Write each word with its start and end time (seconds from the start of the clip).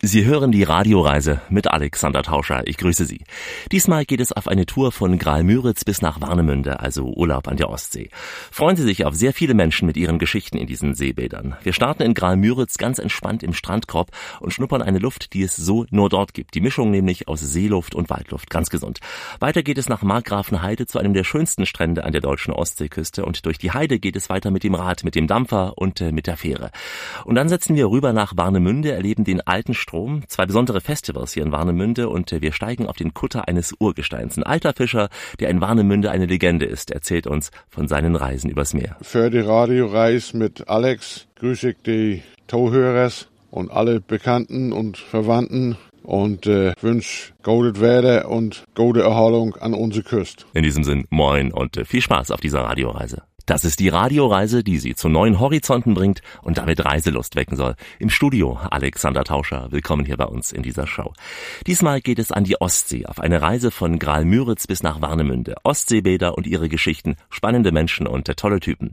Sie 0.00 0.24
hören 0.24 0.52
die 0.52 0.62
Radioreise 0.62 1.40
mit 1.48 1.66
Alexander 1.66 2.22
Tauscher. 2.22 2.62
Ich 2.66 2.76
grüße 2.76 3.04
Sie. 3.04 3.24
Diesmal 3.72 4.04
geht 4.04 4.20
es 4.20 4.30
auf 4.30 4.46
eine 4.46 4.64
Tour 4.64 4.92
von 4.92 5.18
Graal-Müritz 5.18 5.84
bis 5.84 6.02
nach 6.02 6.20
Warnemünde, 6.20 6.78
also 6.78 7.06
Urlaub 7.06 7.48
an 7.48 7.56
der 7.56 7.68
Ostsee. 7.68 8.08
Freuen 8.52 8.76
Sie 8.76 8.84
sich 8.84 9.04
auf 9.04 9.16
sehr 9.16 9.32
viele 9.32 9.54
Menschen 9.54 9.86
mit 9.86 9.96
ihren 9.96 10.20
Geschichten 10.20 10.56
in 10.56 10.68
diesen 10.68 10.94
Seebädern. 10.94 11.56
Wir 11.64 11.72
starten 11.72 12.04
in 12.04 12.14
Graal-Müritz 12.14 12.78
ganz 12.78 13.00
entspannt 13.00 13.42
im 13.42 13.52
Strandkorb 13.52 14.12
und 14.38 14.52
schnuppern 14.52 14.82
eine 14.82 15.00
Luft, 15.00 15.32
die 15.32 15.42
es 15.42 15.56
so 15.56 15.84
nur 15.90 16.08
dort 16.08 16.32
gibt. 16.32 16.54
Die 16.54 16.60
Mischung 16.60 16.92
nämlich 16.92 17.26
aus 17.26 17.40
Seeluft 17.40 17.96
und 17.96 18.08
Waldluft. 18.08 18.50
Ganz 18.50 18.70
gesund. 18.70 19.00
Weiter 19.40 19.64
geht 19.64 19.78
es 19.78 19.88
nach 19.88 20.02
Markgrafenheide 20.02 20.86
zu 20.86 21.00
einem 21.00 21.12
der 21.12 21.24
schönsten 21.24 21.66
Strände 21.66 22.04
an 22.04 22.12
der 22.12 22.20
deutschen 22.20 22.54
Ostseeküste 22.54 23.24
und 23.24 23.44
durch 23.46 23.58
die 23.58 23.72
Heide 23.72 23.98
geht 23.98 24.14
es 24.14 24.30
weiter 24.30 24.52
mit 24.52 24.62
dem 24.62 24.76
Rad, 24.76 25.02
mit 25.02 25.16
dem 25.16 25.26
Dampfer 25.26 25.76
und 25.76 26.00
äh, 26.00 26.12
mit 26.12 26.28
der 26.28 26.36
Fähre. 26.36 26.70
Und 27.24 27.34
dann 27.34 27.48
setzen 27.48 27.74
wir 27.74 27.90
rüber 27.90 28.12
nach 28.12 28.36
Warnemünde, 28.36 28.92
erleben 28.92 29.24
den 29.24 29.44
alten 29.44 29.74
Strom, 29.88 30.22
zwei 30.28 30.44
besondere 30.44 30.82
Festivals 30.82 31.32
hier 31.32 31.42
in 31.42 31.50
Warnemünde 31.50 32.10
und 32.10 32.30
äh, 32.30 32.42
wir 32.42 32.52
steigen 32.52 32.86
auf 32.86 32.96
den 32.96 33.14
Kutter 33.14 33.48
eines 33.48 33.74
Urgesteins. 33.78 34.36
Ein 34.36 34.42
alter 34.42 34.74
Fischer, 34.74 35.08
der 35.40 35.48
in 35.48 35.62
Warnemünde 35.62 36.10
eine 36.10 36.26
Legende 36.26 36.66
ist, 36.66 36.90
erzählt 36.90 37.26
uns 37.26 37.50
von 37.70 37.88
seinen 37.88 38.14
Reisen 38.14 38.50
übers 38.50 38.74
Meer. 38.74 38.98
Für 39.00 39.30
die 39.30 39.38
Radioreise 39.38 40.36
mit 40.36 40.68
Alex 40.68 41.26
grüße 41.36 41.70
ich 41.70 41.76
die 41.86 42.22
Tauhörers 42.48 43.28
und 43.50 43.70
alle 43.70 44.02
Bekannten 44.02 44.74
und 44.74 44.98
Verwandten 44.98 45.78
und 46.02 46.46
äh, 46.46 46.74
wünsche 46.82 47.32
gutes 47.42 47.80
Wetter 47.80 48.28
und 48.28 48.64
gute 48.74 49.00
Erholung 49.00 49.56
an 49.56 49.72
unsere 49.72 50.04
Küste. 50.04 50.44
In 50.52 50.64
diesem 50.64 50.84
Sinn, 50.84 51.06
moin 51.08 51.50
und 51.50 51.78
äh, 51.78 51.86
viel 51.86 52.02
Spaß 52.02 52.30
auf 52.30 52.40
dieser 52.40 52.60
Radioreise. 52.60 53.22
Das 53.48 53.64
ist 53.64 53.80
die 53.80 53.88
Radioreise, 53.88 54.62
die 54.62 54.76
Sie 54.76 54.94
zu 54.94 55.08
neuen 55.08 55.40
Horizonten 55.40 55.94
bringt 55.94 56.20
und 56.42 56.58
damit 56.58 56.84
Reiselust 56.84 57.34
wecken 57.34 57.56
soll. 57.56 57.76
Im 57.98 58.10
Studio 58.10 58.58
Alexander 58.70 59.24
Tauscher. 59.24 59.68
Willkommen 59.70 60.04
hier 60.04 60.18
bei 60.18 60.26
uns 60.26 60.52
in 60.52 60.62
dieser 60.62 60.86
Show. 60.86 61.14
Diesmal 61.66 62.02
geht 62.02 62.18
es 62.18 62.30
an 62.30 62.44
die 62.44 62.60
Ostsee 62.60 63.06
auf 63.06 63.18
eine 63.18 63.40
Reise 63.40 63.70
von 63.70 63.98
Graal-Müritz 63.98 64.66
bis 64.66 64.82
nach 64.82 65.00
Warnemünde. 65.00 65.54
Ostseebäder 65.64 66.36
und 66.36 66.46
ihre 66.46 66.68
Geschichten, 66.68 67.16
spannende 67.30 67.72
Menschen 67.72 68.06
und 68.06 68.26
tolle 68.36 68.60
Typen. 68.60 68.92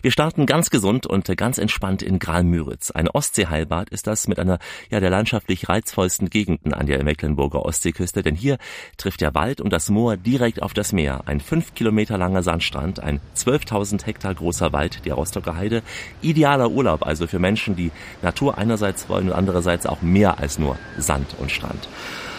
Wir 0.00 0.12
starten 0.12 0.46
ganz 0.46 0.70
gesund 0.70 1.06
und 1.06 1.26
ganz 1.36 1.58
entspannt 1.58 2.00
in 2.00 2.18
Graal-Müritz. 2.18 2.92
Ein 2.92 3.06
Ostseeheilbad 3.06 3.90
ist 3.90 4.06
das 4.06 4.28
mit 4.28 4.38
einer 4.38 4.60
ja 4.88 5.00
der 5.00 5.10
landschaftlich 5.10 5.68
reizvollsten 5.68 6.30
Gegenden 6.30 6.72
an 6.72 6.86
der 6.86 7.04
Mecklenburger 7.04 7.66
Ostseeküste, 7.66 8.22
denn 8.22 8.34
hier 8.34 8.56
trifft 8.96 9.20
der 9.20 9.34
Wald 9.34 9.60
und 9.60 9.74
das 9.74 9.90
Moor 9.90 10.16
direkt 10.16 10.62
auf 10.62 10.72
das 10.72 10.94
Meer. 10.94 11.24
Ein 11.26 11.40
fünf 11.40 11.74
Kilometer 11.74 12.16
langer 12.16 12.42
Sandstrand, 12.42 13.00
ein 13.00 13.20
12.000 13.36 13.89
1000 13.90 14.06
Hektar 14.06 14.34
großer 14.34 14.72
Wald, 14.72 15.04
der 15.04 15.14
Rostocker 15.14 15.56
Heide. 15.56 15.82
Idealer 16.22 16.70
Urlaub 16.70 17.06
also 17.06 17.26
für 17.26 17.38
Menschen, 17.38 17.76
die 17.76 17.90
Natur 18.22 18.56
einerseits 18.56 19.08
wollen 19.08 19.28
und 19.28 19.34
andererseits 19.34 19.86
auch 19.86 20.02
mehr 20.02 20.38
als 20.38 20.58
nur 20.58 20.76
Sand 20.98 21.34
und 21.38 21.50
Strand. 21.50 21.88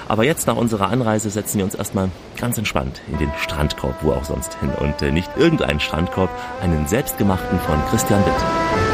Aber 0.07 0.23
jetzt 0.23 0.47
nach 0.47 0.57
unserer 0.57 0.89
Anreise 0.89 1.29
setzen 1.29 1.59
wir 1.59 1.65
uns 1.65 1.75
erstmal 1.75 2.09
ganz 2.37 2.57
entspannt 2.57 3.01
in 3.09 3.17
den 3.17 3.31
Strandkorb, 3.37 3.95
wo 4.01 4.11
auch 4.11 4.25
sonst 4.25 4.59
hin. 4.59 4.69
Und 4.69 5.01
äh, 5.01 5.11
nicht 5.11 5.29
irgendeinen 5.37 5.79
Strandkorb, 5.79 6.29
einen 6.61 6.87
selbstgemachten 6.87 7.59
von 7.59 7.79
Christian 7.89 8.25
Witt. 8.25 8.90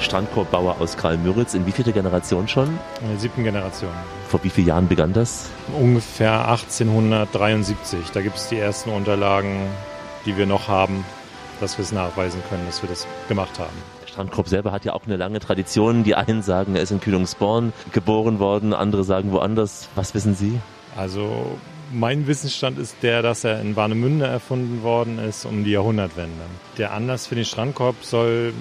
Strandkorbbauer 0.00 0.80
aus 0.80 0.96
Karl-Müritz. 0.96 1.54
In 1.54 1.66
wie 1.66 1.72
vierte 1.72 1.92
Generation 1.92 2.48
schon? 2.48 2.68
In 3.02 3.08
der 3.08 3.18
siebten 3.18 3.44
Generation. 3.44 3.90
Vor 4.28 4.40
wie 4.42 4.50
vielen 4.50 4.68
Jahren 4.68 4.88
begann 4.88 5.12
das? 5.12 5.50
Ungefähr 5.78 6.48
1873. 6.48 8.10
Da 8.12 8.20
gibt 8.20 8.36
es 8.36 8.48
die 8.48 8.58
ersten 8.58 8.90
Unterlagen, 8.90 9.66
die 10.26 10.36
wir 10.36 10.46
noch 10.46 10.68
haben, 10.68 11.04
dass 11.60 11.78
wir 11.78 11.82
es 11.82 11.92
nachweisen 11.92 12.42
können, 12.48 12.64
dass 12.66 12.82
wir 12.82 12.88
das 12.88 13.06
gemacht 13.28 13.58
haben. 13.58 13.76
Strandkorb 14.06 14.48
selber 14.48 14.72
hat 14.72 14.84
ja 14.84 14.94
auch 14.94 15.06
eine 15.06 15.16
lange 15.16 15.40
Tradition. 15.40 16.02
Die 16.02 16.14
einen 16.14 16.42
sagen, 16.42 16.74
er 16.74 16.82
ist 16.82 16.90
in 16.90 17.00
Kühlungsborn 17.00 17.72
geboren 17.92 18.38
worden, 18.38 18.74
andere 18.74 19.04
sagen 19.04 19.32
woanders. 19.32 19.88
Was 19.94 20.14
wissen 20.14 20.34
Sie? 20.34 20.58
Also 20.96 21.56
mein 21.92 22.26
Wissensstand 22.26 22.78
ist 22.78 22.96
der, 23.02 23.22
dass 23.22 23.44
er 23.44 23.60
in 23.60 23.76
Warnemünde 23.76 24.26
erfunden 24.26 24.82
worden 24.82 25.18
ist 25.18 25.44
um 25.44 25.64
die 25.64 25.70
Jahrhundertwende. 25.70 26.44
Der 26.76 26.92
Anlass 26.92 27.26
für 27.26 27.34
den 27.34 27.44
Strandkorb 27.44 27.96
soll 28.02 28.52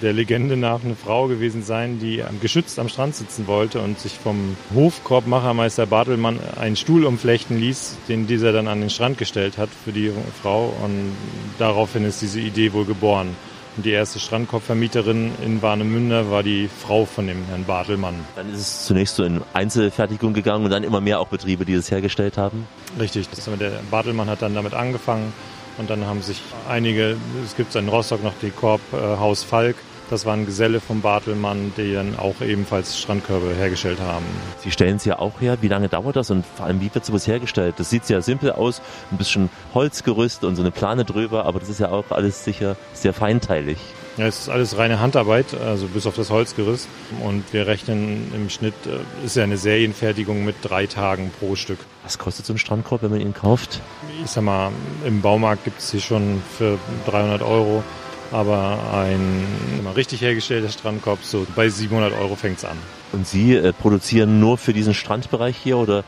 der 0.00 0.12
Legende 0.12 0.56
nach 0.56 0.84
eine 0.84 0.94
Frau 0.94 1.28
gewesen 1.28 1.62
sein, 1.62 1.98
die 2.00 2.22
geschützt 2.40 2.78
am 2.78 2.88
Strand 2.88 3.14
sitzen 3.14 3.46
wollte 3.46 3.80
und 3.80 3.98
sich 3.98 4.12
vom 4.12 4.56
Hofkorbmachermeister 4.74 5.86
Bartelmann 5.86 6.38
einen 6.60 6.76
Stuhl 6.76 7.04
umflechten 7.04 7.58
ließ, 7.58 7.98
den 8.08 8.26
dieser 8.26 8.52
dann 8.52 8.68
an 8.68 8.80
den 8.80 8.90
Strand 8.90 9.18
gestellt 9.18 9.58
hat 9.58 9.70
für 9.84 9.92
die 9.92 10.12
Frau 10.42 10.72
und 10.82 11.14
daraufhin 11.58 12.04
ist 12.04 12.22
diese 12.22 12.40
Idee 12.40 12.72
wohl 12.72 12.84
geboren. 12.84 13.36
Und 13.76 13.86
die 13.86 13.90
erste 13.90 14.18
Strandkorbvermieterin 14.18 15.32
in 15.42 15.62
Warnemünde 15.62 16.30
war 16.30 16.42
die 16.42 16.68
Frau 16.68 17.06
von 17.06 17.26
dem 17.26 17.44
Herrn 17.46 17.64
Bartelmann. 17.64 18.14
Dann 18.36 18.52
ist 18.52 18.60
es 18.60 18.84
zunächst 18.84 19.16
so 19.16 19.24
in 19.24 19.40
Einzelfertigung 19.54 20.34
gegangen 20.34 20.64
und 20.64 20.70
dann 20.70 20.84
immer 20.84 21.00
mehr 21.00 21.20
auch 21.20 21.28
Betriebe, 21.28 21.64
die 21.64 21.74
das 21.74 21.90
hergestellt 21.90 22.36
haben? 22.36 22.66
Richtig. 22.98 23.28
Der 23.58 23.70
Bartelmann 23.90 24.28
hat 24.28 24.42
dann 24.42 24.54
damit 24.54 24.74
angefangen 24.74 25.32
und 25.78 25.88
dann 25.88 26.06
haben 26.06 26.20
sich 26.20 26.42
einige, 26.68 27.16
es 27.44 27.56
gibt 27.56 27.74
in 27.74 27.88
Rostock 27.88 28.22
noch 28.22 28.34
die 28.42 28.50
Korb 28.50 28.80
äh, 28.92 28.96
Haus 28.96 29.42
Falk, 29.42 29.76
das 30.12 30.26
waren 30.26 30.44
Geselle 30.44 30.80
vom 30.80 31.00
Bartelmann, 31.00 31.72
die 31.76 31.94
dann 31.94 32.18
auch 32.18 32.40
ebenfalls 32.40 33.00
Strandkörbe 33.00 33.54
hergestellt 33.54 33.98
haben. 34.00 34.26
Sie 34.58 34.70
stellen 34.70 34.96
es 34.96 35.04
ja 35.04 35.18
auch 35.18 35.40
her. 35.40 35.58
Wie 35.62 35.68
lange 35.68 35.88
dauert 35.88 36.16
das 36.16 36.30
und 36.30 36.44
vor 36.44 36.66
allem, 36.66 36.80
wie 36.80 36.94
wird 36.94 37.04
sowas 37.04 37.26
hergestellt? 37.26 37.76
Das 37.78 37.88
sieht 37.88 38.04
sehr 38.04 38.20
simpel 38.20 38.52
aus, 38.52 38.82
ein 39.10 39.16
bisschen 39.16 39.48
Holzgerüst 39.74 40.44
und 40.44 40.56
so 40.56 40.62
eine 40.62 40.70
Plane 40.70 41.04
drüber, 41.04 41.46
aber 41.46 41.60
das 41.60 41.70
ist 41.70 41.80
ja 41.80 41.90
auch 41.90 42.10
alles 42.10 42.44
sicher 42.44 42.76
sehr 42.92 43.14
feinteilig. 43.14 43.78
Ja, 44.18 44.26
es 44.26 44.40
ist 44.40 44.48
alles 44.50 44.76
reine 44.76 45.00
Handarbeit, 45.00 45.54
also 45.54 45.86
bis 45.86 46.06
auf 46.06 46.14
das 46.14 46.28
Holzgerüst. 46.28 46.86
Und 47.24 47.50
wir 47.54 47.66
rechnen 47.66 48.30
im 48.34 48.50
Schnitt, 48.50 48.74
äh, 48.84 49.24
ist 49.24 49.36
ja 49.36 49.44
eine 49.44 49.56
Serienfertigung 49.56 50.44
mit 50.44 50.56
drei 50.60 50.86
Tagen 50.86 51.32
pro 51.40 51.56
Stück. 51.56 51.78
Was 52.02 52.18
kostet 52.18 52.44
so 52.44 52.52
ein 52.52 52.58
Strandkorb, 52.58 53.02
wenn 53.02 53.10
man 53.10 53.20
ihn 53.20 53.32
kauft? 53.32 53.80
Ich 54.22 54.30
sag 54.30 54.44
mal, 54.44 54.70
im 55.06 55.22
Baumarkt 55.22 55.64
gibt 55.64 55.78
es 55.78 55.88
sie 55.88 56.02
schon 56.02 56.42
für 56.58 56.78
300 57.06 57.40
Euro. 57.40 57.82
Aber 58.32 58.78
ein 58.94 59.46
richtig 59.94 60.22
hergestellter 60.22 60.70
Strandkorb, 60.70 61.22
so 61.22 61.46
bei 61.54 61.68
700 61.68 62.12
Euro 62.14 62.34
fängt 62.34 62.58
es 62.58 62.64
an. 62.64 62.78
Und 63.12 63.26
Sie 63.26 63.54
äh, 63.54 63.72
produzieren 63.72 64.40
nur 64.40 64.56
für 64.58 64.72
diesen 64.72 64.94
Strandbereich 64.94 65.56
hier 65.56 65.76
oder 65.76 66.02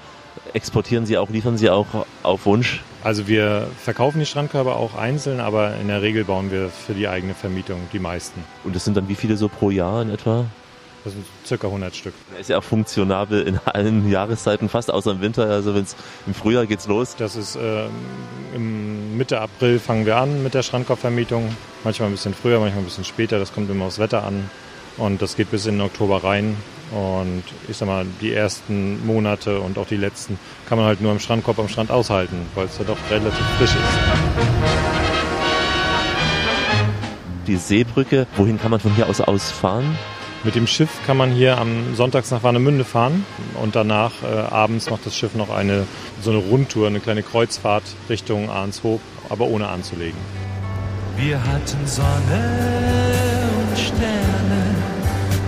exportieren 0.55 1.07
Sie 1.07 1.19
auch, 1.19 1.29
liefern 1.29 1.59
Sie 1.59 1.71
auch 1.71 2.07
auf 2.23 2.47
Wunsch? 2.47 2.83
Also 3.03 3.29
wir 3.29 3.69
verkaufen 3.79 4.19
die 4.19 4.27
Strandkörbe 4.27 4.75
auch 4.75 4.95
einzeln, 4.95 5.41
aber 5.41 5.77
in 5.77 5.89
der 5.89 6.01
Regel 6.01 6.25
bauen 6.25 6.51
wir 6.51 6.71
für 6.71 6.95
die 6.95 7.07
eigene 7.07 7.35
Vermietung 7.35 7.81
die 7.93 7.99
meisten. 7.99 8.43
Und 8.65 8.75
das 8.75 8.85
sind 8.85 8.97
dann 8.97 9.09
wie 9.09 9.15
viele 9.15 9.37
so 9.37 9.49
pro 9.49 9.71
Jahr 9.71 10.01
in 10.01 10.11
etwa? 10.11 10.47
Das 11.05 11.13
sind 11.13 11.27
circa 11.45 11.67
100 11.67 11.95
Stück. 11.95 12.15
Ist 12.41 12.49
ja 12.49 12.57
auch 12.57 12.65
funktionabel 12.65 13.43
in 13.43 13.59
allen 13.67 14.11
Jahreszeiten, 14.11 14.71
fast 14.71 14.91
außer 14.91 15.13
im 15.13 15.21
Winter. 15.21 15.47
Also 15.51 15.75
wenn 15.75 15.83
es 15.83 15.95
im 16.27 16.33
Frühjahr 16.33 16.65
geht's 16.65 16.87
los. 16.87 17.15
Das 17.17 17.37
ist 17.37 17.57
äh, 17.57 17.87
im 18.55 19.19
Mitte 19.19 19.39
April 19.39 19.79
fangen 19.79 20.07
wir 20.07 20.17
an 20.17 20.43
mit 20.43 20.55
der 20.55 20.63
Strandkorbvermietung. 20.63 21.55
Manchmal 21.85 22.09
ein 22.09 22.13
bisschen 22.13 22.33
früher, 22.33 22.59
manchmal 22.59 22.83
ein 22.83 22.87
bisschen 22.87 23.05
später. 23.05 23.39
Das 23.39 23.53
kommt 23.53 23.71
immer 23.71 23.85
aufs 23.85 23.99
Wetter 23.99 24.25
an. 24.25 24.49
Und 24.97 25.21
das 25.21 25.37
geht 25.37 25.51
bis 25.51 25.67
in 25.67 25.75
den 25.75 25.83
Oktober 25.83 26.25
rein. 26.25 26.57
Und 26.91 27.43
ich 27.69 27.77
sag 27.77 27.87
mal, 27.87 28.07
die 28.23 28.33
ersten 28.33 29.05
Monate 29.05 29.61
und 29.61 29.77
auch 29.77 29.87
die 29.87 29.97
letzten 29.97 30.39
kann 30.67 30.79
man 30.79 30.87
halt 30.87 31.03
nur 31.03 31.13
im 31.13 31.19
Strandkorb 31.19 31.59
am 31.59 31.69
Strand 31.69 31.91
aushalten, 31.91 32.47
weil 32.55 32.67
es 32.67 32.79
ja 32.79 32.85
doch 32.85 32.97
relativ 33.11 33.45
frisch 33.59 33.71
ist. 33.71 33.99
Die 37.47 37.57
Seebrücke, 37.57 38.27
wohin 38.37 38.59
kann 38.59 38.71
man 38.71 38.81
von 38.81 38.95
hier 38.95 39.07
aus 39.07 39.21
ausfahren? 39.21 39.99
Mit 40.45 40.55
dem 40.57 40.67
Schiff 40.67 40.91
kann 41.07 41.17
man 41.17 41.33
hier 41.33 41.57
am 41.57 41.95
Sonntags 41.95 42.31
nach 42.31 42.43
Warnemünde 42.43 42.85
fahren 42.85 43.25
und 43.63 43.75
danach 43.75 44.13
äh, 44.23 44.27
abends 44.27 44.91
macht 44.91 45.07
das 45.07 45.17
Schiff 45.17 45.35
noch 45.35 45.49
eine 45.49 45.87
so 46.21 46.31
eine 46.31 46.39
Rundtour, 46.39 46.87
eine 46.87 47.01
kleine 47.01 47.23
Kreuzfahrt 47.23 47.83
Richtung 48.11 48.51
Arnshoop, 48.51 49.01
aber 49.31 49.47
ohne 49.47 49.69
anzulegen. 49.69 50.19
Wir 51.17 51.43
hatten 51.43 51.87
Sonne 51.87 53.49
und 53.59 53.79
Sterne 53.79 54.75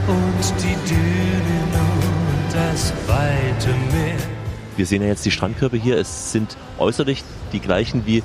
und 0.08 0.62
die 0.62 0.88
Dünen 0.88 1.72
und 1.75 2.54
das 2.54 2.94
weite 3.06 3.69
Meer. 3.92 4.16
Wir 4.78 4.87
sehen 4.87 5.02
ja 5.02 5.08
jetzt 5.08 5.26
die 5.26 5.31
Strandkörbe 5.31 5.76
hier. 5.76 5.99
Es 5.99 6.32
sind 6.32 6.56
äußerlich 6.78 7.22
die 7.52 7.60
gleichen 7.60 8.06
wie 8.06 8.22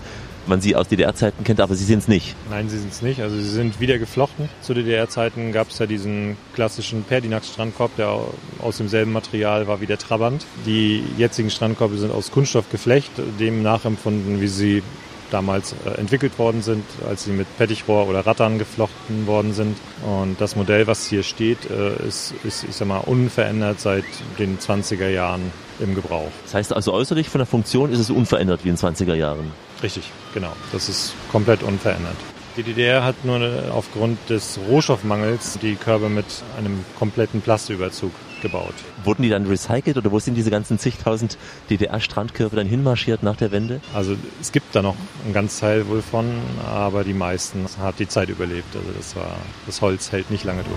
man 0.47 0.61
sie 0.61 0.75
aus 0.75 0.87
DDR-Zeiten 0.87 1.43
kennt, 1.43 1.59
aber 1.61 1.75
sie 1.75 1.83
sind 1.83 1.99
es 1.99 2.07
nicht. 2.07 2.35
Nein, 2.49 2.69
sie 2.69 2.77
sind 2.77 2.91
es 2.91 3.01
nicht. 3.01 3.21
Also 3.21 3.35
sie 3.35 3.49
sind 3.49 3.79
wieder 3.79 3.99
geflochten. 3.99 4.49
Zu 4.61 4.73
DDR-Zeiten 4.73 5.51
gab 5.51 5.69
es 5.69 5.79
ja 5.79 5.85
diesen 5.85 6.37
klassischen 6.53 7.03
Perdinax-Strandkorb, 7.03 7.95
der 7.95 8.19
aus 8.59 8.77
demselben 8.77 9.11
Material 9.11 9.67
war 9.67 9.81
wie 9.81 9.85
der 9.85 9.97
Trabant. 9.97 10.45
Die 10.65 11.03
jetzigen 11.17 11.49
Strandkörbe 11.49 11.97
sind 11.97 12.11
aus 12.11 12.31
Kunststoffgeflecht, 12.31 13.11
dem 13.39 13.61
nachempfunden, 13.61 14.41
wie 14.41 14.47
sie 14.47 14.83
damals 15.31 15.73
äh, 15.85 15.99
entwickelt 15.99 16.37
worden 16.37 16.61
sind, 16.61 16.83
als 17.07 17.23
sie 17.23 17.31
mit 17.31 17.47
Pettichrohr 17.57 18.07
oder 18.07 18.25
Rattern 18.25 18.59
geflochten 18.59 19.27
worden 19.27 19.53
sind. 19.53 19.77
Und 20.05 20.39
das 20.39 20.55
Modell, 20.55 20.87
was 20.87 21.07
hier 21.07 21.23
steht, 21.23 21.69
äh, 21.69 22.07
ist, 22.07 22.33
ist, 22.43 22.63
ich 22.63 22.75
sag 22.75 22.87
mal, 22.87 22.99
unverändert 22.99 23.79
seit 23.79 24.03
den 24.37 24.59
20er 24.59 25.09
Jahren 25.09 25.51
im 25.79 25.95
Gebrauch. 25.95 26.31
Das 26.43 26.53
heißt 26.53 26.73
also 26.73 26.93
äußerlich 26.93 27.29
von 27.29 27.39
der 27.39 27.45
Funktion 27.47 27.91
ist 27.91 27.99
es 27.99 28.09
unverändert 28.09 28.63
wie 28.63 28.69
in 28.69 28.75
den 28.75 28.95
20er 28.95 29.15
Jahren? 29.15 29.51
Richtig, 29.83 30.11
genau. 30.33 30.53
Das 30.71 30.89
ist 30.89 31.13
komplett 31.31 31.63
unverändert. 31.63 32.15
Die 32.57 32.63
DDR 32.63 33.03
hat 33.05 33.23
nur 33.23 33.39
aufgrund 33.71 34.29
des 34.29 34.59
Rohstoffmangels 34.67 35.57
die 35.61 35.75
Körbe 35.75 36.09
mit 36.09 36.25
einem 36.57 36.83
kompletten 36.99 37.39
Plastüberzug 37.39 38.11
gebaut. 38.41 38.73
Wurden 39.05 39.23
die 39.23 39.29
dann 39.29 39.45
recycelt 39.45 39.95
oder 39.95 40.11
wo 40.11 40.19
sind 40.19 40.35
diese 40.35 40.51
ganzen 40.51 40.77
zigtausend 40.77 41.37
DDR-Strandkörbe 41.69 42.57
dann 42.57 42.67
hinmarschiert 42.67 43.23
nach 43.23 43.37
der 43.37 43.51
Wende? 43.51 43.79
Also 43.93 44.15
es 44.41 44.51
gibt 44.51 44.75
da 44.75 44.81
noch 44.81 44.95
einen 45.23 45.33
ganz 45.33 45.59
Teil 45.59 45.87
wohl 45.87 46.01
von, 46.01 46.25
aber 46.65 47.05
die 47.05 47.13
meisten 47.13 47.65
hat 47.81 47.99
die 47.99 48.07
Zeit 48.07 48.27
überlebt. 48.27 48.75
Also 48.75 48.89
das 48.97 49.15
war, 49.15 49.37
das 49.65 49.81
Holz 49.81 50.11
hält 50.11 50.29
nicht 50.29 50.43
lange 50.43 50.63
durch. 50.63 50.75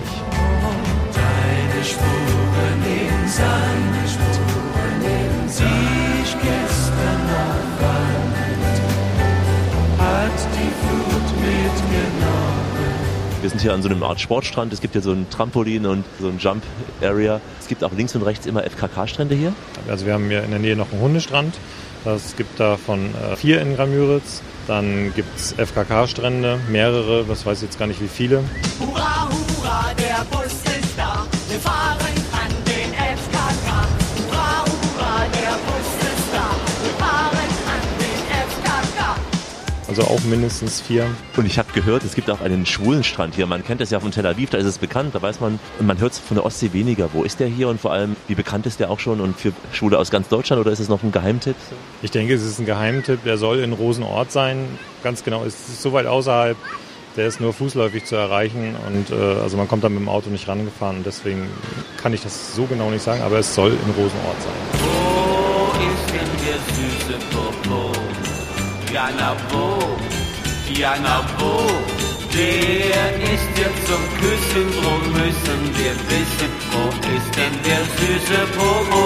Deine 1.12 1.85
Spuren 1.85 2.83
im 2.85 3.29
Sand, 3.29 4.11
Spuren 4.11 5.03
im 5.03 5.49
Sand. 5.49 5.71
Die 5.71 6.23
ich 6.23 6.33
gestern 6.41 7.27
noch 7.27 8.24
Wir 13.44 13.50
sind 13.50 13.61
hier 13.61 13.75
an 13.75 13.82
so 13.82 13.91
einem 13.91 14.03
Art 14.03 14.19
Sportstrand. 14.19 14.73
Es 14.73 14.81
gibt 14.81 14.94
hier 14.94 15.03
so 15.03 15.12
ein 15.12 15.29
Trampolin 15.29 15.85
und 15.85 16.03
so 16.19 16.29
ein 16.29 16.38
Jump 16.38 16.62
Area. 17.03 17.43
Es 17.61 17.69
gibt 17.69 17.85
auch 17.85 17.93
links 17.93 18.15
und 18.15 18.23
rechts 18.23 18.47
immer 18.47 18.62
FKK-Strände 18.62 19.35
hier. 19.35 19.53
Also 19.87 20.06
wir 20.06 20.15
haben 20.15 20.31
hier 20.31 20.43
in 20.43 20.50
der 20.50 20.61
Nähe 20.61 20.76
noch 20.76 20.91
einen 20.93 21.03
Hundestrand. 21.03 21.55
Es 22.06 22.37
gibt 22.37 22.59
davon 22.59 23.15
äh, 23.15 23.37
vier 23.37 23.61
in 23.61 23.76
Gramüritz. 23.76 24.41
Dann 24.67 25.12
gibt 25.15 25.37
es 25.37 25.53
FKK-Strände, 25.53 26.59
mehrere, 26.71 27.25
das 27.25 27.44
weiß 27.44 27.59
ich 27.59 27.65
jetzt 27.65 27.79
gar 27.79 27.87
nicht 27.87 28.00
wie 28.00 28.09
viele. 28.09 28.43
Hurra, 28.81 29.29
hurra, 29.29 29.93
der 29.99 30.25
Bus 30.31 30.47
ist 30.47 30.97
da. 30.97 31.26
Wir 31.50 31.59
fahren 31.61 32.13
Also 39.96 40.11
auch 40.12 40.25
mindestens 40.25 40.81
vier. 40.81 41.06
Und 41.37 41.46
ich 41.46 41.56
habe 41.56 41.73
gehört, 41.73 42.02
es 42.02 42.17
gibt 42.17 42.29
auch 42.29 42.41
einen 42.41 42.67
schwulen 42.67 43.05
Strand 43.05 43.37
hier. 43.37 43.46
Man 43.46 43.62
kennt 43.62 43.81
das 43.81 43.91
ja 43.91 44.00
von 44.00 44.11
Tel 44.11 44.26
Aviv, 44.26 44.50
da 44.50 44.58
ist 44.58 44.67
es 44.67 44.79
bekannt. 44.79 45.14
Da 45.14 45.23
weiß 45.23 45.38
man, 45.38 45.61
und 45.79 45.87
man 45.87 46.00
hört 46.00 46.14
es 46.14 46.19
von 46.19 46.35
der 46.35 46.44
Ostsee 46.44 46.73
weniger. 46.73 47.11
Wo 47.12 47.23
ist 47.23 47.38
der 47.38 47.46
hier 47.46 47.69
und 47.69 47.81
vor 47.81 47.93
allem, 47.93 48.17
wie 48.26 48.35
bekannt 48.35 48.67
ist 48.67 48.81
der 48.81 48.91
auch 48.91 48.99
schon 48.99 49.20
und 49.20 49.38
für 49.38 49.52
Schwule 49.73 49.96
aus 50.00 50.11
ganz 50.11 50.26
Deutschland 50.26 50.61
oder 50.61 50.73
ist 50.73 50.81
es 50.81 50.88
noch 50.88 51.05
ein 51.05 51.12
Geheimtipp? 51.12 51.55
Ich 52.02 52.11
denke, 52.11 52.35
es 52.35 52.43
ist 52.43 52.58
ein 52.58 52.67
Geheimtipp. 52.67 53.23
Der 53.23 53.38
soll 53.38 53.61
in 53.61 53.73
Rosenort 53.73 54.32
sein. 54.32 54.67
Ganz 55.05 55.23
genau, 55.23 55.44
es 55.44 55.55
ist 55.69 55.81
so 55.81 55.93
weit 55.93 56.06
außerhalb. 56.06 56.56
Der 57.17 57.29
ist 57.29 57.40
nur 57.40 57.52
fußläufig 57.52 58.05
zu 58.05 58.17
erreichen 58.17 58.75
und 58.88 59.11
äh, 59.11 59.14
also 59.14 59.56
man 59.56 59.69
kommt 59.69 59.85
da 59.85 59.88
mit 59.88 60.00
dem 60.00 60.08
Auto 60.08 60.29
nicht 60.29 60.49
rangefahren. 60.49 60.97
Und 60.97 61.06
deswegen 61.06 61.49
kann 62.02 62.12
ich 62.12 62.23
das 62.23 62.56
so 62.56 62.64
genau 62.64 62.90
nicht 62.90 63.05
sagen, 63.05 63.23
aber 63.23 63.38
es 63.38 63.55
soll 63.55 63.70
in 63.70 63.90
Rosenort 63.93 64.43
sein. 64.43 64.52
Wo 64.73 65.70
ist 65.79 66.11
denn 66.11 66.31
der 66.44 66.58
süße 66.75 67.19
Popo? 67.31 67.74
Ja, 68.94 69.08
na 69.19 69.35
wo? 69.50 69.64
Ja, 70.73 70.94
na 71.02 71.25
wo? 71.38 71.67
Der 72.32 73.11
ist 73.32 73.58
ja 73.58 73.69
zum 73.87 74.02
Küssen, 74.20 74.70
drum 74.81 75.02
müssen 75.12 75.61
wir 75.79 75.94
wissen, 76.11 76.50
wo 76.70 76.85
ist 77.17 77.37
denn 77.37 77.55
der 77.64 77.82
süße 77.96 78.41
Popo? 78.56 79.02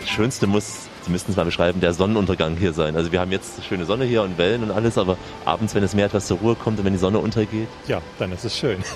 Das 0.00 0.08
Schönste 0.08 0.46
muss, 0.46 0.88
Sie 1.02 1.10
müssten 1.10 1.32
es 1.32 1.36
mal 1.36 1.44
beschreiben, 1.44 1.82
der 1.82 1.92
Sonnenuntergang 1.92 2.56
hier 2.56 2.72
sein. 2.72 2.96
Also 2.96 3.12
wir 3.12 3.20
haben 3.20 3.30
jetzt 3.30 3.62
schöne 3.62 3.84
Sonne 3.84 4.06
hier 4.06 4.22
und 4.22 4.38
Wellen 4.38 4.62
und 4.62 4.70
alles, 4.70 4.96
aber 4.96 5.18
abends, 5.44 5.74
wenn 5.74 5.82
das 5.82 5.94
Meer 5.94 6.06
etwas 6.06 6.26
zur 6.26 6.38
Ruhe 6.38 6.54
kommt 6.54 6.78
und 6.78 6.86
wenn 6.86 6.94
die 6.94 6.98
Sonne 6.98 7.18
untergeht, 7.18 7.68
Ja, 7.86 8.00
dann 8.18 8.32
ist 8.32 8.46
es 8.46 8.56
schön. 8.56 8.82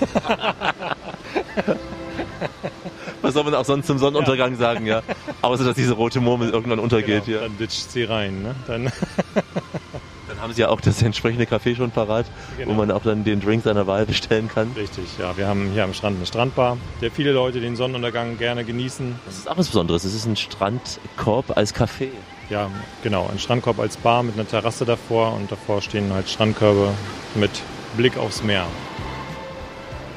was 3.21 3.33
soll 3.33 3.43
man 3.43 3.55
auch 3.55 3.65
sonst 3.65 3.87
zum 3.87 3.97
Sonnenuntergang 3.97 4.55
sagen, 4.57 4.85
ja? 4.85 5.01
Außer, 5.41 5.63
dass 5.63 5.75
diese 5.75 5.93
rote 5.93 6.19
Murmel 6.19 6.49
irgendwann 6.49 6.79
untergeht, 6.79 7.25
Genau, 7.25 7.37
ja. 7.39 7.43
Dann 7.47 7.57
ditcht 7.57 7.91
sie 7.91 8.03
rein. 8.03 8.41
Ne? 8.43 8.55
Dann 8.67 8.91
Dann 10.27 10.39
haben 10.41 10.53
Sie 10.53 10.61
ja 10.61 10.69
auch 10.69 10.79
das 10.81 11.01
entsprechende 11.03 11.45
Café 11.45 11.75
schon 11.75 11.91
parat, 11.91 12.25
wo 12.57 12.63
Genau. 12.63 12.73
man 12.73 12.89
auch 12.91 13.03
dann 13.03 13.23
den 13.23 13.41
Drink 13.41 13.63
seiner 13.63 13.85
Wahl 13.85 14.05
bestellen 14.05 14.47
kann. 14.47 14.71
Richtig, 14.75 15.03
ja. 15.19 15.35
Wir 15.37 15.45
haben 15.45 15.71
hier 15.73 15.83
am 15.83 15.93
Strand 15.93 16.17
eine 16.17 16.25
Strandbar, 16.25 16.77
der 17.01 17.11
viele 17.11 17.31
Leute 17.31 17.59
den 17.59 17.75
Sonnenuntergang 17.75 18.37
gerne 18.37 18.63
genießen. 18.63 19.19
Das 19.25 19.37
ist 19.37 19.49
auch 19.49 19.57
was 19.57 19.67
Besonderes. 19.67 20.03
Es 20.05 20.13
ist 20.15 20.25
ein 20.25 20.37
Strandkorb 20.37 21.55
als 21.57 21.75
Café. 21.75 22.07
Ja, 22.49 22.69
genau. 23.03 23.29
Ein 23.31 23.39
Strandkorb 23.39 23.77
als 23.79 23.97
Bar 23.97 24.23
mit 24.23 24.33
einer 24.35 24.47
Terrasse 24.47 24.85
davor 24.85 25.33
und 25.35 25.51
davor 25.51 25.81
stehen 25.81 26.11
halt 26.13 26.27
Strandkörbe 26.29 26.89
mit 27.35 27.51
Blick 27.97 28.17
aufs 28.17 28.41
Meer. 28.41 28.65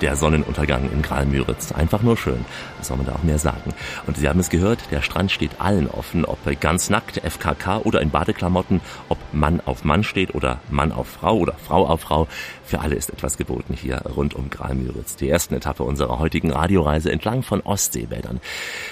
Der 0.00 0.16
Sonnenuntergang 0.16 0.90
in 0.90 1.02
Gralmüritz. 1.02 1.72
Einfach 1.72 2.02
nur 2.02 2.16
schön. 2.16 2.44
Was 2.78 2.88
soll 2.88 2.96
man 2.96 3.06
da 3.06 3.12
auch 3.14 3.22
mehr 3.22 3.38
sagen? 3.38 3.72
Und 4.06 4.16
Sie 4.16 4.28
haben 4.28 4.40
es 4.40 4.50
gehört, 4.50 4.90
der 4.90 5.02
Strand 5.02 5.30
steht 5.30 5.60
allen 5.60 5.88
offen, 5.88 6.24
ob 6.24 6.38
ganz 6.60 6.90
nackt, 6.90 7.18
FKK 7.18 7.78
oder 7.84 8.00
in 8.00 8.10
Badeklamotten, 8.10 8.80
ob 9.08 9.18
Mann 9.32 9.60
auf 9.64 9.84
Mann 9.84 10.02
steht 10.02 10.34
oder 10.34 10.60
Mann 10.68 10.92
auf 10.92 11.08
Frau 11.08 11.38
oder 11.38 11.54
Frau 11.54 11.86
auf 11.86 12.00
Frau. 12.00 12.28
Für 12.64 12.80
alle 12.80 12.96
ist 12.96 13.10
etwas 13.10 13.36
geboten 13.36 13.74
hier 13.74 13.98
rund 14.16 14.34
um 14.34 14.50
Gralmüritz. 14.50 15.16
Die 15.16 15.28
ersten 15.28 15.54
Etappe 15.54 15.84
unserer 15.84 16.18
heutigen 16.18 16.50
Radioreise 16.50 17.12
entlang 17.12 17.42
von 17.42 17.60
Ostseebädern. 17.60 18.40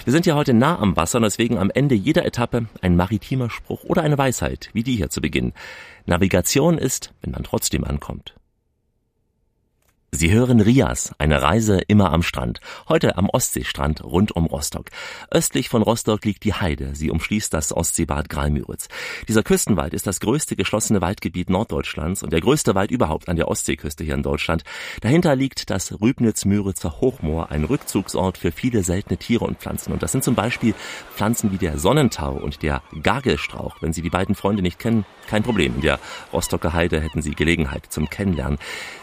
Wir 0.05 0.13
sind 0.13 0.27
ja 0.27 0.35
heute 0.35 0.55
nah 0.55 0.79
am 0.79 0.97
Wasser 0.97 1.19
und 1.19 1.25
deswegen 1.25 1.59
am 1.59 1.71
Ende 1.71 1.95
jeder 1.95 2.25
Etappe 2.25 2.67
ein 2.81 2.97
maritimer 2.97 3.51
Spruch 3.51 3.85
oder 3.85 4.03
eine 4.03 4.19
Weisheit, 4.19 4.71
wie 4.73 4.83
die 4.83 4.97
hier 4.97 5.11
zu 5.11 5.21
Beginn. 5.21 5.53
Navigation 6.07 6.79
ist, 6.79 7.13
wenn 7.23 7.33
man 7.33 7.45
trotzdem 7.45 7.85
ankommt. 7.85 8.35
Sie 10.15 10.31
hören 10.31 10.61
Rias, 10.61 11.15
eine 11.17 11.41
Reise 11.41 11.81
immer 11.89 12.13
am 12.13 12.23
Strand. 12.23 12.61
Heute 12.87 13.17
am 13.17 13.31
Ostseestrand 13.31 14.05
rund 14.05 14.31
um 14.33 14.45
Rostock. 14.45 14.91
Östlich 15.31 15.71
von 15.71 15.81
Rostock 15.81 16.23
liegt 16.27 16.45
die 16.45 16.53
Heide. 16.53 16.95
Sie 16.95 17.11
umschließt 17.11 17.53
das 17.55 17.75
Ostseebad 17.75 18.29
Gralmüritz. 18.29 18.89
Dieser 19.27 19.43
Küstenwald 19.43 19.95
ist 19.95 20.07
das 20.07 20.21
größte 20.21 20.55
geschlossene 20.55 21.01
Waldgebiet 21.01 21.49
Norddeutschlands 21.49 22.23
und 22.23 22.31
der 22.31 22.43
größte 22.43 22.75
Wald 22.75 22.91
überhaupt 22.91 23.31
an 23.31 23.37
der 23.37 23.49
Ostseeküste 23.49 24.05
hier 24.05 24.13
in 24.13 24.23
Deutschland. 24.23 24.65
Dahinter 25.01 25.35
liegt 25.35 25.71
das 25.71 25.99
Rübnitz-Müritzer 25.99 27.01
Hochmoor, 27.01 27.51
ein 27.51 27.65
Rückzugsort 27.65 28.37
für 28.37 28.53
viele 28.53 28.83
seltene 28.83 29.17
Tiere 29.17 29.47
und 29.47 29.61
Pflanzen. 29.61 29.95
Und 29.95 30.03
das 30.03 30.13
sind 30.13 30.25
zum 30.25 30.35
Beispiel 30.35 30.75
Pflanzen 31.17 31.53
wie 31.53 31.59
der 31.59 31.79
Sonnentau 31.79 32.35
und 32.35 32.63
der 32.63 32.83
Gagelstrauch. 33.03 33.81
Wenn 33.81 33.95
Sie 33.95 34.03
die 34.03 34.11
beiden 34.11 34.35
Freunde 34.35 34.61
nicht 34.61 34.79
kennen, 34.79 35.07
kein 35.27 35.43
Problem. 35.43 35.77
In 35.77 35.81
der 35.81 35.99
Rostocker 36.35 36.75
Heide 36.75 37.01
hätten 37.01 37.23
Sie 37.23 37.35
Gelegenheit 37.35 37.87
zum 37.89 38.11
Kennenlernen. 38.11 38.59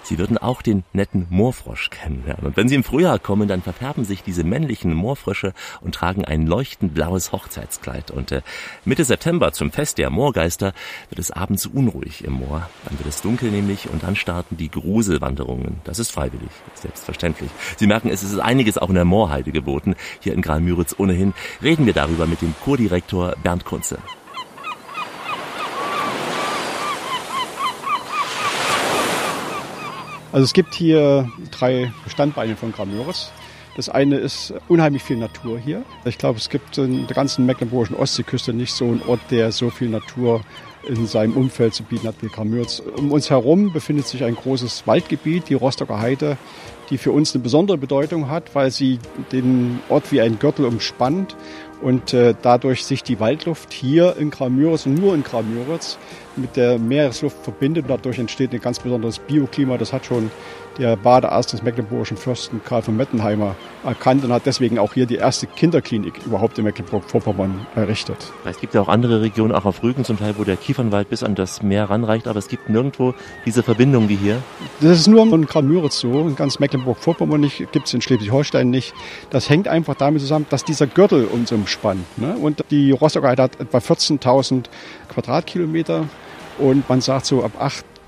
Sie 0.09 0.17
würden 0.17 0.39
auch 0.39 0.63
den 0.63 0.83
netten 0.91 1.27
Moorfrosch 1.29 1.91
kennenlernen. 1.91 2.47
Und 2.47 2.57
wenn 2.57 2.67
Sie 2.67 2.73
im 2.73 2.83
Frühjahr 2.83 3.19
kommen, 3.19 3.47
dann 3.47 3.61
verfärben 3.61 4.05
sich 4.05 4.23
diese 4.23 4.43
männlichen 4.43 4.91
Moorfrösche 4.91 5.53
und 5.81 5.93
tragen 5.93 6.25
ein 6.25 6.47
leuchtend 6.47 6.95
blaues 6.95 7.31
Hochzeitskleid. 7.31 8.09
Und 8.09 8.31
äh, 8.31 8.41
Mitte 8.85 9.05
September 9.05 9.51
zum 9.51 9.71
Fest 9.71 9.99
der 9.99 10.09
Moorgeister 10.09 10.73
wird 11.09 11.19
es 11.19 11.29
abends 11.29 11.67
unruhig 11.67 12.23
im 12.23 12.33
Moor. 12.33 12.67
Dann 12.85 12.97
wird 12.97 13.07
es 13.07 13.21
dunkel 13.21 13.51
nämlich 13.51 13.87
und 13.87 14.01
dann 14.01 14.15
starten 14.15 14.57
die 14.57 14.71
Gruselwanderungen. 14.71 15.79
Das 15.83 15.99
ist 15.99 16.09
freiwillig, 16.09 16.49
selbstverständlich. 16.73 17.51
Sie 17.77 17.85
merken, 17.85 18.09
es 18.09 18.23
ist 18.23 18.39
einiges 18.39 18.79
auch 18.79 18.89
in 18.89 18.95
der 18.95 19.05
Moorheide 19.05 19.51
geboten. 19.51 19.93
Hier 20.21 20.33
in 20.33 20.41
Gralmüritz 20.41 20.95
ohnehin 20.97 21.35
reden 21.61 21.85
wir 21.85 21.93
darüber 21.93 22.25
mit 22.25 22.41
dem 22.41 22.55
Kurdirektor 22.63 23.35
Bernd 23.43 23.63
Kunze. 23.63 23.99
Also 30.31 30.43
es 30.43 30.53
gibt 30.53 30.75
hier 30.75 31.27
drei 31.49 31.91
Standbeine 32.07 32.55
von 32.55 32.71
Gramöris. 32.71 33.31
Das 33.75 33.89
eine 33.89 34.17
ist 34.17 34.53
unheimlich 34.67 35.03
viel 35.03 35.17
Natur 35.17 35.57
hier. 35.57 35.83
Ich 36.05 36.17
glaube, 36.17 36.37
es 36.37 36.49
gibt 36.49 36.77
in 36.77 37.07
der 37.07 37.15
ganzen 37.15 37.45
mecklenburgischen 37.45 37.95
Ostseeküste 37.95 38.53
nicht 38.53 38.73
so 38.73 38.85
einen 38.85 39.01
Ort, 39.07 39.21
der 39.31 39.51
so 39.51 39.69
viel 39.69 39.89
Natur 39.89 40.41
in 40.87 41.07
seinem 41.07 41.35
Umfeld 41.35 41.73
zu 41.73 41.83
bieten 41.83 42.07
hat 42.07 42.15
wie 42.21 42.27
Gramürz. 42.27 42.81
Um 42.97 43.11
uns 43.11 43.29
herum 43.29 43.73
befindet 43.73 44.07
sich 44.07 44.23
ein 44.23 44.35
großes 44.35 44.85
Waldgebiet, 44.85 45.49
die 45.49 45.53
Rostocker 45.55 45.99
Heide, 45.99 46.37
die 46.89 46.97
für 46.97 47.11
uns 47.11 47.33
eine 47.33 47.43
besondere 47.43 47.77
Bedeutung 47.77 48.29
hat, 48.29 48.53
weil 48.53 48.71
sie 48.71 48.99
den 49.31 49.79
Ort 49.89 50.11
wie 50.11 50.21
ein 50.21 50.39
Gürtel 50.39 50.65
umspannt 50.65 51.35
und 51.81 52.13
äh, 52.13 52.35
dadurch 52.41 52.85
sich 52.85 53.03
die 53.03 53.19
Waldluft 53.19 53.71
hier 53.73 54.15
in 54.17 54.31
Gramüritz 54.31 54.85
und 54.85 54.95
nur 54.95 55.15
in 55.15 55.23
Gramüritz 55.23 55.97
mit 56.35 56.55
der 56.55 56.77
Meeresluft 56.77 57.43
verbindet. 57.43 57.85
Dadurch 57.87 58.19
entsteht 58.19 58.53
ein 58.53 58.61
ganz 58.61 58.79
besonderes 58.79 59.19
Bioklima. 59.19 59.77
Das 59.77 59.93
hat 59.93 60.05
schon 60.05 60.31
der 60.79 60.95
Badearzt 60.95 61.51
des 61.51 61.61
mecklenburgischen 61.61 62.17
Fürsten 62.17 62.61
Karl 62.63 62.81
von 62.81 62.95
Mettenheimer 62.95 63.55
erkannt 63.83 64.23
und 64.23 64.31
hat 64.31 64.45
deswegen 64.45 64.79
auch 64.79 64.93
hier 64.93 65.05
die 65.05 65.15
erste 65.15 65.45
Kinderklinik 65.45 66.25
überhaupt 66.25 66.57
in 66.57 66.63
Mecklenburg-Vorpommern 66.63 67.67
errichtet. 67.75 68.31
Es 68.45 68.59
gibt 68.59 68.73
ja 68.73 68.81
auch 68.81 68.87
andere 68.87 69.21
Regionen, 69.21 69.53
auch 69.53 69.65
auf 69.65 69.83
Rügen 69.83 70.05
zum 70.05 70.17
Teil, 70.17 70.35
wo 70.37 70.43
der 70.45 70.55
Kiefernwald 70.55 71.09
bis 71.09 71.21
an 71.21 71.35
das 71.35 71.61
Meer 71.61 71.89
ranreicht, 71.89 72.27
aber 72.27 72.39
es 72.39 72.47
gibt 72.47 72.69
nirgendwo 72.69 73.13
diese 73.45 73.61
Verbindung 73.61 74.07
wie 74.07 74.15
hier. 74.15 74.41
Das 74.79 74.97
ist 74.97 75.07
nur 75.07 75.21
in 75.21 75.45
Gramüritz 75.45 75.99
so, 75.99 76.21
in 76.21 76.35
ganz 76.35 76.59
Mecklenburg-Vorpommern 76.59 77.41
nicht, 77.41 77.71
gibt 77.71 77.87
es 77.87 77.93
in 77.93 78.01
Schleswig-Holstein 78.01 78.69
nicht. 78.69 78.93
Das 79.29 79.49
hängt 79.49 79.67
einfach 79.67 79.95
damit 79.95 80.21
zusammen, 80.21 80.45
dass 80.49 80.63
dieser 80.63 80.87
Gürtel 80.87 81.25
uns 81.25 81.51
umspannt. 81.51 82.05
Ne? 82.17 82.35
Und 82.37 82.63
die 82.71 82.91
Rostocker 82.91 83.27
Heide 83.27 83.43
hat 83.43 83.59
etwa 83.59 83.79
14.000 83.79 84.65
Quadratkilometer 85.09 86.05
und 86.57 86.87
man 86.89 87.01
sagt 87.01 87.25
so 87.25 87.43
ab 87.43 87.51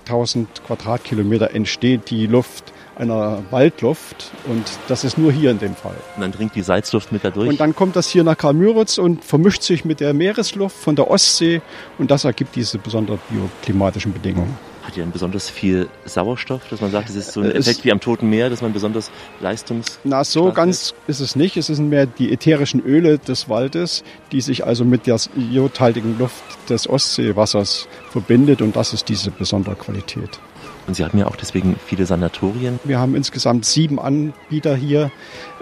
8.000 0.08 0.46
Quadratkilometer 0.66 1.54
entsteht 1.54 2.10
die 2.10 2.28
Luft 2.28 2.74
einer 2.96 3.44
Waldluft 3.50 4.32
und 4.48 4.64
das 4.88 5.04
ist 5.04 5.18
nur 5.18 5.32
hier 5.32 5.52
in 5.52 5.60
dem 5.60 5.76
Fall. 5.76 5.96
Und 6.16 6.22
dann 6.22 6.32
dringt 6.32 6.56
die 6.56 6.62
Salzluft 6.62 7.12
mit 7.12 7.24
da 7.24 7.32
durch. 7.32 7.50
Und 7.50 7.60
dann 7.60 7.76
kommt 7.76 7.96
das 7.96 8.08
hier 8.08 8.24
nach 8.24 8.38
Karl-Müritz 8.38 8.98
und 8.98 9.24
vermischt 9.24 9.64
sich 9.64 9.86
mit 9.86 10.00
der 10.00 10.14
Meeresluft 10.14 10.76
von 10.76 10.96
der 10.96 11.10
Ostsee 11.10 11.62
und 11.98 12.12
das 12.12 12.26
ergibt 12.26 12.56
diese 12.56 12.78
besonderen 12.78 13.20
bioklimatischen 13.30 14.14
Bedingungen. 14.14 14.58
Hat 14.84 14.96
die 14.96 15.00
dann 15.00 15.12
besonders 15.12 15.50
viel 15.50 15.90
Sauerstoff, 16.06 16.62
dass 16.70 16.82
man 16.82 16.92
sagt, 16.92 17.10
es 17.10 17.16
ist 17.16 17.34
so 17.34 17.42
ein 17.42 17.52
Äh, 17.52 17.56
Effekt 17.56 17.84
wie 17.86 17.92
am 17.92 18.00
Toten 18.00 18.30
Meer, 18.30 18.50
dass 18.50 18.62
man 18.62 18.74
besonders 18.74 19.12
leistungs... 19.40 20.00
Na, 20.04 20.24
so 20.24 20.52
ganz 20.52 20.94
ist 21.08 21.20
es 21.20 21.36
nicht. 21.36 21.56
Es 21.58 21.68
sind 21.68 21.90
mehr 21.90 22.06
die 22.08 22.32
ätherischen 22.34 22.82
Öle 22.84 23.20
des 23.20 23.48
Waldes, 23.48 24.04
die 24.32 24.42
sich 24.42 24.66
also 24.66 24.84
mit 24.84 25.06
der 25.08 25.20
iodhaltigen 25.36 26.18
Luft 26.18 26.44
des 26.70 26.90
Ostseewassers 26.90 27.88
verbindet 28.10 28.62
und 28.62 28.76
das 28.76 28.94
ist 28.94 29.08
diese 29.10 29.30
besondere 29.30 29.76
Qualität. 29.76 30.40
Und 30.88 30.96
Sie 30.96 31.06
hatten 31.06 31.18
ja 31.18 31.28
auch 31.28 31.36
deswegen 31.36 31.76
viele 31.86 32.06
Sanatorien. 32.06 32.80
Wir 32.84 33.00
haben 33.00 33.16
insgesamt 33.16 33.66
sieben 33.66 34.00
Anbieter 34.00 34.76
hier, 34.76 35.12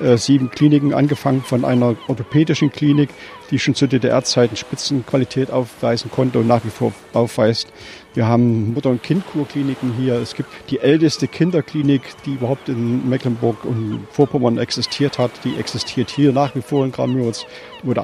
äh, 0.01 0.17
sieben 0.17 0.49
Kliniken, 0.49 0.93
angefangen 0.93 1.41
von 1.41 1.65
einer 1.65 1.95
orthopädischen 2.07 2.71
Klinik, 2.71 3.09
die 3.51 3.59
schon 3.59 3.75
zu 3.75 3.87
DDR-Zeiten 3.87 4.55
Spitzenqualität 4.55 5.51
aufweisen 5.51 6.09
konnte 6.09 6.39
und 6.39 6.47
nach 6.47 6.63
wie 6.63 6.69
vor 6.69 6.93
aufweist. 7.13 7.67
Wir 8.13 8.27
haben 8.27 8.73
Mutter- 8.73 8.89
und 8.89 9.03
Kindkurkliniken 9.03 9.93
hier. 9.93 10.15
Es 10.15 10.35
gibt 10.35 10.49
die 10.69 10.79
älteste 10.79 11.27
Kinderklinik, 11.27 12.01
die 12.25 12.33
überhaupt 12.33 12.69
in 12.69 13.07
Mecklenburg 13.07 13.65
und 13.65 14.07
Vorpommern 14.11 14.57
existiert 14.57 15.19
hat. 15.19 15.31
Die 15.43 15.57
existiert 15.57 16.09
hier 16.09 16.31
nach 16.31 16.55
wie 16.55 16.61
vor 16.61 16.85
in 16.85 16.91
Grammüritz. 16.91 17.45
Die 17.81 17.87
wurde 17.87 18.03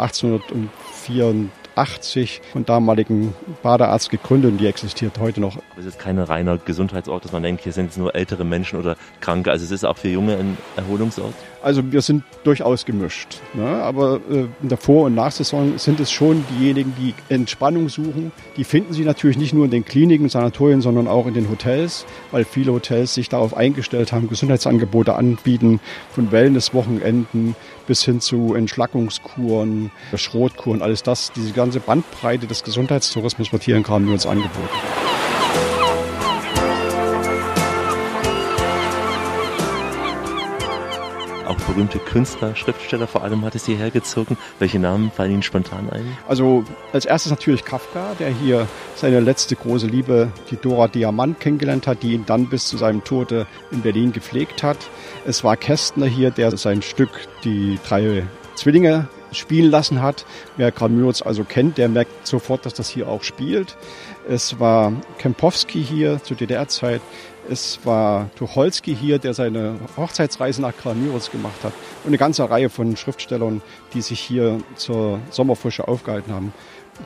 1884 1.75 2.41
von 2.53 2.65
damaligen 2.65 3.33
Badearzt 3.61 4.09
gegründet 4.09 4.51
und 4.51 4.57
die 4.57 4.67
existiert 4.67 5.19
heute 5.19 5.41
noch. 5.41 5.57
Aber 5.57 5.79
es 5.79 5.85
ist 5.85 5.99
kein 5.99 6.17
reiner 6.19 6.57
Gesundheitsort, 6.57 7.25
dass 7.25 7.31
man 7.31 7.43
denkt, 7.43 7.63
hier 7.63 7.73
sind 7.73 7.91
es 7.91 7.97
nur 7.97 8.15
ältere 8.15 8.45
Menschen 8.45 8.79
oder 8.79 8.95
Kranke. 9.19 9.51
Also 9.51 9.65
es 9.65 9.71
ist 9.71 9.85
auch 9.85 9.97
für 9.97 10.07
Junge 10.07 10.37
ein 10.37 10.57
Erholungsort. 10.75 11.33
Also 11.61 11.91
wir 11.91 12.01
sind 12.01 12.23
durchaus 12.43 12.85
gemischt. 12.85 13.39
Ne? 13.55 13.65
Aber 13.65 14.21
äh, 14.29 14.45
in 14.61 14.69
der 14.69 14.77
Vor- 14.77 15.05
und 15.07 15.15
Nachsaison 15.15 15.77
sind 15.77 15.99
es 15.99 16.11
schon 16.11 16.45
diejenigen, 16.51 16.93
die 16.99 17.13
Entspannung 17.33 17.89
suchen. 17.89 18.31
Die 18.55 18.63
finden 18.63 18.93
sie 18.93 19.03
natürlich 19.03 19.37
nicht 19.37 19.53
nur 19.53 19.65
in 19.65 19.71
den 19.71 19.83
Kliniken, 19.83 20.29
Sanatorien, 20.29 20.81
sondern 20.81 21.07
auch 21.07 21.25
in 21.25 21.33
den 21.33 21.49
Hotels, 21.49 22.05
weil 22.31 22.45
viele 22.45 22.71
Hotels 22.71 23.15
sich 23.15 23.29
darauf 23.29 23.57
eingestellt 23.57 24.13
haben, 24.13 24.29
Gesundheitsangebote 24.29 25.15
anbieten, 25.15 25.79
von 26.11 26.31
Wellnesswochenenden 26.31 27.55
bis 27.87 28.03
hin 28.03 28.21
zu 28.21 28.53
Entschlackungskuren, 28.53 29.91
Schrotkuren, 30.15 30.81
alles 30.81 31.03
das. 31.03 31.31
Diese 31.35 31.53
ganze 31.53 31.79
Bandbreite 31.79 32.47
des 32.47 32.63
Gesundheitstourismus 32.63 33.51
wird 33.51 33.63
hier 33.63 33.77
in 33.77 33.83
Kramnürz 33.83 34.25
angeboten. 34.25 35.14
Berühmte 41.65 41.99
Künstler, 41.99 42.55
Schriftsteller 42.55 43.07
vor 43.07 43.23
allem 43.23 43.43
hat 43.43 43.55
es 43.55 43.65
hierher 43.65 43.91
gezogen. 43.91 44.37
Welche 44.59 44.79
Namen 44.79 45.11
fallen 45.11 45.31
Ihnen 45.31 45.43
spontan 45.43 45.89
ein? 45.89 46.17
Also 46.27 46.63
als 46.93 47.05
erstes 47.05 47.31
natürlich 47.31 47.65
Kafka, 47.65 48.13
der 48.19 48.29
hier 48.29 48.67
seine 48.95 49.19
letzte 49.19 49.55
große 49.55 49.87
Liebe, 49.87 50.31
die 50.51 50.57
Dora 50.57 50.87
Diamant, 50.87 51.39
kennengelernt 51.39 51.87
hat, 51.87 52.03
die 52.03 52.13
ihn 52.13 52.25
dann 52.25 52.47
bis 52.47 52.67
zu 52.67 52.77
seinem 52.77 53.03
Tode 53.03 53.47
in 53.71 53.81
Berlin 53.81 54.11
gepflegt 54.11 54.63
hat. 54.63 54.77
Es 55.25 55.43
war 55.43 55.57
Kästner 55.57 56.05
hier, 56.05 56.31
der 56.31 56.55
sein 56.57 56.81
Stück 56.81 57.09
Die 57.43 57.79
drei 57.87 58.23
Zwillinge 58.55 59.07
spielen 59.31 59.69
lassen 59.69 60.01
hat. 60.01 60.25
Wer 60.57 60.71
Gramürz 60.71 61.21
also 61.21 61.43
kennt, 61.43 61.77
der 61.77 61.89
merkt 61.89 62.27
sofort, 62.27 62.65
dass 62.65 62.73
das 62.73 62.89
hier 62.89 63.07
auch 63.07 63.23
spielt. 63.23 63.77
Es 64.27 64.59
war 64.59 64.93
Kempowski 65.17 65.83
hier 65.83 66.23
zur 66.23 66.37
DDR-Zeit. 66.37 67.01
Es 67.49 67.79
war 67.83 68.29
Tucholsky 68.35 68.95
hier, 68.95 69.19
der 69.19 69.33
seine 69.33 69.75
Hochzeitsreise 69.97 70.61
nach 70.61 70.75
Kramürz 70.75 71.29
gemacht 71.29 71.63
hat. 71.63 71.73
Und 72.03 72.09
eine 72.09 72.17
ganze 72.17 72.49
Reihe 72.49 72.69
von 72.69 72.97
Schriftstellern, 72.97 73.61
die 73.93 74.01
sich 74.01 74.19
hier 74.19 74.59
zur 74.75 75.19
Sommerfrische 75.29 75.87
aufgehalten 75.87 76.33
haben. 76.33 76.53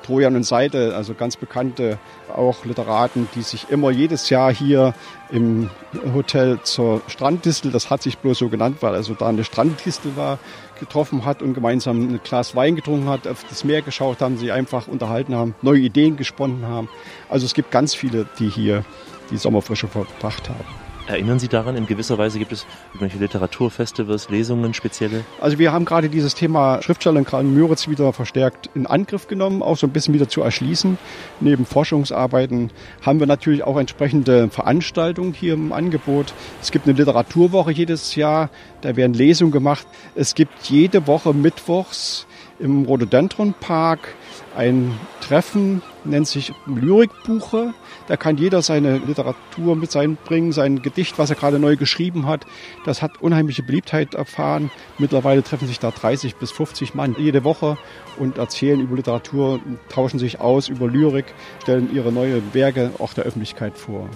Trojan 0.03 0.36
und 0.36 0.43
Seidel, 0.43 0.93
also 0.93 1.13
ganz 1.13 1.36
bekannte 1.36 1.98
auch 2.34 2.63
Literaten, 2.63 3.27
die 3.36 3.41
sich 3.41 3.69
immer 3.69 3.89
jedes 3.89 4.29
Jahr 4.29 4.53
hier 4.53 4.93
im 5.31 5.69
Hotel 6.13 6.60
zur 6.62 7.01
Stranddistel, 7.08 7.72
das 7.72 7.89
hat 7.89 8.03
sich 8.03 8.19
bloß 8.19 8.38
so 8.38 8.50
genannt, 8.50 8.77
weil 8.81 8.93
also 8.93 9.15
da 9.15 9.27
eine 9.27 9.43
Stranddistel 9.43 10.15
war, 10.15 10.38
getroffen 10.79 11.25
hat 11.25 11.41
und 11.41 11.55
gemeinsam 11.55 12.01
ein 12.03 12.19
Glas 12.24 12.55
Wein 12.55 12.75
getrunken 12.75 13.10
hat, 13.10 13.27
auf 13.27 13.43
das 13.50 13.63
Meer 13.63 13.81
geschaut 13.81 14.22
haben, 14.22 14.38
sich 14.38 14.51
einfach 14.51 14.88
unterhalten 14.88 15.36
haben, 15.36 15.55
neue 15.63 15.79
Ideen 15.79 16.17
gesponnen 16.17 16.67
haben. 16.67 16.88
Also 17.27 17.48
es 17.48 17.55
gibt 17.55 17.72
ganz 17.72 17.96
viele, 17.96 18.27
die 18.38 18.48
hier 18.48 18.86
die 19.29 19.38
Sommerfrische 19.38 19.88
verbracht 19.88 20.50
haben. 20.50 20.65
Erinnern 21.09 21.39
Sie 21.39 21.48
daran, 21.48 21.75
in 21.75 21.88
gewisser 21.88 22.19
Weise 22.19 22.38
gibt 22.38 22.51
es 22.51 22.67
irgendwelche 22.89 23.17
Literaturfestivals, 23.17 24.29
Lesungen, 24.29 24.75
spezielle? 24.75 25.25
Also 25.41 25.57
wir 25.57 25.71
haben 25.71 25.83
gerade 25.83 26.07
dieses 26.07 26.36
Thema 26.36 26.83
Schriftsteller 26.83 27.17
in 27.17 27.25
Karl 27.25 27.45
Müritz 27.45 27.88
wieder 27.88 28.13
verstärkt 28.13 28.69
in 28.75 28.86
Angriff 28.86 29.27
genommen, 29.27 29.63
auch 29.63 29.75
so 29.75 29.88
ein 29.88 29.89
bisschen 29.89 30.13
wieder 30.13 30.29
zu 30.29 30.43
erschließen. 30.43 31.00
Neben 31.39 31.65
Forschungsarbeiten 31.65 32.69
haben 33.01 33.19
wir 33.19 33.25
natürlich 33.25 33.63
auch 33.63 33.77
entsprechende 33.77 34.50
Veranstaltungen 34.50 35.33
hier 35.33 35.55
im 35.55 35.74
Angebot. 35.74 36.36
Es 36.62 36.69
gibt 36.69 36.88
eine 36.88 36.95
Literaturwoche 36.95 37.71
jedes 37.71 38.13
Jahr, 38.13 38.51
da 38.81 38.95
werden 38.95 39.15
Lesungen 39.15 39.51
gemacht. 39.51 39.88
Es 40.13 40.36
gibt 40.36 40.65
jede 40.65 41.07
Woche 41.07 41.33
mittwochs 41.33 42.27
im 42.59 42.86
Rhododendron 42.86 43.55
Park 43.59 44.13
ein 44.55 44.98
Treffen, 45.22 45.81
nennt 46.03 46.27
sich 46.27 46.53
Lyrikbuche. 46.65 47.74
Da 48.08 48.17
kann 48.17 48.38
jeder 48.38 48.62
seine 48.62 48.98
Literatur 48.98 49.75
mit 49.75 49.96
einbringen, 49.96 50.51
sein 50.51 50.81
Gedicht, 50.81 51.17
was 51.17 51.29
er 51.29 51.36
gerade 51.36 51.60
neu 51.60 51.75
geschrieben 51.75 52.25
hat. 52.25 52.46
Das 52.86 53.01
hat 53.01 53.22
unheimliche 53.22 53.63
Beliebtheit 53.63 54.15
erfahren. 54.15 54.72
Mittlerweile 54.98 55.43
treffen 55.43 55.67
sich 55.67 55.79
da 55.79 55.91
30 55.91 56.36
bis 56.36 56.51
50 56.51 56.96
Mann 56.96 57.15
jede 57.17 57.43
Woche 57.43 57.77
und 58.17 58.38
erzählen 58.38 58.79
über 58.79 58.96
Literatur, 58.96 59.60
tauschen 59.89 60.19
sich 60.19 60.39
aus 60.39 60.67
über 60.67 60.88
Lyrik, 60.88 61.25
stellen 61.62 61.93
ihre 61.93 62.12
neue 62.12 62.41
Werke 62.53 62.91
auch 63.00 63.13
der 63.13 63.25
Öffentlichkeit 63.25 63.77
vor. 63.77 64.10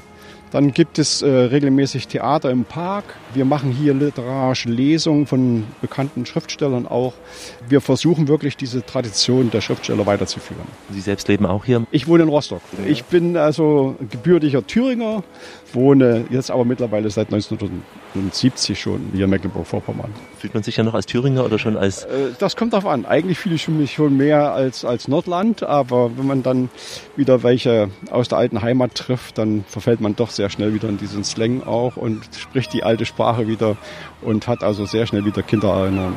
Dann 0.54 0.72
gibt 0.72 1.00
es 1.00 1.24
äh, 1.24 1.28
regelmäßig 1.28 2.08
Theater 2.08 2.52
im 2.52 2.64
Park. 2.64 3.06
Wir 3.34 3.44
machen 3.44 3.72
hier 3.72 3.96
literarische 3.96 4.70
Lesungen 4.70 5.26
von 5.26 5.64
bekannten 5.82 6.28
Schriftstellern 6.28 6.86
auch. 6.86 7.14
Wir 7.68 7.82
versuchen 7.82 8.28
wirklich 8.28 8.56
diese 8.56 8.86
Tradition 8.86 9.50
der 9.50 9.62
Schriftsteller 9.62 10.06
weiterzuführen. 10.06 10.62
Sie 10.92 11.02
selbst 11.02 11.28
leben 11.28 11.48
auch 11.48 11.66
hier. 11.66 11.88
Ich 11.90 12.08
wohne 12.08 12.22
in 12.22 12.30
Rostock. 12.30 12.62
Ich 12.86 13.04
bin 13.06 13.36
also 13.36 13.96
gebürtiger 14.12 14.66
Thüringer, 14.66 15.24
wohne 15.74 16.26
jetzt 16.30 16.52
aber 16.52 16.66
mittlerweile 16.66 17.10
seit 17.10 17.32
1970 18.15 18.79
schon 18.79 19.10
hier 19.13 19.25
in 19.25 19.29
Mecklenburg-Vorpommern. 19.32 20.12
Fühlt 20.38 20.53
man 20.53 20.62
sich 20.63 20.77
ja 20.77 20.84
noch 20.84 20.93
als 20.93 21.05
Thüringer 21.08 21.43
oder 21.43 21.58
schon 21.58 21.77
als... 21.77 22.03
Äh, 22.03 22.32
Das 22.38 22.55
kommt 22.55 22.74
darauf 22.74 22.86
an. 22.86 23.05
Eigentlich 23.05 23.39
fühle 23.39 23.55
ich 23.55 23.67
mich 23.67 23.93
schon 23.93 24.15
mehr 24.17 24.53
als, 24.53 24.86
als 24.86 25.08
Nordland, 25.08 25.63
aber 25.63 26.15
wenn 26.17 26.27
man 26.27 26.43
dann 26.43 26.70
wieder 27.15 27.41
welche 27.43 27.89
aus 28.12 28.27
der 28.27 28.38
alten 28.38 28.62
Heimat 28.62 28.96
trifft, 28.96 29.38
dann 29.38 29.63
verfällt 29.67 30.00
man 30.00 30.15
doch 30.15 30.29
sehr 30.29 30.50
schnell 30.50 30.74
wieder 30.74 30.89
in 30.89 30.98
diesen 30.98 31.24
Slang 31.24 31.63
auch 31.63 31.98
und 31.98 32.24
spricht 32.38 32.72
die 32.74 32.84
alte 32.84 33.05
Sprache 33.05 33.48
wieder 33.48 33.77
und 34.22 34.48
hat 34.48 34.63
also 34.63 34.86
sehr 34.86 35.08
schnell 35.08 35.25
wieder 35.25 35.41
Kindererinnerungen. 35.41 36.15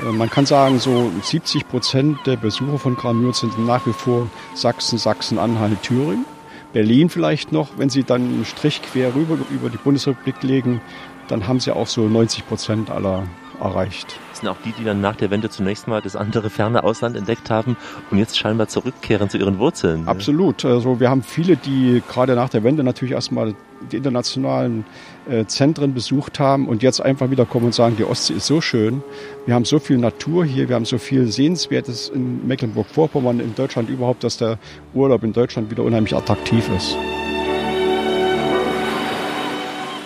Äh, 0.00 0.12
Man 0.12 0.30
kann 0.30 0.46
sagen, 0.46 0.78
so 0.78 1.10
70 1.22 1.68
Prozent 1.68 2.18
der 2.26 2.36
Besucher 2.36 2.78
von 2.78 2.94
Gramür 2.96 3.32
sind 3.32 3.58
nach 3.64 3.86
wie 3.86 3.92
vor 3.92 4.28
Sachsen, 4.54 4.98
Sachsen-Anhalt, 4.98 5.82
Thüringen. 5.82 6.26
Berlin 6.74 7.08
vielleicht 7.08 7.52
noch, 7.52 7.78
wenn 7.78 7.88
sie 7.88 8.02
dann 8.02 8.22
einen 8.22 8.44
Strich 8.44 8.82
quer 8.82 9.14
rüber 9.14 9.38
über 9.50 9.70
die 9.70 9.78
Bundesrepublik 9.78 10.42
legen, 10.42 10.80
dann 11.28 11.46
haben 11.46 11.60
sie 11.60 11.74
auch 11.74 11.86
so 11.86 12.08
90 12.08 12.46
Prozent 12.46 12.90
aller 12.90 13.22
erreicht. 13.60 14.18
Sind 14.44 14.52
auch 14.52 14.62
die, 14.62 14.72
die 14.72 14.84
dann 14.84 15.00
nach 15.00 15.16
der 15.16 15.30
Wende 15.30 15.48
zunächst 15.48 15.88
mal 15.88 16.02
das 16.02 16.16
andere 16.16 16.50
ferne 16.50 16.84
Ausland 16.84 17.16
entdeckt 17.16 17.48
haben 17.48 17.78
und 18.10 18.18
jetzt 18.18 18.36
scheinbar 18.36 18.68
zurückkehren 18.68 19.30
zu 19.30 19.38
ihren 19.38 19.58
Wurzeln. 19.58 20.06
Absolut. 20.06 20.66
Also 20.66 21.00
wir 21.00 21.08
haben 21.08 21.22
viele, 21.22 21.56
die 21.56 22.02
gerade 22.06 22.34
nach 22.34 22.50
der 22.50 22.62
Wende 22.62 22.84
natürlich 22.84 23.14
erstmal 23.14 23.54
die 23.90 23.96
internationalen 23.96 24.84
äh, 25.30 25.46
Zentren 25.46 25.94
besucht 25.94 26.40
haben 26.40 26.68
und 26.68 26.82
jetzt 26.82 27.00
einfach 27.00 27.30
wieder 27.30 27.46
kommen 27.46 27.64
und 27.64 27.74
sagen, 27.74 27.96
die 27.96 28.04
Ostsee 28.04 28.34
ist 28.34 28.46
so 28.46 28.60
schön. 28.60 29.02
Wir 29.46 29.54
haben 29.54 29.64
so 29.64 29.78
viel 29.78 29.96
Natur 29.96 30.44
hier, 30.44 30.68
wir 30.68 30.76
haben 30.76 30.84
so 30.84 30.98
viel 30.98 31.26
Sehenswertes 31.26 32.10
in 32.10 32.46
Mecklenburg-Vorpommern, 32.46 33.40
in 33.40 33.54
Deutschland 33.54 33.88
überhaupt, 33.88 34.24
dass 34.24 34.36
der 34.36 34.58
Urlaub 34.92 35.24
in 35.24 35.32
Deutschland 35.32 35.70
wieder 35.70 35.84
unheimlich 35.84 36.14
attraktiv 36.14 36.68
ist. 36.76 36.98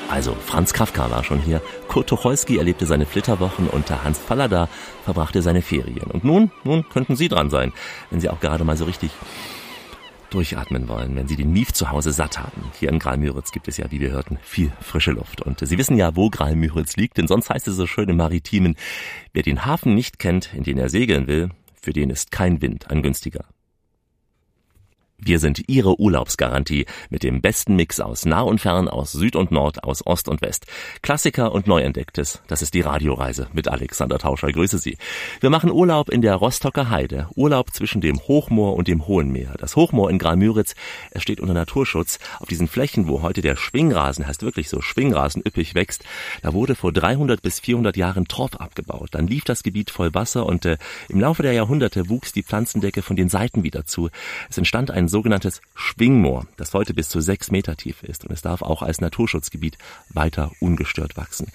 Also, 0.08 0.34
Franz 0.34 0.72
Kafka 0.72 1.10
war 1.10 1.22
schon 1.22 1.38
hier, 1.38 1.60
Kurt 1.86 2.08
Tucholsky 2.08 2.56
erlebte 2.56 2.86
seine 2.86 3.04
Flitterwochen 3.04 3.68
und 3.68 3.90
der 3.90 4.04
Hans 4.04 4.18
Fallada 4.18 4.68
verbrachte 5.04 5.42
seine 5.42 5.60
Ferien. 5.60 6.10
Und 6.10 6.24
nun, 6.24 6.50
nun 6.64 6.88
könnten 6.88 7.14
Sie 7.14 7.28
dran 7.28 7.50
sein, 7.50 7.74
wenn 8.10 8.18
Sie 8.18 8.30
auch 8.30 8.40
gerade 8.40 8.64
mal 8.64 8.76
so 8.76 8.86
richtig 8.86 9.10
durchatmen 10.30 10.88
wollen, 10.88 11.14
wenn 11.14 11.28
Sie 11.28 11.36
den 11.36 11.52
Mief 11.52 11.72
zu 11.72 11.90
Hause 11.90 12.12
satt 12.12 12.38
haben. 12.38 12.70
Hier 12.78 12.88
in 12.88 12.98
Gralmüritz 12.98 13.52
gibt 13.52 13.68
es 13.68 13.76
ja, 13.76 13.90
wie 13.90 14.00
wir 14.00 14.10
hörten, 14.10 14.38
viel 14.42 14.72
frische 14.80 15.12
Luft. 15.12 15.42
Und 15.42 15.60
Sie 15.60 15.76
wissen 15.76 15.96
ja, 15.98 16.16
wo 16.16 16.30
Gralmüritz 16.30 16.96
liegt, 16.96 17.18
denn 17.18 17.28
sonst 17.28 17.50
heißt 17.50 17.68
es 17.68 17.76
so 17.76 17.86
schön 17.86 18.08
im 18.08 18.16
Maritimen, 18.16 18.76
wer 19.34 19.42
den 19.42 19.66
Hafen 19.66 19.94
nicht 19.94 20.18
kennt, 20.18 20.54
in 20.54 20.64
den 20.64 20.78
er 20.78 20.88
segeln 20.88 21.26
will, 21.26 21.50
für 21.80 21.92
den 21.92 22.08
ist 22.08 22.30
kein 22.30 22.62
Wind 22.62 22.90
ein 22.90 23.02
günstiger. 23.02 23.44
Wir 25.20 25.40
sind 25.40 25.64
Ihre 25.66 25.98
Urlaubsgarantie 25.98 26.86
mit 27.10 27.24
dem 27.24 27.40
besten 27.40 27.74
Mix 27.74 27.98
aus 27.98 28.24
nah 28.24 28.42
und 28.42 28.60
fern, 28.60 28.86
aus 28.86 29.10
Süd 29.10 29.34
und 29.34 29.50
Nord, 29.50 29.82
aus 29.82 30.06
Ost 30.06 30.28
und 30.28 30.40
West. 30.42 30.66
Klassiker 31.02 31.50
und 31.50 31.66
Neuentdecktes. 31.66 32.40
Das 32.46 32.62
ist 32.62 32.72
die 32.72 32.82
Radioreise 32.82 33.48
mit 33.52 33.66
Alexander 33.66 34.18
Tauscher. 34.18 34.52
Grüße 34.52 34.78
Sie. 34.78 34.96
Wir 35.40 35.50
machen 35.50 35.72
Urlaub 35.72 36.08
in 36.08 36.22
der 36.22 36.36
Rostocker 36.36 36.88
Heide. 36.88 37.28
Urlaub 37.34 37.74
zwischen 37.74 38.00
dem 38.00 38.20
Hochmoor 38.20 38.76
und 38.76 38.86
dem 38.86 39.08
Hohen 39.08 39.32
Meer. 39.32 39.54
Das 39.58 39.74
Hochmoor 39.74 40.08
in 40.08 40.20
Graal-Müritz, 40.20 40.76
es 41.10 41.22
steht 41.24 41.40
unter 41.40 41.52
Naturschutz. 41.52 42.20
Auf 42.38 42.46
diesen 42.46 42.68
Flächen, 42.68 43.08
wo 43.08 43.20
heute 43.20 43.40
der 43.40 43.56
Schwingrasen, 43.56 44.24
heißt 44.24 44.44
wirklich 44.44 44.68
so, 44.68 44.80
Schwingrasen 44.80 45.42
üppig 45.44 45.74
wächst, 45.74 46.04
da 46.42 46.52
wurde 46.52 46.76
vor 46.76 46.92
300 46.92 47.42
bis 47.42 47.58
400 47.58 47.96
Jahren 47.96 48.28
Torf 48.28 48.54
abgebaut. 48.54 49.08
Dann 49.10 49.26
lief 49.26 49.42
das 49.42 49.64
Gebiet 49.64 49.90
voll 49.90 50.14
Wasser 50.14 50.46
und 50.46 50.64
äh, 50.64 50.78
im 51.08 51.18
Laufe 51.20 51.42
der 51.42 51.54
Jahrhunderte 51.54 52.08
wuchs 52.08 52.32
die 52.32 52.44
Pflanzendecke 52.44 53.02
von 53.02 53.16
den 53.16 53.28
Seiten 53.28 53.64
wieder 53.64 53.84
zu. 53.84 54.10
Es 54.48 54.58
entstand 54.58 54.92
ein 54.92 55.07
sogenanntes 55.08 55.60
Schwingmoor, 55.74 56.46
das 56.56 56.74
heute 56.74 56.94
bis 56.94 57.08
zu 57.08 57.20
sechs 57.20 57.50
Meter 57.50 57.76
tief 57.76 58.02
ist 58.02 58.24
und 58.24 58.32
es 58.32 58.42
darf 58.42 58.62
auch 58.62 58.82
als 58.82 59.00
Naturschutzgebiet 59.00 59.78
weiter 60.10 60.50
ungestört 60.60 61.16
wachsen. 61.16 61.48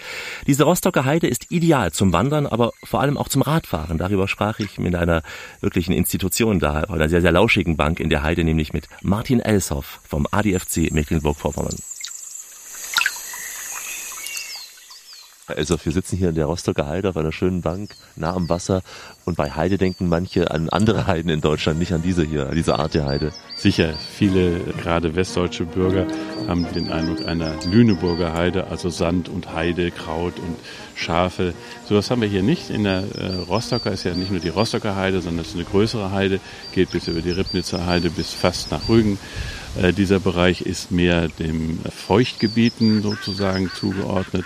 Diese 0.48 0.64
Rostocker 0.64 1.06
Heide 1.06 1.28
ist 1.28 1.52
ideal 1.52 1.92
zum 1.92 2.14
Wandern, 2.14 2.46
aber 2.48 2.72
vor 2.84 3.02
allem 3.02 3.18
auch 3.18 3.30
zum 3.30 3.42
Radfahren. 3.42 3.98
Darüber 3.98 4.28
sprach 4.28 4.60
ich 4.60 4.78
mit 4.78 4.96
einer 4.96 5.24
wirklichen 5.62 5.94
Institution 5.94 6.60
da, 6.60 6.82
einer 6.84 7.10
sehr, 7.10 7.22
sehr 7.22 7.32
lauschigen 7.32 7.78
Bank 7.78 8.00
in 8.00 8.10
der 8.10 8.24
Heide, 8.24 8.44
nämlich 8.44 8.74
mit 8.74 8.88
Martin 9.02 9.40
Elshoff 9.40 10.00
vom 10.04 10.28
ADFC 10.32 10.92
Mecklenburg-Vorpommern. 10.92 11.76
Also 15.48 15.78
wir 15.84 15.92
sitzen 15.92 16.18
hier 16.18 16.30
in 16.30 16.36
der 16.36 16.46
Rostocker 16.46 16.88
Heide 16.88 17.10
auf 17.10 17.18
einer 17.18 17.34
schönen 17.34 17.62
Bank, 17.62 17.96
nah 18.16 18.34
am 18.34 18.48
Wasser. 18.48 18.82
Und 19.26 19.36
bei 19.36 19.52
Heide 19.52 19.78
denken 19.78 20.08
manche 20.08 20.52
an 20.52 20.70
andere 20.70 21.06
Heiden 21.06 21.30
in 21.30 21.42
Deutschland, 21.42 21.80
nicht 21.80 21.92
an 21.92 22.02
diese 22.02 22.24
hier, 22.24 22.48
an 22.48 22.56
diese 22.56 22.80
Art 22.80 22.94
der 22.94 23.06
Heide. 23.06 23.32
Sicher, 23.58 23.94
viele, 24.16 24.60
gerade 24.82 25.16
westdeutsche 25.16 25.66
Bürger, 25.66 26.08
haben 26.48 26.66
den 26.74 26.90
Eindruck 26.90 27.28
einer 27.28 27.56
Lüneburger 27.66 28.34
Heide, 28.34 28.68
also 28.68 28.90
Sand 28.90 29.28
und 29.28 29.54
Heide, 29.54 29.92
Kraut 29.92 30.40
und 30.40 30.56
Schafe. 30.96 31.54
Sowas 31.88 32.10
haben 32.10 32.22
wir 32.22 32.30
hier 32.30 32.44
nicht. 32.44 32.70
In 32.70 32.86
der 32.86 33.04
äh, 33.18 33.36
Rostocker 33.50 33.92
ist 33.92 34.06
ja 34.06 34.14
nicht 34.14 34.32
nur 34.32 34.40
die 34.40 34.50
Rostocker 34.50 34.96
Heide, 34.96 35.22
sondern 35.22 35.42
es 35.42 35.50
ist 35.50 35.56
eine 35.56 35.66
größere 35.66 36.12
Heide, 36.12 36.40
geht 36.74 36.92
bis 36.92 37.10
über 37.10 37.22
die 37.22 37.32
Ribnitzer 37.32 37.86
Heide 37.86 38.10
bis 38.10 38.32
fast 38.32 38.72
nach 38.72 38.88
Rügen. 38.88 39.20
Äh, 39.82 39.94
dieser 39.94 40.20
Bereich 40.20 40.62
ist 40.62 40.92
mehr 40.92 41.28
dem 41.28 41.80
Feuchtgebieten 41.80 43.02
sozusagen 43.02 43.72
zugeordnet, 43.74 44.46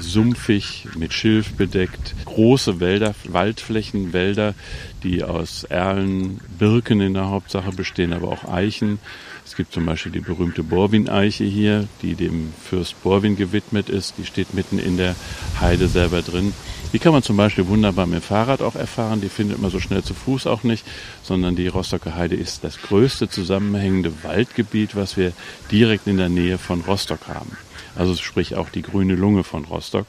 sumpfig, 0.00 0.86
mit 0.96 1.12
Schilf 1.12 1.54
bedeckt, 1.54 2.14
große 2.24 2.80
Wälder, 2.80 3.14
Waldflächen, 3.24 4.12
Wälder, 4.12 4.54
die 5.02 5.24
aus 5.24 5.64
Erlen, 5.64 6.40
Birken 6.58 7.00
in 7.00 7.14
der 7.14 7.30
Hauptsache 7.30 7.70
bestehen, 7.70 8.12
aber 8.12 8.28
auch 8.28 8.44
Eichen. 8.44 8.98
Es 9.46 9.54
gibt 9.54 9.72
zum 9.72 9.86
Beispiel 9.86 10.12
die 10.12 10.20
berühmte 10.20 10.62
Borwin-Eiche 10.62 11.44
hier, 11.44 11.86
die 12.02 12.14
dem 12.14 12.52
Fürst 12.62 13.00
Borwin 13.02 13.36
gewidmet 13.36 13.88
ist. 13.88 14.14
Die 14.18 14.26
steht 14.26 14.54
mitten 14.54 14.78
in 14.78 14.96
der 14.96 15.14
Heide 15.60 15.86
selber 15.86 16.20
drin. 16.20 16.52
Die 16.92 16.98
kann 16.98 17.12
man 17.12 17.22
zum 17.22 17.36
Beispiel 17.36 17.66
wunderbar 17.66 18.06
mit 18.06 18.20
dem 18.20 18.22
Fahrrad 18.22 18.62
auch 18.62 18.74
erfahren. 18.74 19.20
Die 19.20 19.28
findet 19.28 19.60
man 19.60 19.70
so 19.70 19.80
schnell 19.80 20.02
zu 20.02 20.14
Fuß 20.14 20.46
auch 20.46 20.62
nicht, 20.62 20.84
sondern 21.22 21.56
die 21.56 21.68
Rostocker 21.68 22.14
Heide 22.14 22.36
ist 22.36 22.64
das 22.64 22.80
größte 22.80 23.28
zusammenhängende 23.28 24.12
Waldgebiet, 24.22 24.96
was 24.96 25.16
wir 25.16 25.32
direkt 25.70 26.06
in 26.06 26.16
der 26.16 26.28
Nähe 26.28 26.58
von 26.58 26.80
Rostock 26.80 27.28
haben. 27.28 27.56
Also 27.94 28.14
sprich 28.14 28.56
auch 28.56 28.70
die 28.70 28.82
grüne 28.82 29.14
Lunge 29.14 29.44
von 29.44 29.64
Rostock, 29.64 30.06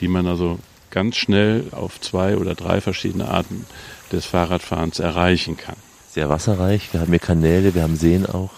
die 0.00 0.08
man 0.08 0.26
also 0.26 0.58
ganz 0.90 1.16
schnell 1.16 1.64
auf 1.72 2.00
zwei 2.00 2.36
oder 2.36 2.54
drei 2.54 2.80
verschiedene 2.80 3.28
Arten 3.28 3.66
des 4.10 4.24
Fahrradfahrens 4.24 4.98
erreichen 4.98 5.56
kann 5.56 5.76
sehr 6.18 6.28
wasserreich. 6.28 6.92
Wir 6.92 7.00
haben 7.00 7.10
hier 7.10 7.20
Kanäle, 7.20 7.74
wir 7.74 7.82
haben 7.82 7.94
Seen 7.94 8.26
auch. 8.26 8.50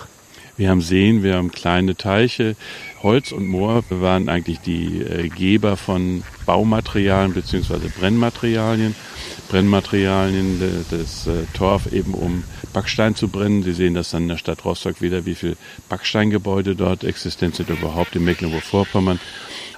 Wir 0.60 0.68
haben 0.68 0.82
Seen, 0.82 1.22
wir 1.22 1.36
haben 1.36 1.52
kleine 1.52 1.96
Teiche. 1.96 2.54
Holz 3.02 3.32
und 3.32 3.48
Moor 3.48 3.82
waren 3.88 4.28
eigentlich 4.28 4.60
die 4.60 5.00
äh, 5.00 5.30
Geber 5.30 5.78
von 5.78 6.22
Baumaterialien 6.44 7.32
bzw. 7.32 7.88
Brennmaterialien. 7.98 8.94
Brennmaterialien, 9.48 10.84
das 10.90 11.26
äh, 11.26 11.46
Torf 11.54 11.90
eben 11.90 12.12
um 12.12 12.44
Backstein 12.74 13.14
zu 13.14 13.28
brennen. 13.28 13.62
Sie 13.62 13.72
sehen 13.72 13.94
das 13.94 14.10
dann 14.10 14.24
in 14.24 14.28
der 14.28 14.36
Stadt 14.36 14.66
Rostock 14.66 15.00
wieder, 15.00 15.24
wie 15.24 15.34
viele 15.34 15.56
Backsteingebäude 15.88 16.76
dort 16.76 17.04
existent 17.04 17.56
sind, 17.56 17.70
überhaupt 17.70 18.14
in 18.14 18.24
Mecklenburg-Vorpommern. 18.26 19.18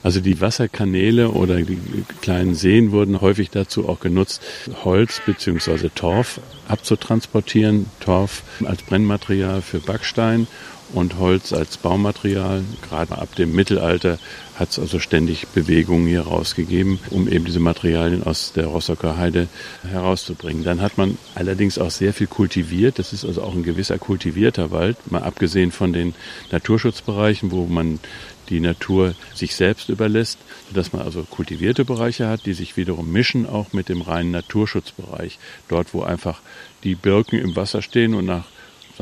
Also 0.02 0.18
die 0.18 0.40
Wasserkanäle 0.40 1.30
oder 1.30 1.62
die 1.62 1.78
kleinen 2.22 2.56
Seen 2.56 2.90
wurden 2.90 3.20
häufig 3.20 3.50
dazu 3.50 3.88
auch 3.88 4.00
genutzt, 4.00 4.42
Holz 4.84 5.22
bzw. 5.24 5.90
Torf 5.94 6.40
abzutransportieren. 6.66 7.86
Torf 8.00 8.42
als 8.64 8.82
Brennmaterial 8.82 9.62
für 9.62 9.78
Backstein 9.78 10.48
und 10.92 11.18
Holz 11.18 11.52
als 11.52 11.76
Baumaterial. 11.76 12.62
Gerade 12.88 13.18
ab 13.18 13.34
dem 13.36 13.52
Mittelalter 13.52 14.18
hat 14.56 14.70
es 14.70 14.78
also 14.78 14.98
ständig 14.98 15.46
Bewegungen 15.48 16.06
hier 16.06 16.22
rausgegeben, 16.22 16.98
um 17.10 17.28
eben 17.28 17.44
diese 17.44 17.60
Materialien 17.60 18.22
aus 18.22 18.52
der 18.52 18.66
Rostocker 18.66 19.16
Heide 19.16 19.48
herauszubringen. 19.82 20.64
Dann 20.64 20.80
hat 20.80 20.98
man 20.98 21.18
allerdings 21.34 21.78
auch 21.78 21.90
sehr 21.90 22.12
viel 22.12 22.26
kultiviert. 22.26 22.98
Das 22.98 23.12
ist 23.12 23.24
also 23.24 23.42
auch 23.42 23.54
ein 23.54 23.62
gewisser 23.62 23.98
kultivierter 23.98 24.70
Wald, 24.70 24.96
mal 25.10 25.22
abgesehen 25.22 25.72
von 25.72 25.92
den 25.92 26.14
Naturschutzbereichen, 26.50 27.50
wo 27.50 27.66
man 27.66 27.98
die 28.48 28.60
Natur 28.60 29.14
sich 29.34 29.54
selbst 29.54 29.88
überlässt, 29.88 30.38
sodass 30.68 30.92
man 30.92 31.02
also 31.02 31.22
kultivierte 31.22 31.84
Bereiche 31.84 32.28
hat, 32.28 32.44
die 32.44 32.52
sich 32.52 32.76
wiederum 32.76 33.10
mischen 33.10 33.48
auch 33.48 33.72
mit 33.72 33.88
dem 33.88 34.02
reinen 34.02 34.30
Naturschutzbereich. 34.30 35.38
Dort, 35.68 35.94
wo 35.94 36.02
einfach 36.02 36.40
die 36.84 36.94
Birken 36.94 37.38
im 37.38 37.56
Wasser 37.56 37.82
stehen 37.82 38.14
und 38.14 38.26
nach, 38.26 38.44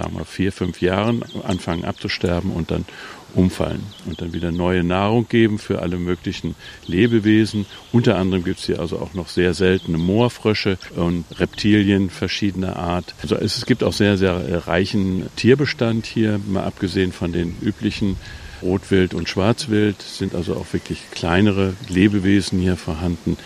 sagen 0.00 0.16
wir, 0.16 0.24
vier, 0.24 0.50
fünf 0.50 0.80
Jahren 0.80 1.22
anfangen 1.46 1.84
abzusterben 1.84 2.52
und 2.52 2.70
dann 2.70 2.86
umfallen 3.34 3.82
und 4.06 4.20
dann 4.20 4.32
wieder 4.32 4.50
neue 4.50 4.82
Nahrung 4.82 5.28
geben 5.28 5.58
für 5.58 5.82
alle 5.82 5.98
möglichen 5.98 6.54
Lebewesen. 6.86 7.66
Unter 7.92 8.16
anderem 8.16 8.42
gibt 8.42 8.58
es 8.58 8.66
hier 8.66 8.80
also 8.80 8.98
auch 8.98 9.14
noch 9.14 9.28
sehr 9.28 9.54
seltene 9.54 9.98
Moorfrösche 9.98 10.78
und 10.96 11.24
Reptilien 11.38 12.10
verschiedener 12.10 12.76
Art. 12.76 13.14
Also 13.22 13.36
es 13.36 13.66
gibt 13.66 13.84
auch 13.84 13.92
sehr, 13.92 14.16
sehr 14.16 14.66
reichen 14.66 15.26
Tierbestand 15.36 16.06
hier, 16.06 16.40
mal 16.48 16.64
abgesehen 16.64 17.12
von 17.12 17.32
den 17.32 17.56
üblichen 17.60 18.16
Rotwild 18.62 19.14
und 19.14 19.28
Schwarzwild 19.28 20.00
sind 20.02 20.34
also 20.34 20.54
auch 20.56 20.72
wirklich 20.72 21.10
kleinere 21.10 21.74
Lebewesen 21.88 22.58
hier 22.58 22.76
vorhanden, 22.76 23.36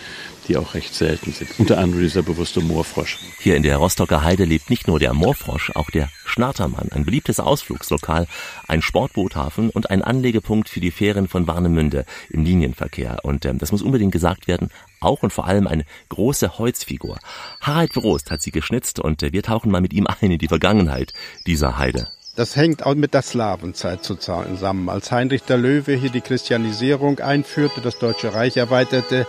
die 0.47 0.57
auch 0.57 0.73
recht 0.73 0.93
selten 0.93 1.31
sind. 1.31 1.49
Unter 1.57 1.77
anderem 1.77 2.03
dieser 2.03 2.21
bewusste 2.21 2.61
Moorfrosch. 2.61 3.17
Hier 3.39 3.55
in 3.55 3.63
der 3.63 3.77
Rostocker 3.77 4.23
Heide 4.23 4.45
lebt 4.45 4.69
nicht 4.69 4.87
nur 4.87 4.99
der 4.99 5.13
Moorfrosch, 5.13 5.71
auch 5.75 5.89
der 5.89 6.09
Schnattermann, 6.25 6.89
ein 6.91 7.05
beliebtes 7.05 7.39
Ausflugslokal, 7.39 8.27
ein 8.67 8.81
Sportboothafen 8.81 9.69
und 9.69 9.89
ein 9.89 10.01
Anlegepunkt 10.01 10.69
für 10.69 10.79
die 10.79 10.91
Fähren 10.91 11.27
von 11.27 11.47
Warnemünde 11.47 12.05
im 12.29 12.43
Linienverkehr. 12.43 13.19
Und 13.23 13.45
ähm, 13.45 13.57
das 13.57 13.71
muss 13.71 13.81
unbedingt 13.81 14.11
gesagt 14.11 14.47
werden, 14.47 14.69
auch 14.99 15.23
und 15.23 15.33
vor 15.33 15.47
allem 15.47 15.67
eine 15.67 15.85
große 16.09 16.57
Holzfigur. 16.57 17.17
Harald 17.61 17.93
Brost 17.93 18.31
hat 18.31 18.41
sie 18.41 18.51
geschnitzt 18.51 18.99
und 18.99 19.23
äh, 19.23 19.31
wir 19.33 19.43
tauchen 19.43 19.71
mal 19.71 19.81
mit 19.81 19.93
ihm 19.93 20.07
ein 20.07 20.31
in 20.31 20.39
die 20.39 20.47
Vergangenheit 20.47 21.13
dieser 21.47 21.77
Heide. 21.77 22.07
Das 22.35 22.57
hängt 22.57 22.85
auch 22.85 22.95
mit 22.95 23.13
der 23.13 23.21
Slawenzeit 23.21 24.03
zusammen. 24.03 24.89
Als 24.89 25.09
Heinrich 25.11 25.43
der 25.43 25.57
Löwe 25.57 25.93
hier 25.93 26.09
die 26.09 26.19
Christianisierung 26.19 27.19
einführte, 27.19 27.79
das 27.79 27.97
Deutsche 27.97 28.33
Reich 28.33 28.57
erweiterte 28.57 29.25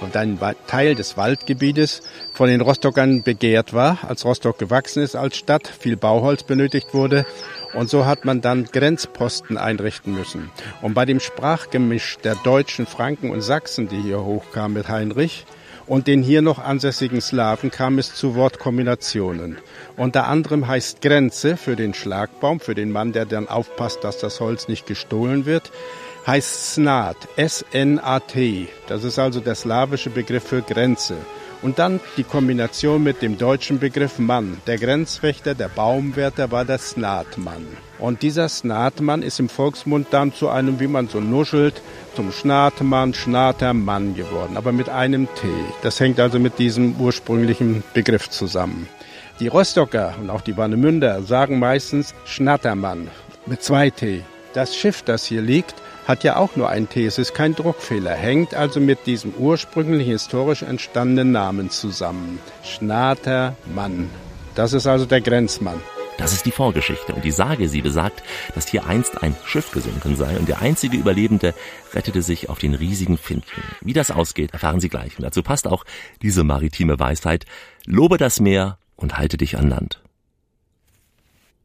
und 0.00 0.16
ein 0.16 0.38
Teil 0.68 0.94
des 0.94 1.16
Waldgebietes 1.16 2.02
von 2.32 2.48
den 2.48 2.60
Rostockern 2.60 3.24
begehrt 3.24 3.74
war, 3.74 3.98
als 4.06 4.24
Rostock 4.24 4.58
gewachsen 4.58 5.02
ist 5.02 5.16
als 5.16 5.36
Stadt, 5.36 5.66
viel 5.66 5.96
Bauholz 5.96 6.44
benötigt 6.44 6.94
wurde. 6.94 7.26
Und 7.74 7.90
so 7.90 8.06
hat 8.06 8.24
man 8.24 8.40
dann 8.40 8.64
Grenzposten 8.64 9.58
einrichten 9.58 10.14
müssen. 10.14 10.50
Und 10.82 10.94
bei 10.94 11.04
dem 11.04 11.18
Sprachgemisch 11.18 12.18
der 12.22 12.36
Deutschen, 12.36 12.86
Franken 12.86 13.30
und 13.30 13.42
Sachsen, 13.42 13.88
die 13.88 14.00
hier 14.00 14.24
hochkamen 14.24 14.74
mit 14.74 14.88
Heinrich, 14.88 15.46
und 15.90 16.06
den 16.06 16.22
hier 16.22 16.40
noch 16.40 16.60
ansässigen 16.60 17.20
Slawen 17.20 17.72
kam 17.72 17.98
es 17.98 18.14
zu 18.14 18.36
Wortkombinationen. 18.36 19.58
Unter 19.96 20.28
anderem 20.28 20.68
heißt 20.68 21.02
Grenze 21.02 21.56
für 21.56 21.74
den 21.74 21.94
Schlagbaum, 21.94 22.60
für 22.60 22.76
den 22.76 22.92
Mann, 22.92 23.10
der 23.10 23.26
dann 23.26 23.48
aufpasst, 23.48 24.04
dass 24.04 24.18
das 24.18 24.38
Holz 24.38 24.68
nicht 24.68 24.86
gestohlen 24.86 25.46
wird, 25.46 25.72
heißt 26.28 26.74
Snat, 26.74 27.16
S-N-A-T. 27.34 28.68
Das 28.86 29.02
ist 29.02 29.18
also 29.18 29.40
der 29.40 29.56
slawische 29.56 30.10
Begriff 30.10 30.44
für 30.44 30.62
Grenze. 30.62 31.16
Und 31.60 31.80
dann 31.80 31.98
die 32.16 32.22
Kombination 32.22 33.02
mit 33.02 33.20
dem 33.20 33.36
deutschen 33.36 33.80
Begriff 33.80 34.20
Mann. 34.20 34.58
Der 34.68 34.78
Grenzwächter, 34.78 35.56
der 35.56 35.68
Baumwärter 35.68 36.52
war 36.52 36.64
der 36.64 36.78
Snatmann. 36.78 37.66
Und 38.00 38.22
dieser 38.22 38.48
Snatmann 38.48 39.22
ist 39.22 39.40
im 39.40 39.50
Volksmund 39.50 40.08
dann 40.10 40.32
zu 40.32 40.48
einem, 40.48 40.80
wie 40.80 40.86
man 40.86 41.08
so 41.08 41.20
nuschelt, 41.20 41.82
zum 42.16 42.32
Schnatemann, 42.32 43.12
Schnatermann 43.12 44.14
geworden, 44.14 44.56
aber 44.56 44.72
mit 44.72 44.88
einem 44.88 45.28
T. 45.34 45.48
Das 45.82 46.00
hängt 46.00 46.18
also 46.18 46.38
mit 46.38 46.58
diesem 46.58 46.96
ursprünglichen 46.98 47.84
Begriff 47.92 48.30
zusammen. 48.30 48.88
Die 49.38 49.48
Rostocker 49.48 50.14
und 50.20 50.30
auch 50.30 50.40
die 50.40 50.56
Warnemünder 50.56 51.22
sagen 51.22 51.58
meistens 51.58 52.14
Schnattermann 52.24 53.08
mit 53.46 53.62
zwei 53.62 53.90
T. 53.90 54.22
Das 54.54 54.74
Schiff, 54.74 55.02
das 55.02 55.24
hier 55.26 55.42
liegt, 55.42 55.74
hat 56.06 56.24
ja 56.24 56.36
auch 56.36 56.56
nur 56.56 56.68
ein 56.68 56.88
T, 56.88 57.06
es 57.06 57.18
ist 57.18 57.34
kein 57.34 57.54
Druckfehler, 57.54 58.14
hängt 58.14 58.54
also 58.54 58.80
mit 58.80 59.06
diesem 59.06 59.32
ursprünglich 59.38 60.08
historisch 60.08 60.62
entstandenen 60.62 61.32
Namen 61.32 61.70
zusammen. 61.70 62.40
Schnatermann. 62.64 64.10
Das 64.54 64.72
ist 64.72 64.86
also 64.86 65.06
der 65.06 65.20
Grenzmann. 65.20 65.80
Das 66.20 66.34
ist 66.34 66.44
die 66.44 66.50
Vorgeschichte 66.50 67.14
und 67.14 67.24
die 67.24 67.30
Sage, 67.30 67.66
sie 67.66 67.80
besagt, 67.80 68.22
dass 68.54 68.68
hier 68.68 68.84
einst 68.84 69.22
ein 69.22 69.34
Schiff 69.46 69.72
gesunken 69.72 70.16
sei 70.16 70.36
und 70.36 70.50
der 70.50 70.60
einzige 70.60 70.98
Überlebende 70.98 71.54
rettete 71.94 72.20
sich 72.20 72.50
auf 72.50 72.58
den 72.58 72.74
riesigen 72.74 73.16
Findling. 73.16 73.64
Wie 73.80 73.94
das 73.94 74.10
ausgeht, 74.10 74.52
erfahren 74.52 74.80
Sie 74.80 74.90
gleich. 74.90 75.16
Und 75.16 75.24
dazu 75.24 75.42
passt 75.42 75.66
auch 75.66 75.82
diese 76.20 76.44
maritime 76.44 76.98
Weisheit, 76.98 77.46
lobe 77.86 78.18
das 78.18 78.38
Meer 78.38 78.76
und 78.96 79.16
halte 79.16 79.38
dich 79.38 79.56
an 79.56 79.70
Land. 79.70 80.02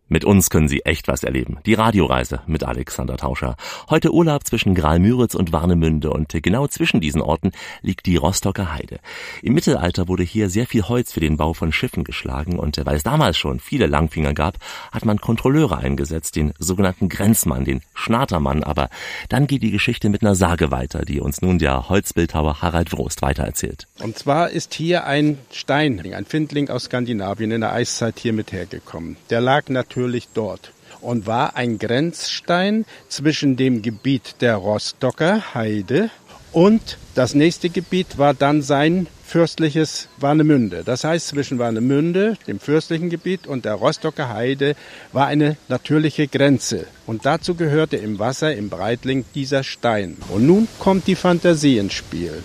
Mit 0.07 0.23
uns 0.23 0.51
können 0.51 0.67
Sie 0.67 0.85
echt 0.85 1.07
was 1.07 1.23
erleben. 1.23 1.57
Die 1.65 1.73
Radioreise 1.73 2.41
mit 2.45 2.63
Alexander 2.63 3.17
Tauscher. 3.17 3.55
Heute 3.89 4.13
Urlaub 4.13 4.45
zwischen 4.45 4.75
Gralmüritz 4.75 5.33
und 5.33 5.51
Warnemünde 5.51 6.11
und 6.11 6.31
genau 6.43 6.67
zwischen 6.67 7.01
diesen 7.01 7.21
Orten 7.21 7.53
liegt 7.81 8.05
die 8.05 8.15
Rostocker 8.15 8.71
Heide. 8.71 8.99
Im 9.41 9.55
Mittelalter 9.55 10.07
wurde 10.07 10.21
hier 10.21 10.51
sehr 10.51 10.67
viel 10.67 10.83
Holz 10.83 11.11
für 11.11 11.21
den 11.21 11.37
Bau 11.37 11.53
von 11.53 11.71
Schiffen 11.71 12.03
geschlagen 12.03 12.59
und 12.59 12.79
weil 12.85 12.97
es 12.97 13.01
damals 13.01 13.35
schon 13.39 13.59
viele 13.59 13.87
Langfinger 13.87 14.35
gab, 14.35 14.57
hat 14.91 15.05
man 15.05 15.19
Kontrolleure 15.19 15.79
eingesetzt, 15.79 16.35
den 16.35 16.53
sogenannten 16.59 17.09
Grenzmann, 17.09 17.65
den 17.65 17.81
Schnatermann. 17.95 18.63
Aber 18.63 18.89
dann 19.29 19.47
geht 19.47 19.63
die 19.63 19.71
Geschichte 19.71 20.09
mit 20.09 20.21
einer 20.21 20.35
Sage 20.35 20.69
weiter, 20.69 21.03
die 21.03 21.19
uns 21.19 21.41
nun 21.41 21.57
der 21.57 21.89
Holzbildhauer 21.89 22.61
Harald 22.61 22.93
Wrost 22.93 23.23
weitererzählt. 23.23 23.87
Und 24.03 24.19
zwar 24.19 24.51
ist 24.51 24.75
hier 24.75 25.07
ein 25.07 25.39
Stein, 25.51 25.99
ein 26.13 26.25
Findling 26.25 26.69
aus 26.69 26.83
Skandinavien 26.83 27.49
in 27.49 27.61
der 27.61 27.73
Eiszeit 27.73 28.19
hier 28.19 28.33
mit 28.33 28.51
hergekommen. 28.51 29.17
Der 29.31 29.41
lag 29.41 29.67
natürlich 29.69 29.94
natürlich 29.95 30.27
dort 30.33 30.73
und 30.99 31.25
war 31.25 31.55
ein 31.55 31.79
Grenzstein 31.79 32.85
zwischen 33.07 33.55
dem 33.55 33.81
Gebiet 33.81 34.35
der 34.41 34.55
Rostocker 34.55 35.53
Heide 35.53 36.09
und 36.51 36.97
das 37.15 37.33
nächste 37.33 37.69
Gebiet 37.69 38.17
war 38.17 38.33
dann 38.33 38.61
sein 38.61 39.07
fürstliches 39.25 40.07
Warnemünde. 40.17 40.83
Das 40.85 41.03
heißt, 41.03 41.29
zwischen 41.29 41.59
Warnemünde, 41.59 42.37
dem 42.47 42.59
fürstlichen 42.59 43.09
Gebiet, 43.09 43.47
und 43.47 43.65
der 43.65 43.73
Rostocker 43.73 44.29
Heide 44.29 44.75
war 45.11 45.27
eine 45.27 45.57
natürliche 45.67 46.27
Grenze. 46.27 46.87
Und 47.07 47.25
dazu 47.25 47.55
gehörte 47.55 47.97
im 47.97 48.19
Wasser, 48.19 48.55
im 48.55 48.69
Breitling, 48.69 49.25
dieser 49.33 49.63
Stein. 49.63 50.17
Und 50.29 50.45
nun 50.45 50.67
kommt 50.79 51.07
die 51.07 51.15
Fantasie 51.15 51.77
ins 51.77 51.93
Spiel. 51.93 52.43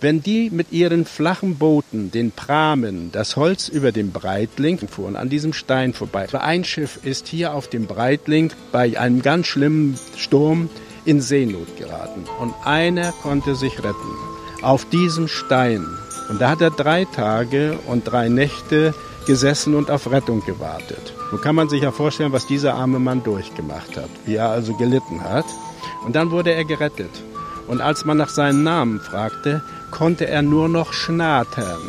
Wenn 0.00 0.22
die 0.22 0.48
mit 0.50 0.70
ihren 0.70 1.04
flachen 1.04 1.56
Booten, 1.56 2.12
den 2.12 2.30
Pramen, 2.30 3.10
das 3.10 3.34
Holz 3.34 3.68
über 3.68 3.90
dem 3.90 4.12
Breitling 4.12 4.78
fuhren, 4.78 5.16
an 5.16 5.28
diesem 5.28 5.52
Stein 5.52 5.92
vorbei. 5.92 6.28
Ein 6.34 6.62
Schiff 6.62 7.00
ist 7.02 7.26
hier 7.26 7.52
auf 7.52 7.66
dem 7.66 7.86
Breitling 7.86 8.52
bei 8.70 8.96
einem 8.96 9.22
ganz 9.22 9.48
schlimmen 9.48 9.98
Sturm 10.16 10.70
in 11.04 11.20
Seenot 11.20 11.76
geraten. 11.76 12.24
Und 12.38 12.54
einer 12.64 13.10
konnte 13.10 13.56
sich 13.56 13.78
retten. 13.78 14.14
Auf 14.62 14.88
diesem 14.88 15.26
Stein. 15.26 15.84
Und 16.28 16.40
da 16.40 16.50
hat 16.50 16.60
er 16.60 16.70
drei 16.70 17.04
Tage 17.04 17.76
und 17.88 18.04
drei 18.04 18.28
Nächte 18.28 18.94
gesessen 19.26 19.74
und 19.74 19.90
auf 19.90 20.08
Rettung 20.12 20.44
gewartet. 20.44 21.12
Nun 21.32 21.40
kann 21.40 21.56
man 21.56 21.68
sich 21.68 21.82
ja 21.82 21.90
vorstellen, 21.90 22.32
was 22.32 22.46
dieser 22.46 22.74
arme 22.74 23.00
Mann 23.00 23.24
durchgemacht 23.24 23.96
hat, 23.96 24.10
wie 24.26 24.36
er 24.36 24.50
also 24.50 24.74
gelitten 24.74 25.24
hat. 25.24 25.46
Und 26.06 26.14
dann 26.14 26.30
wurde 26.30 26.52
er 26.52 26.64
gerettet. 26.64 27.10
Und 27.66 27.80
als 27.80 28.04
man 28.04 28.16
nach 28.16 28.30
seinem 28.30 28.62
Namen 28.62 29.00
fragte, 29.00 29.62
konnte 29.90 30.26
er 30.26 30.42
nur 30.42 30.68
noch 30.68 30.92
schnatern 30.92 31.80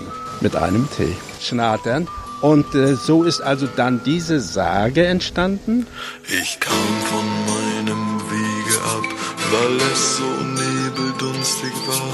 mit 0.41 0.55
einem 0.55 0.87
T. 0.89 1.15
Schnatern. 1.41 2.07
Und 2.41 2.73
äh, 2.73 2.95
so 2.95 3.23
ist 3.23 3.41
also 3.41 3.67
dann 3.75 4.01
diese 4.05 4.39
Sage 4.39 5.05
entstanden. 5.05 5.87
Ich 6.23 6.59
kam 6.59 6.73
von 7.05 7.25
meinem 7.53 8.21
Wege 8.31 8.77
ab, 8.81 9.03
weil 9.51 9.75
es 9.91 10.17
so 10.17 10.23
nebeldunstig 10.23 11.73
war. 11.85 12.13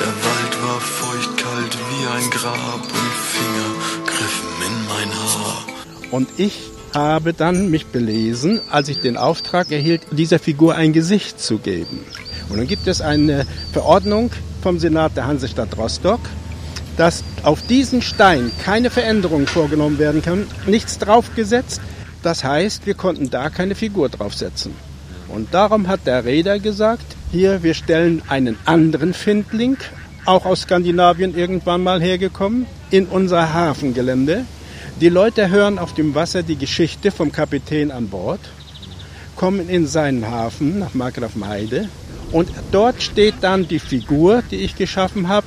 Der 0.00 0.14
Wald 0.24 0.62
war 0.62 0.80
feuchtkalt 0.80 1.76
wie 1.90 2.06
ein 2.06 2.30
Grab 2.30 2.82
und 2.82 3.12
Finger 3.32 4.06
griffen 4.06 4.48
in 4.66 4.86
mein 4.86 5.14
Haar. 5.14 5.64
Und 6.12 6.28
ich 6.36 6.70
habe 6.94 7.32
dann 7.32 7.70
mich 7.70 7.86
belesen, 7.86 8.60
als 8.70 8.88
ich 8.88 9.00
den 9.00 9.16
Auftrag 9.16 9.72
erhielt, 9.72 10.02
dieser 10.12 10.38
Figur 10.38 10.76
ein 10.76 10.92
Gesicht 10.92 11.40
zu 11.40 11.58
geben. 11.58 11.98
Und 12.48 12.58
dann 12.58 12.68
gibt 12.68 12.86
es 12.86 13.00
eine 13.00 13.46
Verordnung 13.72 14.30
vom 14.64 14.78
Senat 14.78 15.14
der 15.14 15.26
Hansestadt 15.26 15.76
Rostock, 15.76 16.20
dass 16.96 17.22
auf 17.42 17.60
diesen 17.66 18.00
Stein 18.00 18.50
keine 18.64 18.88
Veränderungen 18.88 19.46
vorgenommen 19.46 19.98
werden 19.98 20.22
können, 20.22 20.46
nichts 20.66 20.98
draufgesetzt. 20.98 21.82
Das 22.22 22.44
heißt, 22.44 22.86
wir 22.86 22.94
konnten 22.94 23.28
da 23.28 23.50
keine 23.50 23.74
Figur 23.74 24.08
draufsetzen. 24.08 24.72
Und 25.28 25.52
darum 25.52 25.86
hat 25.86 26.06
der 26.06 26.24
Räder 26.24 26.60
gesagt, 26.60 27.04
hier, 27.30 27.62
wir 27.62 27.74
stellen 27.74 28.22
einen 28.28 28.56
anderen 28.64 29.12
Findling, 29.12 29.76
auch 30.24 30.46
aus 30.46 30.62
Skandinavien 30.62 31.36
irgendwann 31.36 31.82
mal 31.82 32.00
hergekommen, 32.00 32.64
in 32.90 33.04
unser 33.04 33.52
Hafengelände. 33.52 34.46
Die 34.98 35.10
Leute 35.10 35.50
hören 35.50 35.78
auf 35.78 35.92
dem 35.92 36.14
Wasser 36.14 36.42
die 36.42 36.56
Geschichte 36.56 37.10
vom 37.10 37.30
Kapitän 37.32 37.90
an 37.90 38.08
Bord, 38.08 38.40
kommen 39.36 39.68
in 39.68 39.86
seinen 39.86 40.26
Hafen 40.30 40.78
nach 40.78 40.94
Markgrafenheide 40.94 41.90
und 42.34 42.50
dort 42.72 43.00
steht 43.00 43.36
dann 43.42 43.68
die 43.68 43.78
Figur, 43.78 44.42
die 44.50 44.56
ich 44.56 44.74
geschaffen 44.74 45.28
habe, 45.28 45.46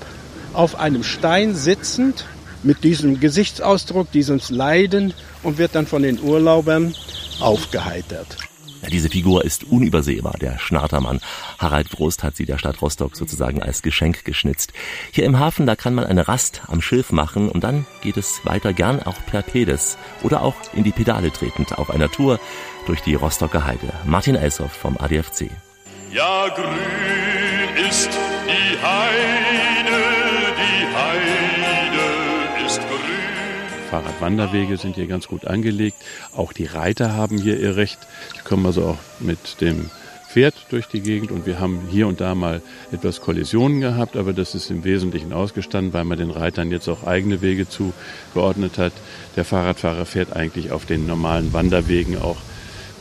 auf 0.54 0.80
einem 0.80 1.04
Stein 1.04 1.54
sitzend 1.54 2.26
mit 2.64 2.86
diesem 2.86 3.20
Gesichtsausdruck, 3.20 4.10
diesem 4.12 4.40
Leiden 4.50 5.14
und 5.44 5.58
wird 5.58 5.76
dann 5.76 5.86
von 5.86 6.02
den 6.02 6.20
Urlaubern 6.22 6.96
aufgeheitert. 7.42 8.38
Ja, 8.82 8.90
diese 8.90 9.10
Figur 9.10 9.44
ist 9.44 9.66
unübersehbar, 9.66 10.36
der 10.40 10.60
Schnartermann. 10.60 11.20
Harald 11.60 11.92
Wrost 12.00 12.24
hat 12.24 12.38
sie 12.38 12.46
der 12.46 12.58
Stadt 12.58 12.82
Rostock 12.82 13.18
sozusagen 13.18 13.62
als 13.62 13.82
Geschenk 13.82 14.24
geschnitzt. 14.24 14.72
Hier 15.12 15.26
im 15.26 15.40
Hafen, 15.40 15.66
da 15.66 15.76
kann 15.76 15.94
man 15.94 16.06
eine 16.06 16.30
Rast 16.30 16.62
am 16.68 16.82
Schilf 16.82 17.12
machen 17.12 17.50
und 17.50 17.66
dann 17.66 17.86
geht 18.02 18.16
es 18.16 18.46
weiter 18.46 18.72
gern 18.72 19.04
auch 19.04 19.18
per 19.30 19.42
Pedes 19.42 19.98
oder 20.24 20.42
auch 20.42 20.56
in 20.74 20.86
die 20.86 20.92
Pedale 20.92 21.32
tretend 21.34 21.78
auf 21.78 21.90
einer 21.90 22.10
Tour 22.10 22.40
durch 22.86 23.02
die 23.02 23.16
Rostocker 23.16 23.66
Heide. 23.66 23.92
Martin 24.06 24.36
Elshoff 24.36 24.72
vom 24.72 24.96
ADFC. 24.98 25.50
Ja, 26.14 26.48
grün 26.48 27.86
ist 27.90 28.10
die 28.48 28.78
Heide, 28.82 30.04
die 30.58 30.96
Heide 30.96 32.66
ist 32.66 32.80
grün. 32.80 33.90
Fahrradwanderwege 33.90 34.78
sind 34.78 34.96
hier 34.96 35.08
ganz 35.08 35.28
gut 35.28 35.46
angelegt. 35.46 35.98
Auch 36.34 36.54
die 36.54 36.66
Reiter 36.66 37.14
haben 37.14 37.38
hier 37.38 37.60
ihr 37.60 37.76
Recht. 37.76 38.00
Die 38.36 38.44
kommen 38.44 38.66
also 38.66 38.84
auch 38.84 38.98
mit 39.20 39.60
dem 39.60 39.90
Pferd 40.30 40.56
durch 40.70 40.88
die 40.88 41.02
Gegend 41.02 41.32
und 41.32 41.46
wir 41.46 41.60
haben 41.60 41.82
hier 41.90 42.08
und 42.08 42.22
da 42.22 42.36
mal 42.36 42.62
etwas 42.92 43.20
Kollisionen 43.20 43.82
gehabt, 43.82 44.16
aber 44.16 44.32
das 44.32 44.56
ist 44.56 44.72
im 44.72 44.86
Wesentlichen 44.86 45.34
ausgestanden, 45.34 45.94
weil 45.94 46.06
man 46.06 46.18
den 46.18 46.32
Reitern 46.32 46.72
jetzt 46.72 46.88
auch 46.88 47.04
eigene 47.06 47.42
Wege 47.42 47.68
zugeordnet 47.68 48.78
hat. 48.78 48.94
Der 49.36 49.44
Fahrradfahrer 49.44 50.06
fährt 50.06 50.34
eigentlich 50.34 50.72
auf 50.72 50.86
den 50.86 51.06
normalen 51.06 51.52
Wanderwegen 51.52 52.18
auch 52.18 52.38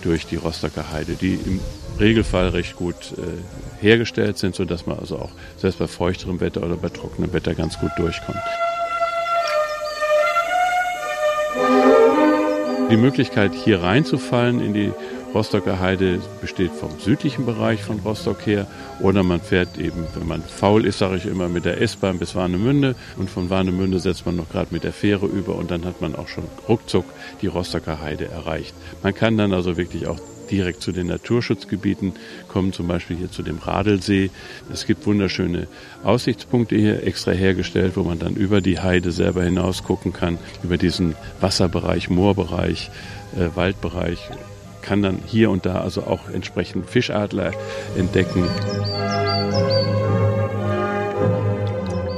durch 0.03 0.27
die 0.27 0.37
Rostocker 0.37 0.91
Heide, 0.93 1.15
die 1.15 1.35
im 1.35 1.61
Regelfall 1.99 2.49
recht 2.49 2.77
gut 2.77 2.95
äh, 3.17 3.83
hergestellt 3.83 4.39
sind, 4.39 4.55
sodass 4.55 4.87
man 4.87 4.99
also 4.99 5.17
auch 5.17 5.31
selbst 5.57 5.79
bei 5.79 5.87
feuchterem 5.87 6.41
Wetter 6.41 6.63
oder 6.63 6.77
bei 6.77 6.89
trockenem 6.89 7.33
Wetter 7.33 7.55
ganz 7.55 7.79
gut 7.79 7.91
durchkommt. 7.97 8.39
Die 12.91 12.97
Möglichkeit, 12.97 13.53
hier 13.55 13.83
reinzufallen 13.83 14.61
in 14.61 14.73
die 14.73 14.93
Rostocker 15.35 15.81
Heide 15.81 16.21
besteht 16.41 16.71
vom 16.71 16.99
südlichen 16.99 17.45
Bereich 17.45 17.83
von 17.83 17.99
Rostock 17.99 18.47
her 18.47 18.67
oder 19.01 19.23
man 19.23 19.41
fährt 19.41 19.77
eben, 19.77 20.07
wenn 20.15 20.27
man 20.27 20.43
faul 20.43 20.87
ist, 20.87 20.99
sage 20.99 21.17
ich 21.17 21.27
immer, 21.27 21.49
mit 21.49 21.65
der 21.65 21.81
S-Bahn 21.83 22.19
bis 22.19 22.35
Warnemünde 22.35 22.95
und 23.19 23.29
von 23.29 23.51
Warnemünde 23.51 23.99
setzt 23.99 24.25
man 24.25 24.37
noch 24.37 24.49
gerade 24.49 24.73
mit 24.73 24.85
der 24.85 24.93
Fähre 24.93 25.27
über 25.27 25.57
und 25.57 25.71
dann 25.71 25.85
hat 25.85 26.01
man 26.01 26.15
auch 26.15 26.29
schon 26.29 26.45
ruckzuck 26.69 27.05
die 27.43 27.49
Rostocker 27.49 28.01
Heide 28.01 28.29
erreicht. 28.29 28.75
Man 29.03 29.15
kann 29.15 29.37
dann 29.37 29.53
also 29.53 29.77
wirklich 29.77 30.07
auch 30.07 30.19
direkt 30.51 30.83
zu 30.83 30.93
den 30.93 31.09
Naturschutzgebieten 31.09 32.13
kommen, 32.49 32.73
zum 32.73 32.89
Beispiel 32.89 33.17
hier 33.17 33.31
zu 33.31 33.43
dem 33.43 33.59
Radelsee. 33.59 34.31
Es 34.73 34.87
gibt 34.87 35.07
wunderschöne 35.07 35.67
Aussichtspunkte 36.05 36.77
hier 36.77 37.07
extra 37.07 37.33
hergestellt, 37.33 37.97
wo 37.97 38.03
man 38.03 38.19
dann 38.19 38.35
über 38.35 38.61
die 38.61 38.81
Heide 38.81 39.13
selber 39.13 39.43
hinaus 39.43 39.85
gucken 39.85 40.13
kann, 40.13 40.39
über 40.63 40.77
diesen 40.77 41.15
Wasserbereich, 41.41 42.11
Moorbereich, 42.11 42.91
äh, 43.37 43.57
Waldbereich 43.57 44.19
kann 44.87 45.03
dann 45.03 45.19
hier 45.27 45.51
und 45.51 45.67
da 45.67 45.81
also 45.81 46.05
auch 46.05 46.29
entsprechend 46.33 46.89
Fischadler 46.89 47.51
entdecken. 47.99 48.45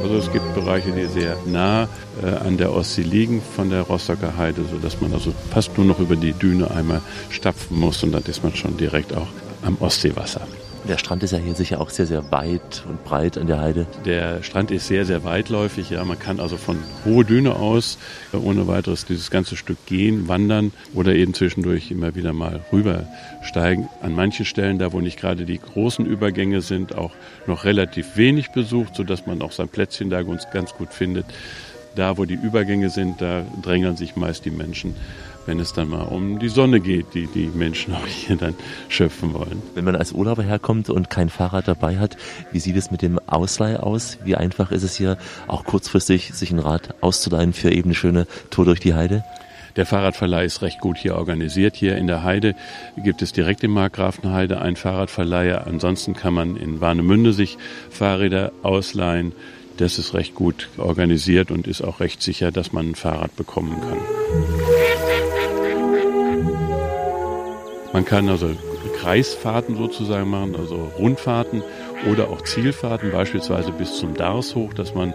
Also 0.09 0.21
es 0.21 0.33
gibt 0.33 0.55
Bereiche, 0.55 0.91
die 0.93 1.05
sehr 1.05 1.37
nah 1.45 1.87
äh, 2.23 2.29
an 2.29 2.57
der 2.57 2.73
Ostsee 2.73 3.03
liegen 3.03 3.43
von 3.43 3.69
der 3.69 3.83
Rostocker 3.83 4.39
Heide, 4.39 4.63
sodass 4.65 4.99
man 5.03 5.13
also 5.13 5.35
fast 5.51 5.77
nur 5.77 5.87
noch 5.87 6.01
über 6.01 6.17
die 6.17 6.33
Düne 6.33 6.71
einmal 6.71 7.03
stapfen 7.29 7.79
muss 7.79 8.03
und 8.03 8.13
dann 8.13 8.23
ist 8.23 8.43
man 8.43 8.57
schon 8.57 8.79
direkt 8.79 9.15
auch 9.15 9.27
am 9.61 9.77
Ostseewasser. 9.81 10.41
Der 10.89 10.97
Strand 10.97 11.23
ist 11.23 11.33
ja 11.33 11.39
hier 11.39 11.55
sicher 11.55 11.83
auch 11.83 11.91
sehr, 11.91 12.07
sehr 12.07 12.33
weit 12.33 12.83
und 12.89 13.05
breit 13.05 13.37
an 13.37 13.47
der 13.47 13.61
Heide. 13.61 13.87
Der 14.07 14.43
Strand 14.43 14.71
ist 14.71 14.87
sehr, 14.87 15.05
sehr 15.05 15.23
weitläufig. 15.23 15.91
Ja, 15.91 16.03
man 16.03 16.19
kann 16.19 16.41
also 16.41 16.57
von 16.57 16.79
Hohe 17.05 17.27
Düne 17.27 17.57
aus 17.57 17.99
äh, 18.33 18.39
ohne 18.39 18.67
weiteres 18.69 19.05
dieses 19.05 19.31
ganze 19.31 19.59
Stück 19.59 19.85
gehen, 19.85 20.29
wandern 20.29 20.73
oder 20.95 21.15
eben 21.15 21.35
zwischendurch 21.35 21.91
immer 21.91 22.15
wieder 22.15 22.33
mal 22.33 22.61
rübersteigen. 22.73 23.91
An 24.01 24.15
manchen 24.15 24.47
Stellen, 24.47 24.79
da 24.79 24.95
wo 24.95 25.01
nicht 25.03 25.21
gerade 25.21 25.45
die 25.45 25.59
großen 25.59 26.07
Übergänge 26.07 26.63
sind, 26.63 26.97
auch 26.97 27.13
noch 27.47 27.67
relativ 27.67 28.17
wenig 28.17 28.53
besucht, 28.53 28.97
sodass 28.97 29.27
man 29.27 29.43
auch 29.43 29.53
sein 29.53 29.69
Plätzchen 29.69 30.09
da 30.09 30.23
ganz 30.23 30.73
gut 30.73 30.95
findet. 30.95 31.27
Da, 31.97 32.17
wo 32.17 32.25
die 32.25 32.35
Übergänge 32.35 32.89
sind, 32.89 33.21
da 33.21 33.45
drängeln 33.61 33.97
sich 33.99 34.17
meist 34.17 34.47
die 34.47 34.51
Menschen 34.51 34.95
wenn 35.49 35.61
es 35.61 35.73
dann 35.73 35.89
mal 35.89 36.03
um 36.03 36.39
die 36.39 36.51
Sonne 36.51 36.79
geht, 36.79 37.15
die 37.15 37.27
die 37.27 37.47
Menschen 37.47 37.95
auch 37.95 38.07
hier 38.07 38.37
dann 38.37 38.55
schöpfen 38.89 39.33
wollen. 39.33 39.63
Wenn 39.75 39.85
man 39.87 39.97
als 39.97 40.13
Urlauber 40.13 40.43
herkommt 40.43 40.91
und 40.91 41.09
kein 41.09 41.31
Fahrrad 41.31 41.67
dabei 41.67 41.99
hat, 41.99 42.19
wie 42.53 42.61
sieht 42.61 42.77
es 42.77 42.91
mit 42.91 43.01
dem 43.01 43.19
Ausleih 43.27 43.79
aus? 43.79 44.19
Wie 44.25 44.37
einfach 44.37 44.71
ist 44.73 44.83
es 44.83 44.95
hier 44.95 45.17
auch 45.47 45.65
kurzfristig 45.65 46.35
sich 46.35 46.51
ein 46.51 46.59
Rad 46.59 46.95
auszuleihen 47.01 47.55
für 47.55 47.71
eben 47.71 47.89
eine 47.89 47.95
schöne 47.95 48.27
Tour 48.51 48.67
durch 48.67 48.79
die 48.79 48.93
Heide? 48.93 49.25
Der 49.77 49.87
Fahrradverleih 49.87 50.45
ist 50.45 50.61
recht 50.61 50.81
gut 50.81 50.99
hier 50.99 51.17
organisiert. 51.17 51.77
Hier 51.77 51.97
in 51.97 52.09
der 52.09 52.25
Heide 52.25 52.55
gibt 53.03 53.23
es 53.23 53.33
direkt 53.33 53.65
im 53.65 53.71
Markgrafenheide 53.71 54.61
einen 54.61 54.77
Verleiher. 54.77 55.67
Ansonsten 55.67 56.13
kann 56.13 56.35
man 56.35 56.57
in 56.57 56.83
Warnemünde 56.83 57.33
sich 57.33 57.57
Fahrräder 57.89 58.53
ausleihen. 58.63 59.33
Das 59.79 59.99
ist 59.99 60.13
recht 60.13 60.35
gut 60.35 60.69
organisiert 60.77 61.51
und 61.51 61.67
ist 61.67 61.81
auch 61.81 62.01
recht 62.01 62.21
sicher, 62.21 62.53
dass 62.53 62.73
man 62.73 62.91
ein 62.91 62.95
Fahrrad 62.97 63.35
bekommen 63.37 63.81
kann. 63.81 64.78
Man 67.93 68.05
kann 68.05 68.29
also 68.29 68.51
Kreisfahrten 69.01 69.77
sozusagen 69.77 70.29
machen, 70.29 70.57
also 70.57 70.91
Rundfahrten 70.99 71.63
oder 72.11 72.29
auch 72.29 72.43
Zielfahrten, 72.43 73.11
beispielsweise 73.11 73.73
bis 73.73 73.99
zum 73.99 74.15
Dars 74.15 74.55
hoch, 74.55 74.75
dass 74.75 74.95
man 74.95 75.15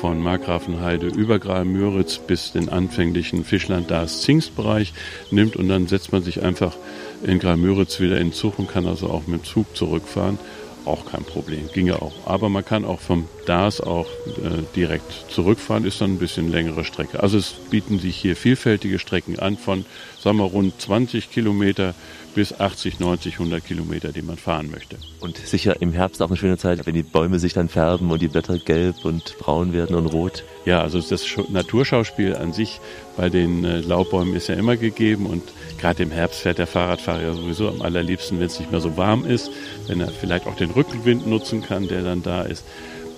von 0.00 0.20
Markgrafenheide 0.20 1.06
über 1.06 1.38
Graal-Müritz 1.38 2.18
bis 2.18 2.52
den 2.52 2.68
anfänglichen 2.68 3.44
Fischland-Dars-Zingst-Bereich 3.44 4.92
nimmt 5.30 5.56
und 5.56 5.68
dann 5.68 5.86
setzt 5.86 6.12
man 6.12 6.22
sich 6.22 6.42
einfach 6.42 6.76
in 7.22 7.38
Graal-Müritz 7.38 8.00
wieder 8.00 8.18
in 8.18 8.28
den 8.28 8.32
Zug 8.32 8.58
und 8.58 8.68
kann 8.68 8.86
also 8.86 9.08
auch 9.08 9.26
mit 9.26 9.42
dem 9.42 9.44
Zug 9.44 9.76
zurückfahren 9.76 10.38
auch 10.86 11.04
kein 11.04 11.24
Problem, 11.24 11.68
ginge 11.72 12.00
auch. 12.00 12.14
Aber 12.26 12.48
man 12.48 12.64
kann 12.64 12.84
auch 12.84 13.00
vom 13.00 13.28
DAS 13.46 13.80
auch 13.80 14.06
äh, 14.06 14.62
direkt 14.74 15.30
zurückfahren, 15.30 15.84
ist 15.84 16.00
dann 16.00 16.14
ein 16.14 16.18
bisschen 16.18 16.50
längere 16.50 16.84
Strecke. 16.84 17.22
Also 17.22 17.38
es 17.38 17.52
bieten 17.70 17.98
sich 17.98 18.16
hier 18.16 18.36
vielfältige 18.36 18.98
Strecken 18.98 19.38
an 19.38 19.56
von, 19.56 19.84
sagen 20.20 20.38
wir, 20.38 20.44
rund 20.44 20.80
20 20.80 21.30
Kilometer 21.30 21.94
bis 22.36 22.60
80, 22.60 23.00
90, 23.00 23.34
100 23.34 23.64
Kilometer, 23.64 24.12
die 24.12 24.20
man 24.20 24.36
fahren 24.36 24.70
möchte. 24.70 24.98
Und 25.20 25.38
sicher 25.38 25.80
im 25.80 25.92
Herbst 25.92 26.20
auch 26.20 26.28
eine 26.28 26.36
schöne 26.36 26.58
Zeit, 26.58 26.86
wenn 26.86 26.94
die 26.94 27.02
Bäume 27.02 27.38
sich 27.38 27.54
dann 27.54 27.70
färben 27.70 28.10
und 28.10 28.20
die 28.20 28.28
Blätter 28.28 28.58
gelb 28.58 29.06
und 29.06 29.38
braun 29.38 29.72
werden 29.72 29.96
und 29.96 30.04
rot. 30.04 30.44
Ja, 30.66 30.82
also 30.82 31.00
das 31.00 31.24
Naturschauspiel 31.48 32.36
an 32.36 32.52
sich 32.52 32.78
bei 33.16 33.30
den 33.30 33.64
äh, 33.64 33.80
Laubbäumen 33.80 34.34
ist 34.34 34.48
ja 34.48 34.54
immer 34.54 34.76
gegeben 34.76 35.24
und 35.24 35.42
gerade 35.78 36.02
im 36.02 36.10
Herbst 36.10 36.40
fährt 36.40 36.58
der 36.58 36.66
Fahrradfahrer 36.66 37.22
ja 37.22 37.32
sowieso 37.32 37.68
am 37.68 37.80
allerliebsten, 37.80 38.38
wenn 38.38 38.46
es 38.46 38.60
nicht 38.60 38.70
mehr 38.70 38.82
so 38.82 38.98
warm 38.98 39.24
ist, 39.24 39.50
wenn 39.86 40.02
er 40.02 40.08
vielleicht 40.08 40.46
auch 40.46 40.56
den 40.56 40.72
Rückenwind 40.72 41.26
nutzen 41.26 41.62
kann, 41.62 41.88
der 41.88 42.02
dann 42.02 42.22
da 42.22 42.42
ist. 42.42 42.64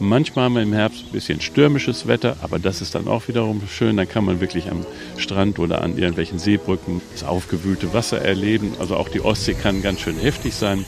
Manchmal 0.01 0.45
haben 0.45 0.55
wir 0.55 0.63
im 0.63 0.73
Herbst 0.73 1.07
ein 1.07 1.13
bisschen 1.13 1.41
stürmisches 1.41 2.07
Wetter, 2.07 2.37
aber 2.41 2.61
das 2.61 2.81
ist 2.81 2.95
dann 2.95 3.09
auch 3.09 3.27
wiederum 3.27 3.63
schön. 3.69 3.97
Dann 3.97 4.09
kann 4.09 4.25
man 4.25 4.41
wirklich 4.41 4.71
am 4.71 4.87
Strand 5.17 5.59
oder 5.59 5.83
an 5.83 5.99
irgendwelchen 5.99 6.39
Seebrücken 6.39 7.01
das 7.13 7.25
aufgewühlte 7.25 7.93
Wasser 7.93 8.23
erleben. 8.23 8.75
Also 8.79 8.97
auch 8.97 9.09
die 9.09 9.21
Ostsee 9.21 9.55
kann 9.55 9.83
ganz 9.83 10.01
schön 10.01 10.17
heftig 10.17 10.55
sein. 10.55 10.85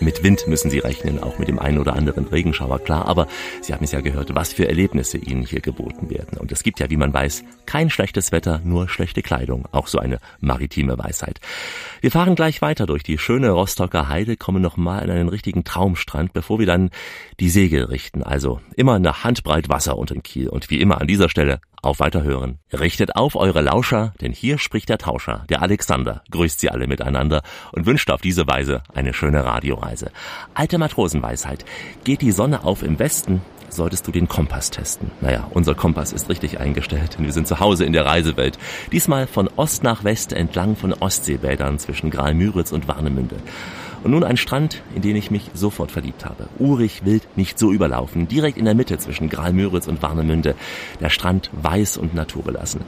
Mit 0.00 0.22
Wind 0.22 0.46
müssen 0.48 0.70
Sie 0.70 0.80
rechnen, 0.80 1.22
auch 1.22 1.38
mit 1.38 1.48
dem 1.48 1.58
einen 1.58 1.78
oder 1.78 1.94
anderen 1.94 2.26
Regenschauer, 2.26 2.80
klar. 2.80 3.06
Aber 3.06 3.26
Sie 3.60 3.72
haben 3.72 3.84
es 3.84 3.92
ja 3.92 4.00
gehört, 4.00 4.34
was 4.34 4.52
für 4.52 4.68
Erlebnisse 4.68 5.18
Ihnen 5.18 5.46
hier 5.46 5.60
geboten 5.60 6.10
werden. 6.10 6.38
Und 6.38 6.50
es 6.52 6.62
gibt 6.62 6.80
ja, 6.80 6.90
wie 6.90 6.96
man 6.96 7.14
weiß, 7.14 7.44
kein 7.66 7.90
schlechtes 7.90 8.32
Wetter, 8.32 8.60
nur 8.64 8.88
schlechte 8.88 9.22
Kleidung. 9.22 9.66
Auch 9.72 9.86
so 9.86 9.98
eine 9.98 10.18
maritime 10.40 10.98
Weisheit. 10.98 11.40
Wir 12.00 12.10
fahren 12.10 12.34
gleich 12.34 12.60
weiter 12.60 12.86
durch 12.86 13.02
die 13.02 13.18
schöne 13.18 13.50
Rostocker 13.50 14.08
Heide, 14.08 14.36
kommen 14.36 14.60
nochmal 14.60 15.02
an 15.02 15.10
einen 15.10 15.28
richtigen 15.28 15.64
Traumstrand, 15.64 16.32
bevor 16.32 16.58
wir 16.58 16.66
dann 16.66 16.90
die 17.40 17.50
Segel 17.50 17.84
richten. 17.84 18.22
Also 18.22 18.60
immer 18.76 18.94
eine 18.94 19.22
Handbreit 19.24 19.68
Wasser 19.68 19.96
unter 19.96 20.14
den 20.14 20.22
Kiel. 20.22 20.48
Und 20.48 20.70
wie 20.70 20.80
immer 20.80 21.00
an 21.00 21.06
dieser 21.06 21.28
Stelle 21.28 21.60
auf 21.84 22.00
Weiterhören. 22.00 22.58
Richtet 22.72 23.16
auf 23.16 23.36
eure 23.36 23.60
Lauscher, 23.60 24.14
denn 24.20 24.32
hier 24.32 24.58
spricht 24.58 24.88
der 24.88 24.98
Tauscher, 24.98 25.44
der 25.48 25.62
Alexander, 25.62 26.22
grüßt 26.30 26.60
sie 26.60 26.70
alle 26.70 26.86
miteinander 26.86 27.42
und 27.72 27.86
wünscht 27.86 28.10
auf 28.10 28.20
diese 28.20 28.46
Weise 28.46 28.82
eine 28.94 29.14
schöne 29.14 29.44
Radioreise. 29.44 30.10
Alte 30.54 30.78
Matrosenweisheit. 30.78 31.64
Geht 32.04 32.22
die 32.22 32.32
Sonne 32.32 32.64
auf 32.64 32.82
im 32.82 32.98
Westen, 32.98 33.42
solltest 33.68 34.06
du 34.06 34.12
den 34.12 34.28
Kompass 34.28 34.70
testen. 34.70 35.10
Naja, 35.20 35.46
unser 35.50 35.74
Kompass 35.74 36.12
ist 36.12 36.28
richtig 36.28 36.60
eingestellt, 36.60 37.16
denn 37.18 37.26
wir 37.26 37.32
sind 37.32 37.48
zu 37.48 37.60
Hause 37.60 37.84
in 37.84 37.92
der 37.92 38.06
Reisewelt. 38.06 38.58
Diesmal 38.92 39.26
von 39.26 39.48
Ost 39.56 39.82
nach 39.82 40.04
West 40.04 40.32
entlang 40.32 40.76
von 40.76 40.92
Ostseebädern 40.92 41.78
zwischen 41.78 42.10
Graal-Müritz 42.10 42.72
und 42.72 42.88
Warnemünde. 42.88 43.36
Und 44.04 44.10
nun 44.10 44.22
ein 44.22 44.36
Strand, 44.36 44.82
in 44.94 45.02
den 45.02 45.16
ich 45.16 45.30
mich 45.30 45.50
sofort 45.54 45.90
verliebt 45.90 46.26
habe. 46.26 46.48
Urig, 46.58 47.04
wild, 47.04 47.26
nicht 47.36 47.58
so 47.58 47.72
überlaufen. 47.72 48.28
Direkt 48.28 48.58
in 48.58 48.66
der 48.66 48.74
Mitte 48.74 48.98
zwischen 48.98 49.30
Graal-Müritz 49.30 49.88
und 49.88 50.02
Warnemünde. 50.02 50.54
Der 51.00 51.08
Strand 51.08 51.50
weiß 51.52 51.96
und 51.96 52.14
naturbelassen. 52.14 52.82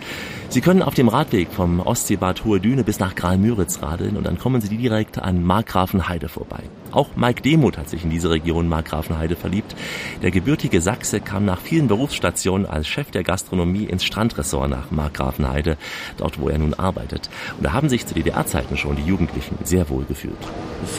Sie 0.51 0.61
können 0.61 0.83
auf 0.83 0.95
dem 0.95 1.09
Radweg 1.09 1.49
vom 1.51 1.81
Ostseebad 1.81 2.45
Hohe 2.45 2.61
Düne 2.61 2.85
bis 2.85 3.01
nach 3.01 3.15
Graal-Müritz 3.15 3.83
radeln 3.83 4.17
und 4.17 4.25
dann 4.25 4.39
kommen 4.39 4.61
Sie 4.61 4.69
direkt 4.77 5.19
an 5.19 5.43
Markgrafenheide 5.43 6.29
vorbei. 6.29 6.65
Auch 6.93 7.17
Mike 7.17 7.43
Demuth 7.43 7.79
hat 7.79 7.89
sich 7.89 8.05
in 8.05 8.11
diese 8.11 8.31
Region 8.31 8.69
Markgrafenheide 8.69 9.37
verliebt. 9.37 9.75
Der 10.23 10.31
gebürtige 10.31 10.81
Sachse 10.81 11.21
kam 11.21 11.45
nach 11.45 11.61
vielen 11.61 11.89
Berufsstationen 11.89 12.67
als 12.67 12.87
Chef 12.87 13.11
der 13.11 13.23
Gastronomie 13.23 13.85
ins 13.85 14.05
Strandressort 14.05 14.71
nach 14.71 14.91
Markgrafenheide, 14.91 15.77
dort 16.17 16.41
wo 16.41 16.49
er 16.49 16.59
nun 16.59 16.75
arbeitet. 16.75 17.29
Und 17.57 17.65
da 17.65 17.73
haben 17.73 17.89
sich 17.89 18.07
zu 18.07 18.15
DDR-Zeiten 18.15 18.77
schon 18.77 18.97
die 18.97 19.05
Jugendlichen 19.05 19.59
sehr 19.65 19.89
wohl 19.89 20.05
gefühlt. 20.05 20.37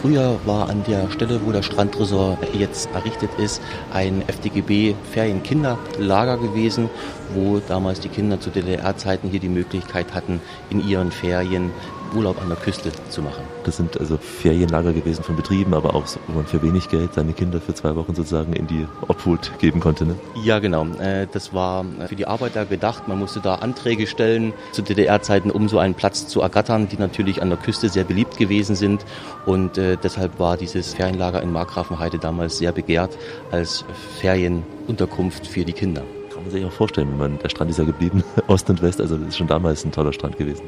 Früher 0.08 0.40
war 0.46 0.70
an 0.70 0.86
der 0.88 1.12
Stelle, 1.12 1.42
wo 1.44 1.52
das 1.52 1.66
Strandresort 1.66 2.38
jetzt 2.58 2.88
errichtet 2.94 3.30
ist, 3.38 3.62
ein 3.92 4.24
FDGB-Ferienkinderlager 4.26 6.38
gewesen, 6.38 6.90
wo 7.34 7.60
damals 7.60 8.00
die 8.00 8.08
Kinder 8.08 8.40
zu 8.40 8.50
DDR-Zeiten 8.50 9.28
hier 9.28 9.42
die 9.42 9.50
Möglichkeit 9.50 10.14
hatten, 10.14 10.40
in 10.70 10.88
ihren 10.88 11.12
Ferien 11.12 11.72
Urlaub 12.16 12.42
an 12.42 12.50
der 12.50 12.58
Küste 12.58 12.92
zu 13.10 13.22
machen. 13.22 13.44
Das 13.64 13.78
sind 13.78 14.00
also 14.00 14.18
Ferienlager 14.18 14.94
gewesen 14.94 15.24
von 15.24 15.36
Betrieben, 15.36 15.74
aber 15.74 15.96
auch 15.96 16.06
wo 16.28 16.34
man 16.34 16.46
für 16.46 16.62
wenig 16.62 16.90
Geld 16.90 17.14
seine 17.14 17.34
Kinder 17.34 17.60
für 17.62 17.74
zwei 17.74 17.96
Wochen 17.96 18.16
sozusagen 18.16 18.54
in 18.54 18.68
die 18.68 18.88
Obhut 19.08 19.52
geben 19.60 19.80
konnte. 19.80 20.06
Ne? 20.06 20.16
Ja, 20.44 20.60
genau. 20.60 20.86
Äh, 21.00 21.28
das 21.32 21.54
war 21.54 21.86
für 22.08 22.16
die 22.16 22.28
Arbeiter 22.28 22.66
gedacht. 22.66 23.08
Man 23.08 23.20
musste 23.20 23.40
da 23.40 23.56
Anträge 23.56 24.08
stellen 24.08 24.54
zu 24.72 24.82
DDR-Zeiten, 24.82 25.52
um 25.52 25.70
so 25.70 25.80
einen 25.80 25.94
Platz 25.94 26.28
zu 26.28 26.42
ergattern, 26.42 26.88
die 26.88 26.98
natürlich 26.98 27.42
an 27.42 27.50
der 27.50 27.58
Küste 27.58 27.90
sehr 27.90 28.04
beliebt 28.04 28.38
gewesen 28.38 28.76
sind. 28.76 29.06
Und 29.46 29.78
äh, 29.78 29.98
deshalb 30.02 30.40
war 30.40 30.58
dieses 30.58 30.94
Ferienlager 30.94 31.42
in 31.42 31.52
Markgrafenheide 31.52 32.20
damals 32.20 32.58
sehr 32.58 32.72
begehrt 32.72 33.18
als 33.52 33.86
Ferienunterkunft 34.20 35.48
für 35.48 35.66
die 35.66 35.74
Kinder. 35.74 36.04
Kann 36.38 36.44
man 36.44 36.52
sich 36.52 36.66
auch 36.66 36.72
vorstellen, 36.72 37.10
wenn 37.10 37.18
man, 37.18 37.40
der 37.40 37.50
Strand 37.50 37.72
ist 37.72 37.80
ja 37.80 37.84
geblieben, 37.84 38.24
Ost 38.48 38.70
und 38.70 38.84
West, 38.84 39.02
also 39.02 39.18
das 39.18 39.30
ist 39.30 39.38
schon 39.38 39.48
damals 39.48 39.84
ein 39.84 39.92
toller 39.92 40.14
Strand 40.14 40.38
gewesen. 40.38 40.62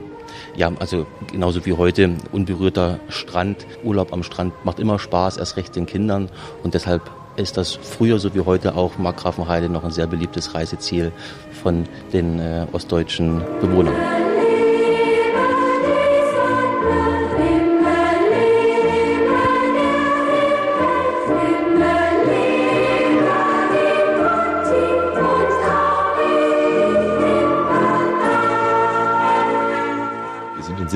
Ja, 0.55 0.71
also 0.79 1.05
genauso 1.31 1.63
wie 1.63 1.73
heute, 1.73 2.15
unberührter 2.31 2.99
Strand, 3.09 3.67
Urlaub 3.83 4.11
am 4.11 4.23
Strand 4.23 4.53
macht 4.65 4.79
immer 4.79 4.97
Spaß, 4.97 5.37
erst 5.37 5.57
recht 5.57 5.75
den 5.75 5.85
Kindern 5.85 6.29
und 6.63 6.73
deshalb 6.73 7.03
ist 7.35 7.55
das 7.55 7.75
früher 7.75 8.17
so 8.17 8.33
wie 8.33 8.41
heute 8.41 8.75
auch 8.75 8.97
Markgrafenheide 8.97 9.69
noch 9.69 9.83
ein 9.83 9.91
sehr 9.91 10.07
beliebtes 10.07 10.55
Reiseziel 10.55 11.11
von 11.61 11.85
den 12.13 12.39
äh, 12.39 12.65
ostdeutschen 12.73 13.43
Bewohnern. 13.61 13.93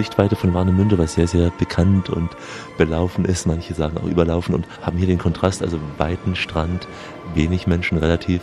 Sichtweite 0.04 0.36
von 0.36 0.54
Warnemünde, 0.54 0.98
was 0.98 1.14
sehr, 1.14 1.28
sehr 1.28 1.50
bekannt 1.52 2.10
und 2.10 2.30
belaufen 2.78 3.24
ist. 3.24 3.48
Manche 3.48 3.74
sagen 3.74 3.98
auch 3.98 4.06
überlaufen 4.06 4.54
und 4.54 4.68
haben 4.82 4.98
hier 4.98 5.08
den 5.08 5.18
Kontrast, 5.18 5.64
also 5.64 5.80
weiten 5.98 6.36
Strand, 6.36 6.90
wenig 7.36 7.68
Menschen 7.68 7.98
relativ 7.98 8.42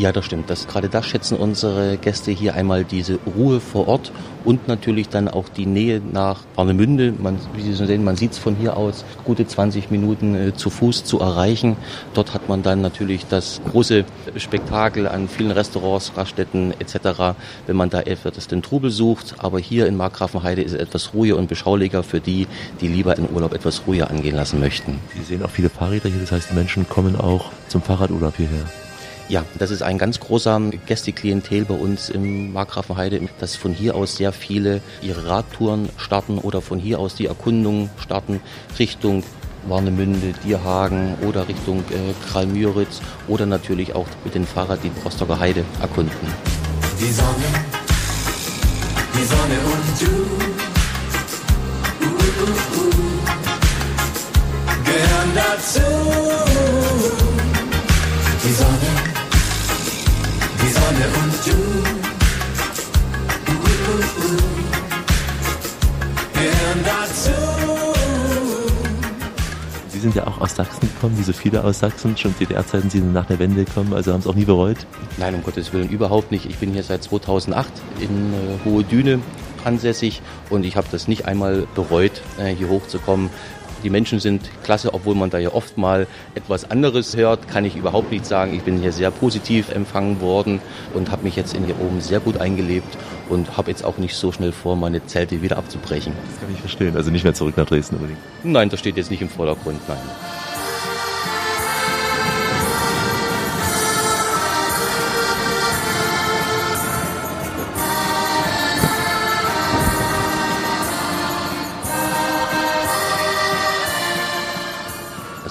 Ja, 0.00 0.12
das 0.12 0.24
stimmt. 0.24 0.48
Das, 0.48 0.66
gerade 0.66 0.88
das 0.88 1.04
schätzen 1.04 1.36
unsere 1.36 1.98
Gäste 1.98 2.30
hier 2.30 2.54
einmal 2.54 2.84
diese 2.84 3.18
Ruhe 3.36 3.60
vor 3.60 3.86
Ort 3.86 4.12
und 4.46 4.66
natürlich 4.66 5.10
dann 5.10 5.28
auch 5.28 5.50
die 5.50 5.66
Nähe 5.66 6.00
nach 6.00 6.40
Warnemünde. 6.54 7.12
Man, 7.18 7.38
wie 7.54 7.60
Sie 7.60 7.74
so 7.74 7.84
sehen, 7.84 8.02
man 8.02 8.16
sieht 8.16 8.32
es 8.32 8.38
von 8.38 8.56
hier 8.56 8.78
aus, 8.78 9.04
gute 9.24 9.46
20 9.46 9.90
Minuten 9.90 10.34
äh, 10.34 10.54
zu 10.54 10.70
Fuß 10.70 11.04
zu 11.04 11.20
erreichen. 11.20 11.76
Dort 12.14 12.32
hat 12.32 12.48
man 12.48 12.62
dann 12.62 12.80
natürlich 12.80 13.26
das 13.26 13.60
große 13.70 14.06
Spektakel 14.36 15.06
an 15.06 15.28
vielen 15.28 15.50
Restaurants, 15.50 16.12
Raststätten 16.16 16.72
etc., 16.80 17.36
wenn 17.66 17.76
man 17.76 17.90
da 17.90 18.00
etwas 18.00 18.48
den 18.48 18.62
Trubel 18.62 18.90
sucht. 18.90 19.34
Aber 19.36 19.58
hier 19.58 19.86
in 19.86 19.98
Markgrafenheide 19.98 20.62
ist 20.62 20.72
es 20.72 20.80
etwas 20.80 21.12
ruhiger 21.12 21.36
und 21.36 21.46
beschaulicher 21.50 22.02
für 22.04 22.20
die, 22.20 22.46
die 22.80 22.88
lieber 22.88 23.14
den 23.16 23.30
Urlaub 23.30 23.52
etwas 23.52 23.82
ruhiger 23.86 24.08
angehen 24.08 24.36
lassen 24.36 24.60
möchten. 24.60 24.98
Sie 25.14 25.24
sehen 25.24 25.44
auch 25.44 25.50
viele 25.50 25.68
Fahrräder 25.68 26.08
hier, 26.08 26.20
das 26.20 26.32
heißt, 26.32 26.54
Menschen 26.54 26.88
kommen 26.88 27.20
auch 27.20 27.52
zum 27.68 27.82
Fahrradurlaub 27.82 28.38
hierher. 28.38 28.64
Ja, 29.30 29.44
das 29.58 29.70
ist 29.70 29.82
ein 29.82 29.96
ganz 29.96 30.18
großer 30.18 30.60
Gästeklientel 30.86 31.64
bei 31.64 31.74
uns 31.74 32.08
im 32.08 32.52
Markgrafenheide, 32.52 33.20
dass 33.38 33.54
von 33.54 33.72
hier 33.72 33.94
aus 33.94 34.16
sehr 34.16 34.32
viele 34.32 34.80
ihre 35.02 35.28
Radtouren 35.28 35.88
starten 35.96 36.38
oder 36.38 36.60
von 36.60 36.80
hier 36.80 36.98
aus 36.98 37.14
die 37.14 37.26
Erkundungen 37.26 37.90
starten 38.02 38.40
Richtung 38.76 39.22
Warnemünde, 39.68 40.34
Dierhagen 40.44 41.14
oder 41.26 41.46
Richtung 41.46 41.78
äh, 41.90 42.12
Kralmüritz 42.28 43.00
oder 43.28 43.46
natürlich 43.46 43.94
auch 43.94 44.08
mit 44.24 44.34
dem 44.34 44.46
Fahrrad 44.46 44.80
die 44.82 44.90
Rostocker 45.04 45.38
Heide 45.38 45.64
erkunden. 45.80 46.26
Die 46.98 47.12
Sonne 47.12 47.80
die 49.20 49.24
Sonne 49.26 49.58
und 49.64 50.00
du. 50.00 50.12
Uh, 52.02 52.08
uh, 52.08 52.54
uh, 52.76 52.92
gehören 54.84 55.32
dazu. 55.34 55.86
Die 58.42 58.52
Sonne, 58.52 59.09
die 60.70 60.74
Sonne 60.74 61.06
und 61.20 61.34
du. 61.46 61.56
Uh, 63.50 63.54
uh, 63.54 63.98
uh, 64.22 64.36
gehören 66.32 66.80
dazu. 66.84 67.30
Sie 69.88 69.98
sind 69.98 70.14
ja 70.14 70.26
auch 70.26 70.40
aus 70.40 70.54
Sachsen 70.54 70.88
gekommen, 70.88 71.18
wie 71.18 71.22
so 71.22 71.32
viele 71.32 71.64
aus 71.64 71.80
Sachsen. 71.80 72.16
Schon 72.16 72.34
DDR-Zeiten 72.38 72.88
Sie 72.88 72.98
sind 72.98 73.12
nach 73.12 73.26
der 73.26 73.38
Wende 73.38 73.64
gekommen, 73.64 73.92
also 73.92 74.12
haben 74.12 74.20
es 74.20 74.26
auch 74.26 74.34
nie 74.34 74.44
bereut. 74.44 74.86
Nein, 75.18 75.34
um 75.34 75.42
Gottes 75.42 75.72
Willen, 75.72 75.88
überhaupt 75.88 76.30
nicht. 76.30 76.46
Ich 76.46 76.58
bin 76.58 76.72
hier 76.72 76.84
seit 76.84 77.02
2008 77.02 77.72
in 77.98 78.32
äh, 78.32 78.64
Hohe 78.64 78.84
Düne 78.84 79.20
ansässig 79.64 80.22
und 80.48 80.64
ich 80.64 80.76
habe 80.76 80.86
das 80.90 81.08
nicht 81.08 81.26
einmal 81.26 81.66
bereut, 81.74 82.22
äh, 82.38 82.54
hier 82.54 82.68
hochzukommen. 82.68 83.28
Die 83.82 83.90
Menschen 83.90 84.20
sind 84.20 84.42
klasse, 84.62 84.92
obwohl 84.92 85.14
man 85.14 85.30
da 85.30 85.38
ja 85.38 85.52
oft 85.52 85.78
mal 85.78 86.06
etwas 86.34 86.70
anderes 86.70 87.16
hört, 87.16 87.48
kann 87.48 87.64
ich 87.64 87.76
überhaupt 87.76 88.10
nicht 88.12 88.26
sagen. 88.26 88.54
Ich 88.54 88.62
bin 88.62 88.78
hier 88.78 88.92
sehr 88.92 89.10
positiv 89.10 89.70
empfangen 89.70 90.20
worden 90.20 90.60
und 90.94 91.10
habe 91.10 91.24
mich 91.24 91.36
jetzt 91.36 91.54
in 91.54 91.64
hier 91.64 91.80
oben 91.80 92.00
sehr 92.00 92.20
gut 92.20 92.38
eingelebt 92.38 92.98
und 93.28 93.56
habe 93.56 93.70
jetzt 93.70 93.84
auch 93.84 93.98
nicht 93.98 94.14
so 94.14 94.32
schnell 94.32 94.52
vor, 94.52 94.76
meine 94.76 95.04
Zelte 95.06 95.40
wieder 95.42 95.56
abzubrechen. 95.56 96.12
Das 96.30 96.40
kann 96.40 96.52
ich 96.52 96.60
verstehen. 96.60 96.96
Also 96.96 97.10
nicht 97.10 97.24
mehr 97.24 97.34
zurück 97.34 97.56
nach 97.56 97.66
Dresden 97.66 97.96
unbedingt. 97.96 98.18
Nein, 98.42 98.68
das 98.68 98.80
steht 98.80 98.96
jetzt 98.96 99.10
nicht 99.10 99.22
im 99.22 99.28
Vordergrund, 99.28 99.80
nein. 99.88 99.98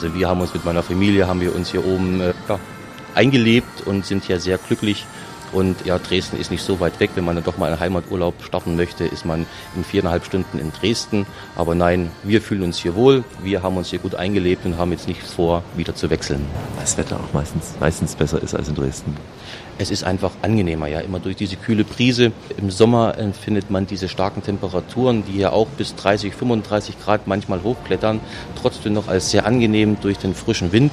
Also 0.01 0.15
wir 0.15 0.29
haben 0.29 0.39
uns 0.39 0.53
mit 0.53 0.63
meiner 0.63 0.81
Familie, 0.81 1.27
haben 1.27 1.41
wir 1.41 1.53
uns 1.53 1.71
hier 1.71 1.85
oben 1.85 2.21
äh, 2.21 2.33
ja, 2.47 2.57
eingelebt 3.15 3.85
und 3.85 4.05
sind 4.05 4.23
hier 4.23 4.39
sehr 4.39 4.57
glücklich. 4.57 5.05
Und 5.51 5.85
ja, 5.85 5.99
Dresden 5.99 6.39
ist 6.39 6.51
nicht 6.51 6.63
so 6.63 6.79
weit 6.79 7.01
weg. 7.01 7.09
Wenn 7.15 7.25
man 7.25 7.35
dann 7.35 7.43
doch 7.43 7.57
mal 7.57 7.69
einen 7.69 7.81
Heimaturlaub 7.81 8.35
starten 8.41 8.77
möchte, 8.77 9.03
ist 9.03 9.25
man 9.25 9.45
in 9.75 9.83
viereinhalb 9.83 10.23
Stunden 10.23 10.57
in 10.57 10.71
Dresden. 10.71 11.25
Aber 11.57 11.75
nein, 11.75 12.12
wir 12.23 12.41
fühlen 12.41 12.63
uns 12.63 12.77
hier 12.77 12.95
wohl. 12.95 13.25
Wir 13.43 13.62
haben 13.62 13.75
uns 13.75 13.89
hier 13.89 13.99
gut 13.99 14.15
eingelebt 14.15 14.65
und 14.65 14.77
haben 14.77 14.93
jetzt 14.93 15.09
nicht 15.09 15.21
vor, 15.21 15.63
wieder 15.75 15.95
zu 15.95 16.09
wechseln. 16.09 16.45
Das 16.79 16.97
Wetter 16.97 17.17
auch 17.17 17.33
meistens, 17.33 17.73
meistens 17.81 18.15
besser 18.15 18.41
ist 18.41 18.55
als 18.55 18.69
in 18.69 18.75
Dresden. 18.75 19.17
Es 19.81 19.91
ist 19.91 20.03
einfach 20.03 20.31
angenehmer, 20.41 20.87
ja, 20.87 20.99
immer 20.99 21.19
durch 21.19 21.37
diese 21.37 21.55
kühle 21.55 21.85
Brise. 21.85 22.33
Im 22.57 22.69
Sommer 22.69 23.17
empfindet 23.17 23.71
man 23.71 23.87
diese 23.87 24.09
starken 24.09 24.43
Temperaturen, 24.43 25.23
die 25.23 25.37
ja 25.37 25.53
auch 25.53 25.67
bis 25.67 25.95
30, 25.95 26.35
35 26.35 26.99
Grad 26.99 27.27
manchmal 27.27 27.63
hochklettern, 27.63 28.19
trotzdem 28.61 28.91
noch 28.91 29.07
als 29.07 29.31
sehr 29.31 29.45
angenehm 29.45 29.95
durch 30.01 30.17
den 30.17 30.35
frischen 30.35 30.73
Wind. 30.73 30.91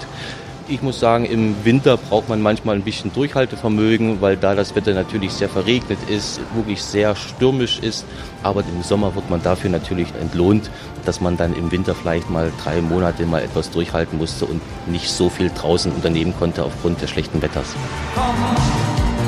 Ich 0.68 0.82
muss 0.82 0.98
sagen, 0.98 1.24
im 1.26 1.64
Winter 1.64 1.96
braucht 1.96 2.28
man 2.28 2.42
manchmal 2.42 2.74
ein 2.74 2.82
bisschen 2.82 3.12
Durchhaltevermögen, 3.12 4.20
weil 4.20 4.36
da 4.36 4.56
das 4.56 4.74
Wetter 4.74 4.94
natürlich 4.94 5.32
sehr 5.32 5.48
verregnet 5.48 5.98
ist, 6.08 6.40
wirklich 6.56 6.82
sehr 6.82 7.14
stürmisch 7.14 7.78
ist. 7.78 8.04
Aber 8.42 8.62
im 8.62 8.82
Sommer 8.82 9.14
wird 9.14 9.30
man 9.30 9.40
dafür 9.44 9.70
natürlich 9.70 10.08
entlohnt, 10.20 10.68
dass 11.04 11.20
man 11.20 11.36
dann 11.36 11.54
im 11.54 11.70
Winter 11.70 11.94
vielleicht 11.94 12.30
mal 12.30 12.50
drei 12.64 12.80
Monate 12.80 13.26
mal 13.26 13.42
etwas 13.42 13.70
durchhalten 13.70 14.18
musste 14.18 14.46
und 14.46 14.60
nicht 14.88 15.08
so 15.08 15.28
viel 15.28 15.52
draußen 15.54 15.92
unternehmen 15.92 16.34
konnte 16.36 16.64
aufgrund 16.64 17.00
des 17.00 17.10
schlechten 17.10 17.40
Wetters. 17.42 17.76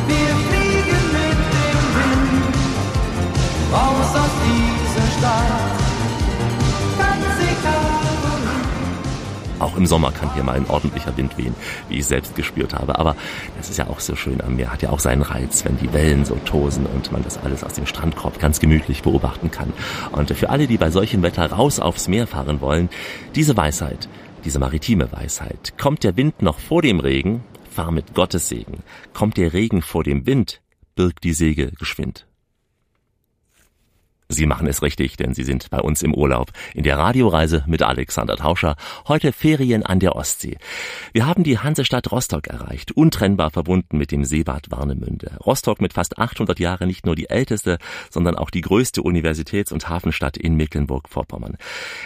Wir 0.09 0.17
fliegen 0.17 1.03
mit 1.13 1.39
dem 1.69 1.87
Wind 1.95 2.57
raus 3.73 4.11
aus 4.13 4.31
dieser 4.45 5.19
Stadt. 5.19 5.88
Auch 9.59 9.77
im 9.77 9.87
Sommer 9.87 10.13
kann 10.13 10.33
hier 10.35 10.45
mal 10.45 10.57
ein 10.57 10.69
ordentlicher 10.69 11.17
Wind 11.17 11.37
wehen, 11.37 11.55
wie 11.89 11.99
ich 11.99 12.07
selbst 12.07 12.37
gespürt 12.37 12.75
habe. 12.75 12.99
Aber 12.99 13.17
das 13.57 13.71
ist 13.71 13.79
ja 13.79 13.89
auch 13.89 14.01
so 14.01 14.15
schön 14.15 14.41
am 14.41 14.57
Meer, 14.57 14.73
hat 14.73 14.83
ja 14.83 14.91
auch 14.91 15.01
seinen 15.01 15.23
Reiz, 15.23 15.65
wenn 15.65 15.79
die 15.79 15.93
Wellen 15.93 16.25
so 16.25 16.37
tosen 16.45 16.87
und 16.87 17.11
man 17.13 17.25
das 17.25 17.39
alles 17.39 17.65
aus 17.65 17.75
dem 17.75 17.87
Strandkorb 17.87 18.39
ganz 18.39 18.61
gemütlich 18.61 19.03
beobachten 19.03 19.51
kann. 19.51 19.73
Und 20.13 20.31
für 20.31 20.51
alle, 20.51 20.67
die 20.67 20.79
bei 20.79 20.91
solchem 20.91 21.23
Wetter 21.23 21.51
raus 21.51 21.81
aufs 21.81 22.09
Meer 22.09 22.27
fahren 22.27 22.61
wollen, 22.61 22.89
diese 23.35 23.57
Weisheit, 23.57 24.09
diese 24.45 24.59
maritime 24.59 25.11
Weisheit, 25.11 25.75
kommt 25.79 26.05
der 26.05 26.17
Wind 26.17 26.43
noch 26.43 26.59
vor 26.59 26.83
dem 26.83 27.01
Regen, 27.01 27.43
fahr 27.71 27.91
mit 27.91 28.15
Gottes 28.15 28.49
Segen. 28.49 28.83
Kommt 29.13 29.37
der 29.37 29.53
Regen 29.53 29.83
vor 29.83 30.05
dem 30.05 30.27
Wind, 30.27 30.61
birgt 30.95 31.25
die 31.25 31.33
Segel 31.33 31.73
geschwind. 31.79 32.28
Sie 34.31 34.45
machen 34.45 34.67
es 34.67 34.83
richtig, 34.83 35.17
denn 35.17 35.33
Sie 35.33 35.43
sind 35.43 35.71
bei 35.71 35.81
uns 35.81 36.03
im 36.03 36.13
Urlaub 36.13 36.51
in 36.75 36.83
der 36.83 36.99
Radioreise 36.99 37.65
mit 37.67 37.83
Alexander 37.83 38.37
Tauscher. 38.37 38.77
Heute 39.07 39.33
Ferien 39.33 39.87
an 39.87 40.01
der 40.01 40.17
Ostsee. 40.17 40.59
Wir 41.15 41.25
haben 41.25 41.45
die 41.45 41.59
Hansestadt 41.59 42.13
Rostock 42.13 42.47
erreicht, 42.47 42.93
untrennbar 42.93 43.51
verbunden 43.51 43.97
mit 43.97 44.13
dem 44.13 44.27
Seebad 44.27 44.71
Warnemünde. 44.71 45.39
Rostock 45.47 45.81
mit 45.81 45.95
fast 45.95 46.19
800 46.19 46.61
Jahren 46.61 46.89
nicht 46.89 47.07
nur 47.07 47.17
die 47.17 47.31
älteste, 47.31 47.79
sondern 48.11 48.37
auch 48.37 48.51
die 48.51 48.61
größte 48.61 49.01
Universitäts- 49.01 49.73
und 49.73 49.89
Hafenstadt 49.89 50.37
in 50.37 50.57
Mecklenburg-Vorpommern. 50.57 51.57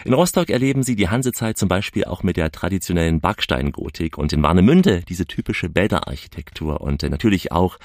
In 0.04 0.14
Rostock 0.14 0.48
erleben 0.48 0.84
Sie 0.84 0.94
die 0.94 1.08
Hansezeit 1.08 1.58
zum 1.58 1.68
Beispiel 1.68 2.04
auch 2.04 2.22
mit 2.22 2.36
der 2.36 2.52
traditionellen 2.52 3.20
Backsteingotik 3.20 4.16
und 4.16 4.32
in 4.32 4.44
Warnemünde 4.44 5.02
diese 5.08 5.26
typische 5.26 5.68
Bäderarchitektur 5.68 6.82
und 6.82 7.02
natürlich 7.02 7.50
auch 7.50 7.78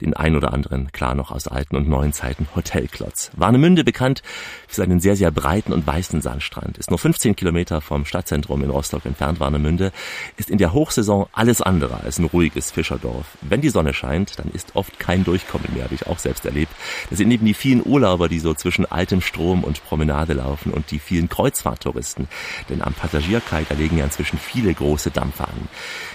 den 0.00 0.14
ein 0.14 0.34
oder 0.34 0.52
anderen, 0.52 0.90
klar 0.90 1.14
noch 1.14 1.30
aus 1.30 1.46
alten 1.46 1.76
und 1.76 1.88
neuen 1.88 2.12
Zeiten, 2.12 2.48
Hotelklotz. 2.56 3.30
Warnemünde 3.36 3.83
bekannt 3.84 4.22
für 4.66 4.76
seinen 4.76 5.00
sehr, 5.00 5.16
sehr 5.16 5.30
breiten 5.30 5.72
und 5.72 5.86
weißen 5.86 6.20
Sandstrand. 6.20 6.78
Ist 6.78 6.90
nur 6.90 6.98
15 6.98 7.36
Kilometer 7.36 7.80
vom 7.80 8.04
Stadtzentrum 8.04 8.62
in 8.62 8.70
Rostock 8.70 9.04
entfernt, 9.06 9.40
Warnemünde. 9.40 9.92
Ist 10.36 10.50
in 10.50 10.58
der 10.58 10.72
Hochsaison 10.72 11.26
alles 11.32 11.60
andere 11.60 12.00
als 12.00 12.18
ein 12.18 12.24
ruhiges 12.24 12.70
Fischerdorf. 12.70 13.26
Wenn 13.42 13.60
die 13.60 13.68
Sonne 13.68 13.94
scheint, 13.94 14.38
dann 14.38 14.50
ist 14.50 14.74
oft 14.74 14.98
kein 14.98 15.24
Durchkommen 15.24 15.68
mehr, 15.74 15.84
habe 15.84 15.94
ich 15.94 16.06
auch 16.06 16.18
selbst 16.18 16.44
erlebt. 16.44 16.72
Das 17.10 17.18
sind 17.18 17.30
eben 17.30 17.46
die 17.46 17.54
vielen 17.54 17.84
Urlauber, 17.84 18.28
die 18.28 18.40
so 18.40 18.54
zwischen 18.54 18.86
altem 18.86 19.20
Strom 19.20 19.64
und 19.64 19.84
Promenade 19.84 20.34
laufen 20.34 20.72
und 20.72 20.90
die 20.90 20.98
vielen 20.98 21.28
Kreuzfahrttouristen. 21.28 22.28
Denn 22.68 22.82
am 22.82 22.94
Passagierkai, 22.94 23.64
da 23.68 23.74
legen 23.74 23.98
ja 23.98 24.04
inzwischen 24.04 24.38
viele 24.38 24.72
große 24.72 25.10
Dampfer 25.10 25.48
an. 25.48 25.68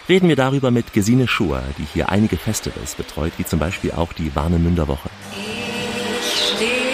Reden 0.08 0.28
wir 0.28 0.36
darüber 0.36 0.72
mit 0.72 0.94
Gesine 0.94 1.28
Schuer, 1.28 1.64
die 1.78 1.86
hier 1.94 2.10
einige 2.10 2.38
Festivals 2.38 2.96
betreut, 2.96 3.34
wie 3.38 3.46
zum 3.46 3.60
Beispiel 3.60 3.92
auch 3.92 4.14
die 4.14 4.36
Warnemünder 4.36 4.88
Woche. 4.88 5.10
Ich 5.32 6.56
steh 6.56 6.89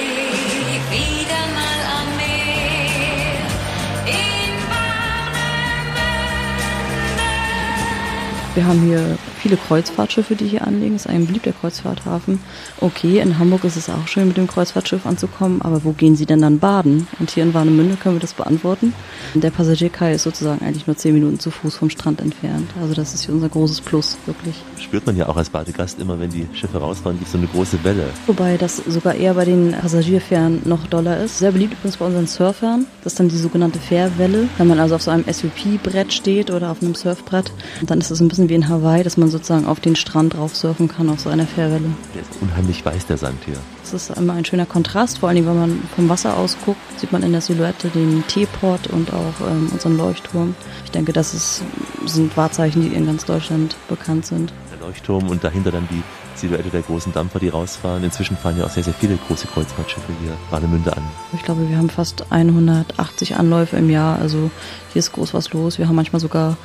Wir 8.56 8.66
haben 8.66 8.80
hier 8.84 9.18
viele 9.46 9.58
Kreuzfahrtschiffe, 9.58 10.36
die 10.36 10.48
hier 10.48 10.66
anlegen. 10.66 10.96
Ist 10.96 11.06
ein 11.06 11.28
beliebter 11.28 11.52
Kreuzfahrthafen. 11.52 12.40
Okay, 12.82 13.20
in 13.20 13.38
Hamburg 13.38 13.64
ist 13.64 13.76
es 13.76 13.92
auch 13.92 14.08
schön, 14.08 14.28
mit 14.28 14.38
dem 14.38 14.48
Kreuzfahrtschiff 14.48 15.06
anzukommen, 15.06 15.62
aber 15.62 15.84
wo 15.84 15.92
gehen 15.92 16.16
Sie 16.16 16.26
denn 16.26 16.42
dann 16.42 16.58
baden? 16.58 17.06
Und 17.20 17.30
hier 17.30 17.44
in 17.44 17.54
Warnemünde 17.54 17.96
können 17.96 18.16
wir 18.16 18.22
das 18.22 18.34
beantworten. 18.34 18.96
Der 19.36 19.52
Passagierkai 19.52 20.16
ist 20.16 20.24
sozusagen 20.24 20.66
eigentlich 20.66 20.88
nur 20.88 20.98
zehn 20.98 21.14
Minuten 21.14 21.40
zu 21.40 21.52
Fuß 21.52 21.76
vom 21.76 21.92
Strand 21.92 22.22
entfernt. 22.22 22.72
Also 22.82 22.96
das 22.96 23.14
ist 23.14 23.26
hier 23.26 23.36
unser 23.36 23.50
großes 23.50 23.82
Plus, 23.82 24.18
wirklich. 24.26 24.56
Spürt 24.80 25.06
man 25.06 25.16
ja 25.16 25.28
auch 25.28 25.38
als 25.38 25.52
Badegast 25.52 26.00
immer, 26.00 26.20
wenn 26.20 26.32
die 26.32 26.48
Schiffe 26.54 26.80
rausfahren, 26.80 27.20
gibt 27.20 27.30
so 27.30 27.38
eine 27.38 27.46
große 27.46 27.84
Welle. 27.84 28.10
Wobei 28.26 28.58
das 28.58 28.78
sogar 28.78 29.14
eher 29.14 29.36
bei 29.36 29.46
den 29.46 29.74
Passagierfähren 29.74 30.62
noch 30.66 30.88
doller 30.88 31.24
ist. 31.24 31.38
Sehr 31.38 31.52
beliebt 31.52 31.74
übrigens 31.74 31.98
bei 31.98 32.06
unseren 32.08 32.26
Surfern. 32.26 32.88
Das 33.04 33.14
ist 33.14 33.20
dann 33.20 33.30
die 33.30 33.38
sogenannte 33.38 33.78
Fährwelle. 33.78 34.50
Wenn 34.58 34.66
man 34.66 34.80
also 34.80 34.96
auf 34.96 35.04
so 35.04 35.12
einem 35.12 35.26
SUP-Brett 35.32 36.12
steht 36.14 36.50
oder 36.50 36.72
auf 36.72 36.82
einem 36.82 36.96
Surfbrett, 36.96 37.52
dann 37.86 38.00
ist 38.00 38.10
es 38.10 38.20
ein 38.22 38.28
bisschen 38.28 38.50
wie 38.50 38.56
in 38.56 38.70
Hawaii, 38.70 39.04
dass 39.04 39.18
man 39.18 39.35
sozusagen 39.36 39.66
auf 39.66 39.80
den 39.80 39.96
Strand 39.96 40.34
drauf 40.34 40.56
surfen 40.56 40.88
kann, 40.88 41.10
auf 41.10 41.20
so 41.20 41.30
einer 41.30 41.46
Fährwelle. 41.46 41.90
Der 42.14 42.22
ist 42.22 42.32
unheimlich 42.42 42.86
weiß, 42.86 43.06
der 43.08 43.18
Sand 43.18 43.44
hier. 43.46 43.58
Das 43.82 43.94
ist 43.94 44.18
immer 44.18 44.34
ein 44.34 44.46
schöner 44.46 44.66
Kontrast, 44.66 45.20
vor 45.20 45.30
allem 45.30 45.46
wenn 45.46 45.60
man 45.60 45.84
vom 45.96 46.08
Wasser 46.08 46.38
aus 46.38 46.58
guckt, 46.64 46.80
sieht 46.98 47.12
man 47.12 47.22
in 47.22 47.34
der 47.34 47.42
Silhouette 47.42 47.90
den 47.90 48.26
Teepot 48.28 48.88
und 48.88 49.14
auch 49.14 49.48
ähm, 49.48 49.70
unseren 49.72 49.98
Leuchtturm. 49.98 50.56
Ich 50.86 50.92
denke, 50.92 51.12
das 51.12 51.34
ist, 51.34 51.64
sind 52.06 52.36
Wahrzeichen, 52.38 52.82
die 52.82 52.96
in 52.96 53.06
ganz 53.06 53.26
Deutschland 53.26 53.76
bekannt 53.90 54.26
sind. 54.26 54.54
Der 54.72 54.88
Leuchtturm 54.88 55.30
und 55.30 55.44
dahinter 55.44 55.72
dann 55.72 55.88
die 55.92 56.02
Silhouette 56.36 56.70
der 56.70 56.82
großen 56.82 57.14
Dampfer, 57.14 57.40
die 57.40 57.50
rausfahren. 57.50 58.04
Inzwischen 58.04 58.38
fahren 58.38 58.58
ja 58.58 58.66
auch 58.66 58.70
sehr, 58.70 58.84
sehr 58.84 58.94
viele 58.94 59.18
große 59.28 59.48
Kreuzfahrtschiffe 59.48 60.12
hier 60.22 60.32
Warnemünde 60.50 60.96
an. 60.96 61.04
Ich 61.34 61.44
glaube, 61.44 61.68
wir 61.70 61.78
haben 61.78 61.90
fast 61.90 62.32
180 62.32 63.36
Anläufe 63.36 63.78
im 63.78 63.90
Jahr, 63.90 64.20
also 64.20 64.50
hier 64.94 65.00
ist 65.00 65.12
groß 65.14 65.34
was 65.34 65.54
los. 65.54 65.78
Wir 65.78 65.88
haben 65.88 65.96
manchmal 65.96 66.20
sogar 66.20 66.58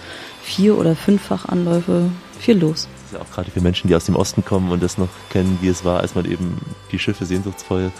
vier- 0.43 0.79
oder 0.79 0.97
fünffach 0.97 1.47
Anläufe, 1.47 2.11
viel 2.41 2.59
los. 2.59 2.88
Ja 3.12 3.20
auch 3.20 3.30
gerade 3.30 3.51
für 3.51 3.61
Menschen, 3.61 3.88
die 3.88 3.95
aus 3.95 4.05
dem 4.05 4.16
Osten 4.16 4.45
kommen 4.45 4.70
und 4.70 4.82
das 4.82 4.99
noch 4.99 5.09
kennen, 5.30 5.59
wie 5.61 5.68
es 5.68 5.84
war, 5.84 6.01
als 6.01 6.14
man 6.14 6.24
eben 6.24 6.59
die 6.93 6.99
Schiffe 6.99 7.24
sehnsuchtsvoll 7.24 7.93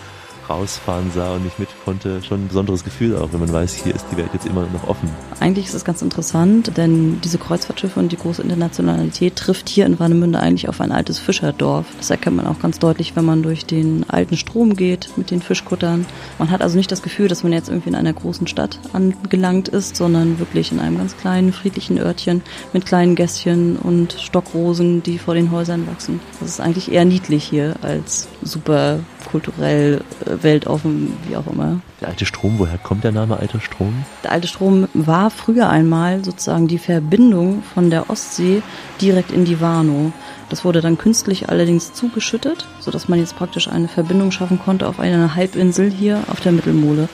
rausfahren 0.51 1.11
sah 1.15 1.35
und 1.35 1.45
nicht 1.45 1.59
mit 1.59 1.69
konnte, 1.85 2.23
schon 2.23 2.45
ein 2.45 2.49
besonderes 2.49 2.85
Gefühl 2.85 3.17
auch, 3.17 3.33
wenn 3.33 3.41
man 3.41 3.53
weiß, 3.53 3.75
hier 3.75 3.95
ist 3.95 4.05
die 4.11 4.17
Welt 4.17 4.31
jetzt 4.33 4.47
immer 4.47 4.67
noch 4.73 4.89
offen. 4.89 5.09
Eigentlich 5.39 5.67
ist 5.67 5.75
es 5.75 5.85
ganz 5.85 6.03
interessant, 6.03 6.77
denn 6.77 7.21
diese 7.23 7.39
Kreuzfahrtschiffe 7.39 7.99
und 8.01 8.13
die 8.13 8.17
große 8.17 8.43
Internationalität 8.43 9.37
trifft 9.37 9.69
hier 9.69 9.87
in 9.87 9.99
Warnemünde 9.99 10.41
eigentlich 10.41 10.69
auf 10.69 10.81
ein 10.81 10.93
altes 10.93 11.19
Fischerdorf. 11.19 11.87
Das 11.99 12.11
erkennt 12.11 12.37
man 12.37 12.47
auch 12.47 12.59
ganz 12.59 12.79
deutlich, 12.79 13.17
wenn 13.17 13.25
man 13.25 13.43
durch 13.43 13.65
den 13.65 14.05
alten 14.09 14.37
Strom 14.37 14.75
geht 14.75 15.11
mit 15.17 15.31
den 15.31 15.41
Fischkuttern. 15.41 16.07
Man 16.39 16.51
hat 16.51 16.63
also 16.63 16.77
nicht 16.77 16.91
das 16.91 17.03
Gefühl, 17.03 17.29
dass 17.29 17.43
man 17.43 17.53
jetzt 17.53 17.69
irgendwie 17.69 17.91
in 17.91 17.95
einer 17.95 18.13
großen 18.13 18.47
Stadt 18.47 18.79
angelangt 18.93 19.69
ist, 19.69 19.97
sondern 19.97 20.39
wirklich 20.39 20.73
in 20.73 20.81
einem 20.81 20.99
ganz 20.99 21.17
kleinen, 21.17 21.53
friedlichen 21.53 21.99
Örtchen 21.99 22.43
mit 22.73 22.87
kleinen 22.87 23.15
Gässchen 23.15 23.77
und 23.77 24.15
Stockrosen, 24.15 25.03
die 25.03 25.19
vor 25.19 25.35
den 25.35 25.51
Häusern 25.51 25.87
wachsen. 25.87 26.21
Das 26.41 26.49
ist 26.49 26.61
eigentlich 26.61 26.91
eher 26.91 27.05
niedlich 27.05 27.45
hier 27.45 27.77
als 27.83 28.29
super 28.43 29.01
kulturell, 29.25 30.03
äh, 30.25 30.43
weltoffen, 30.43 31.17
wie 31.27 31.37
auch 31.37 31.47
immer. 31.47 31.81
Der 32.01 32.09
alte 32.09 32.27
Strom, 32.27 32.59
woher 32.59 32.79
kommt 32.79 33.05
der 33.05 33.13
Name 33.13 33.39
alter 33.39 33.61
Strom? 33.61 34.05
Der 34.25 34.33
alte 34.33 34.49
Strom 34.49 34.89
war 34.95 35.31
früher 35.31 35.69
einmal 35.69 36.25
sozusagen 36.25 36.69
die 36.69 36.79
Verbindung 36.79 37.63
von 37.75 37.91
der 37.91 38.11
Ostsee 38.11 38.63
direkt 39.01 39.33
in 39.33 39.45
die 39.45 39.61
Warnow. 39.61 40.13
Das 40.49 40.65
wurde 40.65 40.81
dann 40.81 40.99
künstlich 40.99 41.49
allerdings 41.49 41.93
zugeschüttet, 41.93 42.67
sodass 42.81 43.09
man 43.09 43.19
jetzt 43.19 43.37
praktisch 43.37 43.69
eine 43.69 43.89
Verbindung 43.89 44.31
schaffen 44.33 44.59
konnte 44.59 44.89
auf 44.89 44.99
einer 44.99 45.35
Halbinsel 45.35 45.91
hier 45.91 46.23
auf 46.29 46.41
der 46.41 46.53
Mittelmole. 46.53 47.09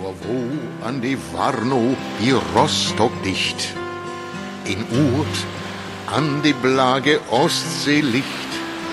Nur 0.00 0.14
wo 0.22 0.86
an 0.86 1.02
die 1.02 1.18
Warnow 1.32 1.96
die 2.22 2.32
Rostock 2.56 3.12
dicht, 3.22 3.74
in 4.64 4.78
Urt 4.78 5.46
an 6.06 6.42
die 6.42 6.52
Blage 6.52 7.20
Ostseelicht. 7.30 8.49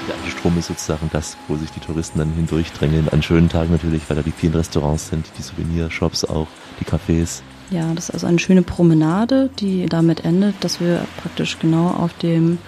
Der 0.07 0.31
Strom 0.31 0.57
ist 0.57 0.67
sozusagen 0.67 1.09
das, 1.11 1.35
wo 1.49 1.57
sich 1.57 1.69
die 1.71 1.81
Touristen 1.81 2.19
dann 2.19 2.31
hindurchdrängeln. 2.31 3.09
An 3.09 3.21
schönen 3.21 3.49
Tagen 3.49 3.71
natürlich, 3.71 4.03
weil 4.07 4.15
da 4.15 4.23
die 4.23 4.31
vielen 4.31 4.53
Restaurants 4.53 5.09
sind, 5.09 5.25
die 5.37 5.41
Souvenirshops 5.41 6.23
auch, 6.23 6.47
die 6.79 6.85
Cafés. 6.85 7.41
Ja, 7.71 7.93
das 7.93 8.07
ist 8.07 8.15
also 8.15 8.27
eine 8.27 8.39
schöne 8.39 8.61
Promenade, 8.61 9.49
die 9.59 9.87
damit 9.87 10.23
endet, 10.23 10.55
dass 10.61 10.79
wir 10.79 11.05
praktisch 11.21 11.59
genau 11.59 11.89
auf 11.89 12.13
dem 12.13 12.59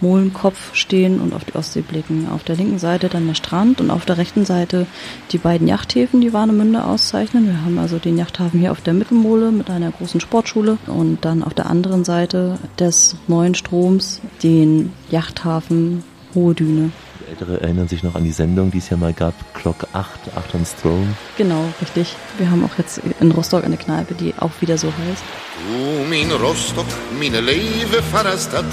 Molenkopf 0.00 0.74
stehen 0.74 1.20
und 1.20 1.34
auf 1.34 1.44
die 1.44 1.54
Ostsee 1.54 1.82
blicken. 1.82 2.28
Auf 2.30 2.44
der 2.44 2.56
linken 2.56 2.78
Seite 2.78 3.08
dann 3.08 3.26
der 3.26 3.34
Strand 3.34 3.80
und 3.80 3.90
auf 3.90 4.06
der 4.06 4.16
rechten 4.16 4.46
Seite 4.46 4.86
die 5.32 5.38
beiden 5.38 5.68
Yachthäfen, 5.68 6.22
die 6.22 6.32
Warnemünde 6.32 6.84
auszeichnen. 6.84 7.46
Wir 7.46 7.62
haben 7.62 7.78
also 7.78 7.98
den 7.98 8.16
Yachthafen 8.16 8.60
hier 8.60 8.72
auf 8.72 8.80
der 8.80 8.94
Mittelmole 8.94 9.52
mit 9.52 9.68
einer 9.68 9.90
großen 9.90 10.20
Sportschule 10.20 10.78
und 10.86 11.24
dann 11.26 11.42
auf 11.42 11.52
der 11.52 11.66
anderen 11.66 12.04
Seite 12.04 12.58
des 12.78 13.16
neuen 13.26 13.54
Stroms 13.54 14.20
den 14.42 14.92
Yachthafen 15.10 16.02
Hohe 16.36 16.54
Düne. 16.54 16.92
Die 17.20 17.30
Ältere 17.30 17.60
erinnern 17.60 17.88
sich 17.88 18.04
noch 18.04 18.14
an 18.14 18.22
die 18.22 18.30
Sendung, 18.30 18.70
die 18.70 18.78
es 18.78 18.90
ja 18.90 18.96
mal 18.96 19.12
gab, 19.12 19.34
Clock 19.54 19.88
8, 19.92 20.36
8 20.36 20.54
on 20.54 20.66
Throne. 20.80 21.16
Genau, 21.36 21.64
richtig. 21.80 22.14
Wir 22.38 22.50
haben 22.50 22.64
auch 22.64 22.78
jetzt 22.78 23.00
in 23.20 23.32
Rostock 23.32 23.64
eine 23.64 23.76
Kneipe, 23.76 24.14
die 24.14 24.34
auch 24.38 24.52
wieder 24.60 24.78
so 24.78 24.88
heißt. 24.88 25.24
Du, 25.66 26.08
min 26.08 26.30
Rostock, 26.30 26.86
meine 27.18 27.40
Leve 27.40 28.02
Vaterstadt, 28.12 28.66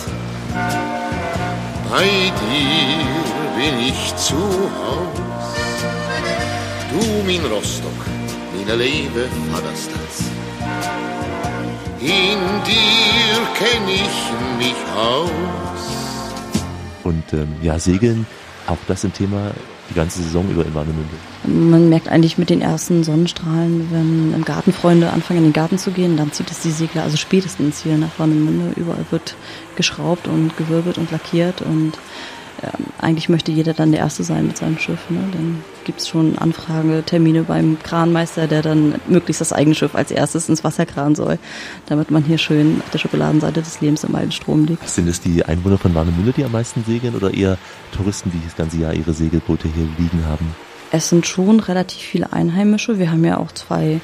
bei 1.90 2.04
dir 2.04 3.56
bin 3.56 3.88
ich 3.88 4.16
zu 4.18 4.36
Haus. 4.36 5.20
Du, 6.92 7.24
min 7.26 7.44
Rostock, 7.46 7.92
meine 8.56 8.76
Leve 8.76 9.28
Vaterstadt, 9.52 10.16
in 12.02 12.40
dir 12.68 13.40
kenn 13.58 13.88
ich 13.88 14.58
mich 14.60 14.76
aus. 14.96 15.63
Ähm, 17.34 17.56
ja, 17.62 17.80
Segeln, 17.80 18.26
auch 18.68 18.78
das 18.88 19.04
ein 19.04 19.14
Thema 19.14 19.52
die 19.90 19.96
ganze 19.96 20.22
Saison 20.22 20.50
über 20.50 20.66
in 20.66 20.74
Warnemünde. 20.74 21.16
Man 21.44 21.90
merkt 21.90 22.08
eigentlich 22.08 22.38
mit 22.38 22.50
den 22.50 22.62
ersten 22.62 23.04
Sonnenstrahlen, 23.04 23.88
wenn 23.92 24.34
im 24.34 24.46
Gartenfreunde 24.46 25.10
anfangen, 25.10 25.40
in 25.40 25.46
den 25.46 25.54
Garten 25.54 25.78
zu 25.78 25.92
gehen, 25.92 26.16
dann 26.16 26.32
zieht 26.32 26.50
es 26.52 26.62
die 26.62 26.72
Segler, 26.72 27.04
also 27.04 27.18
spätestens 27.18 27.82
hier 27.82 27.98
nach 27.98 28.18
Warnemünde. 28.18 28.80
Überall 28.80 29.06
wird 29.12 29.36
geschraubt 29.76 30.28
und 30.28 30.56
gewirbelt 30.56 30.98
und 30.98 31.12
lackiert 31.12 31.62
und 31.62 31.98
eigentlich 33.00 33.30
möchte 33.30 33.52
jeder 33.52 33.74
dann 33.74 33.92
der 33.92 34.00
Erste 34.00 34.24
sein 34.24 34.48
mit 34.48 34.58
seinem 34.58 34.78
Schiff. 34.78 35.10
Ne? 35.10 35.20
Dann 35.34 35.64
gibt 35.84 36.00
es 36.00 36.08
schon 36.08 36.38
Anfragetermine 36.38 37.44
beim 37.44 37.78
Kranmeister, 37.84 38.48
der 38.48 38.62
dann 38.62 38.96
möglichst 39.08 39.42
das 39.42 39.52
eigene 39.52 39.76
Schiff 39.76 39.96
als 39.96 40.12
erstes 40.12 40.48
ins 40.48 40.64
Wasser 40.64 40.86
kranen 40.86 41.16
soll, 41.16 41.38
damit 41.88 42.12
man 42.12 42.24
hier 42.24 42.38
schön 42.38 42.82
auf 42.84 42.90
der 42.92 43.00
Schokoladenseite 43.00 43.62
des 43.62 43.82
Lebens 43.82 44.04
im 44.04 44.16
alten 44.16 44.32
Strom 44.32 44.66
liegt. 44.66 44.88
Sind 44.88 45.08
es 45.08 45.20
die 45.20 45.44
Einwohner 45.44 45.78
von 45.78 45.94
Warnemünde, 45.94 46.32
die 46.32 46.46
am 46.46 46.54
meisten 46.54 46.84
segeln 46.86 47.16
oder 47.16 47.34
eher 47.34 47.58
Touristen, 47.92 48.32
die 48.32 48.42
das 48.44 48.56
ganze 48.56 48.78
Jahr 48.78 48.94
ihre 48.94 49.14
Segelboote 49.14 49.68
hier 49.68 49.88
liegen 49.98 50.26
haben? 50.26 50.56
Es 50.92 51.10
sind 51.10 51.26
schon 51.26 51.60
relativ 51.60 52.02
viele 52.02 52.32
Einheimische. 52.34 53.00
Wir 53.00 53.12
haben 53.12 53.26
ja 53.26 53.38
auch 53.38 53.52
zwei 53.52 54.00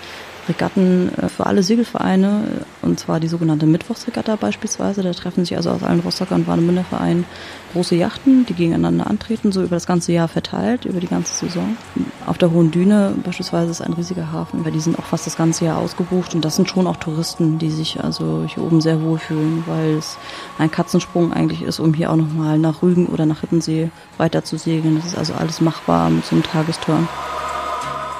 Regatten 0.50 1.12
äh, 1.18 1.30
für 1.30 1.46
alle 1.46 1.64
Segelvereine, 1.64 2.44
und 2.82 3.00
zwar 3.00 3.20
die 3.20 3.28
sogenannte 3.28 3.66
Mittwochsregatta 3.66 4.36
beispielsweise. 4.36 5.04
Da 5.04 5.12
treffen 5.12 5.46
sich 5.46 5.56
also 5.56 5.70
aus 5.70 5.84
allen 5.84 6.02
Rostocker 6.02 6.36
und 6.36 6.48
Warnemünder 6.48 6.84
Vereinen 6.84 7.26
große 7.74 7.96
Yachten, 7.96 8.46
die 8.46 8.54
gegeneinander 8.54 9.08
antreten, 9.08 9.52
so 9.52 9.62
über 9.62 9.76
das 9.76 9.86
ganze 9.86 10.12
Jahr 10.12 10.28
verteilt, 10.28 10.86
über 10.86 11.00
die 11.00 11.08
ganze 11.08 11.46
Saison. 11.46 11.78
Auf 12.26 12.38
der 12.38 12.52
Hohen 12.52 12.72
Düne 12.72 13.14
beispielsweise 13.24 13.72
ist 13.72 13.82
ein 13.82 13.94
riesiger 13.94 14.32
Hafen, 14.32 14.66
weil 14.66 14.72
die 14.72 14.80
sind 14.80 14.98
auch 14.98 15.06
fast 15.06 15.28
das 15.28 15.38
ganze 15.38 15.66
Jahr 15.66 15.78
ausgebucht 15.78 16.34
und 16.36 16.44
das 16.44 16.56
sind 16.56 16.70
schon 16.70 16.88
auch 16.88 16.98
Touristen, 16.98 17.60
die 17.60 17.70
sich 17.70 18.04
also 18.04 18.46
hier 18.48 18.64
oben 18.64 18.82
sehr 18.82 19.02
wohlfühlen, 19.02 19.64
weil 19.68 19.98
es 19.98 20.18
ein 20.58 20.72
Katzensprung 20.72 21.32
eigentlich 21.32 21.62
ist, 21.62 21.80
um 21.80 21.94
hier 21.94 22.12
auch 22.12 22.16
nochmal 22.16 22.58
nach 22.58 22.82
Rügen 22.82 23.08
oder 23.08 23.26
nach 23.26 23.42
Hittensee 23.42 23.92
weiter 24.18 24.44
zu 24.44 24.58
segeln. 24.58 24.96
Das 24.96 25.06
ist 25.06 25.18
also 25.18 25.34
alles 25.34 25.62
machbar 25.62 26.10
mit 26.10 26.26
so 26.26 26.36
einem 26.36 26.44
Tagesturn. 26.44 27.08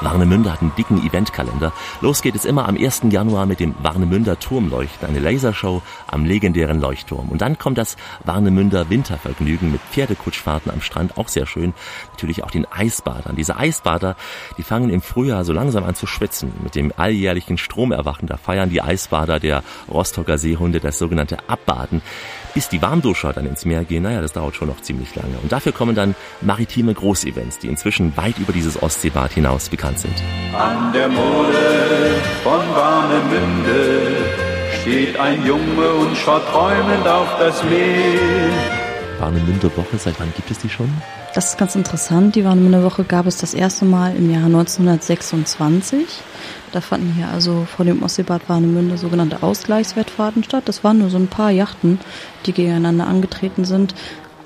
Warnemünde 0.02 0.52
hat 0.52 0.62
einen 0.62 0.76
dicken 0.76 1.06
Eventkalender. 1.06 1.74
Los 2.02 2.22
geht 2.22 2.36
es 2.36 2.46
immer 2.46 2.68
am 2.68 2.78
1. 2.78 3.04
Januar 3.10 3.46
mit 3.46 3.60
dem 3.60 3.76
Warnemünder 3.82 4.40
Turmleuchten, 4.40 5.08
eine 5.08 5.20
Lasershow 5.20 5.82
am 6.08 6.26
legendären 6.26 6.80
Leuchtturm. 6.80 7.30
Und 7.30 7.42
dann 7.42 7.58
kommt 7.58 7.78
das 7.78 7.98
Warnemünder 8.24 8.90
Wintervergnügen 8.90 9.72
mit 9.72 9.82
Pferdekutschfahrten 9.92 10.72
am 10.72 10.82
Strand, 10.82 11.18
auch 11.18 11.28
sehr 11.28 11.46
schön. 11.46 11.74
Natürlich 12.12 12.44
auch 12.44 12.52
den 12.52 12.66
Eisbadern. 12.72 13.36
Diese 13.36 13.58
Eisbader, 13.58 14.16
die 14.58 14.64
fangen 14.64 14.90
im 14.90 15.02
Frühjahr 15.02 15.44
so 15.44 15.52
langsam 15.52 15.84
an 15.84 15.96
zu 15.96 16.08
schwitzen. 16.08 16.54
Mit 16.64 16.76
dem 16.76 16.94
alljährlichen 16.96 17.58
Stromerwachen, 17.58 18.28
da 18.28 18.38
feiern 18.38 18.70
die 18.70 18.82
Eisbader 18.82 19.40
der 19.40 19.64
Rostocker 19.90 20.38
Seehunde 20.38 20.80
das 20.80 20.98
sogenannte 20.98 21.50
Abbaden. 21.50 22.02
Bis 22.54 22.68
die 22.70 22.82
Warmduscher 22.82 23.34
dann 23.34 23.46
ins 23.46 23.66
Meer 23.66 23.84
gehen, 23.84 24.04
naja, 24.04 24.22
das 24.22 24.34
dauert 24.34 24.56
schon 24.56 24.68
noch 24.68 24.82
ziemlich 24.82 25.16
lange. 25.16 25.38
Und 25.42 25.52
dafür 25.52 25.72
kommen 25.72 25.96
dann 25.96 26.16
maritime 26.42 26.94
Großevents, 26.94 27.60
die 27.60 27.68
inzwischen 27.68 28.16
weit 28.18 28.38
über 28.40 28.54
dieses 28.54 28.82
Ostseebad 28.82 29.32
hinaus 29.32 29.70
bekannt 29.70 30.00
sind. 30.00 30.16
An 30.54 30.92
der 30.94 31.08
Mole 31.10 32.16
von 32.44 32.60
Warnemünde 32.76 34.18
steht 34.82 35.20
ein 35.20 35.46
Junge 35.46 35.94
und 36.00 36.18
schaut 36.18 36.48
träumend 36.48 37.08
auf 37.08 37.38
das 37.40 37.64
Meer. 37.64 38.50
Warnemünder 39.20 39.76
Woche, 39.78 39.98
seit 39.98 40.20
wann 40.20 40.34
gibt 40.36 40.50
es 40.50 40.58
die 40.60 40.70
schon? 40.70 40.90
Das 41.40 41.52
ist 41.52 41.58
ganz 41.58 41.74
interessant. 41.76 42.36
Die 42.36 42.44
Warnemünder 42.44 42.84
Woche 42.84 43.06
gab 43.06 43.26
es 43.26 43.38
das 43.38 43.54
erste 43.54 43.86
Mal 43.86 44.14
im 44.14 44.30
Jahr 44.30 44.44
1926. 44.44 46.06
Da 46.74 46.82
fanden 46.82 47.14
hier 47.14 47.30
also 47.30 47.66
vor 47.66 47.86
dem 47.86 48.04
Ostseebad 48.04 48.50
Warnemünde 48.50 48.98
sogenannte 48.98 49.42
Ausgleichswettfahrten 49.42 50.44
statt. 50.44 50.64
Das 50.66 50.84
waren 50.84 50.98
nur 50.98 51.10
so 51.10 51.16
ein 51.16 51.30
paar 51.30 51.50
Yachten, 51.50 51.98
die 52.46 52.52
gegeneinander 52.52 53.08
angetreten 53.08 53.64
sind. 53.64 53.96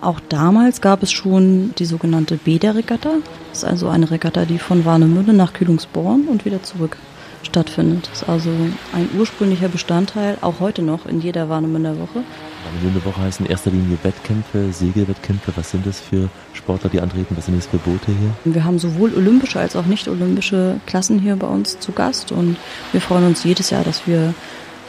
Auch 0.02 0.20
damals 0.30 0.82
gab 0.82 1.02
es 1.02 1.12
schon 1.12 1.74
die 1.80 1.86
sogenannte 1.86 2.38
Bäderregatta. 2.38 3.16
Das 3.50 3.64
ist 3.64 3.66
also 3.66 3.88
eine 3.88 4.12
Regatta, 4.12 4.46
die 4.46 4.60
von 4.60 4.86
Warnemünde 4.86 5.34
nach 5.34 5.54
Kühlungsborn 5.54 6.28
und 6.28 6.46
wieder 6.46 6.62
zurück 6.62 6.98
stattfindet. 7.42 8.08
Das 8.12 8.22
ist 8.22 8.30
also 8.30 8.52
ein 8.94 9.10
ursprünglicher 9.18 9.70
Bestandteil, 9.70 10.38
auch 10.42 10.60
heute 10.60 10.84
noch 10.84 11.08
in 11.08 11.22
jeder 11.22 11.50
Warnemünder 11.50 11.98
Woche. 12.00 12.24
Warnemünde 12.66 13.04
Woche 13.06 13.22
heißt 13.22 13.40
in 13.40 13.46
erster 13.46 13.72
Linie 13.72 13.98
Wettkämpfe, 14.04 14.72
Segelwettkämpfe. 14.72 15.52
Was 15.56 15.72
sind 15.72 15.86
das 15.86 16.00
für 16.00 16.30
Sportler, 16.54 16.90
die 16.90 17.02
antreten? 17.02 17.36
Was 17.38 17.46
sind 17.46 17.58
das 17.58 17.68
für 17.68 17.78
Boote 17.78 18.08
hier? 18.08 18.54
Wir 18.54 18.64
haben 18.64 18.80
sowohl 18.80 19.14
olympische 19.16 19.60
als 19.60 19.76
auch 19.76 19.86
nicht 19.86 20.08
olympische 20.08 20.80
Klassen 20.86 21.20
hier 21.20 21.36
bei 21.36 21.48
uns 21.48 21.80
zu 21.80 21.92
Gast 21.92 22.32
und 22.32 22.58
wir 22.92 23.02
freuen 23.02 23.26
uns 23.26 23.44
jedes 23.44 23.70
Jahr, 23.70 23.84
dass 23.84 24.08
wir 24.08 24.34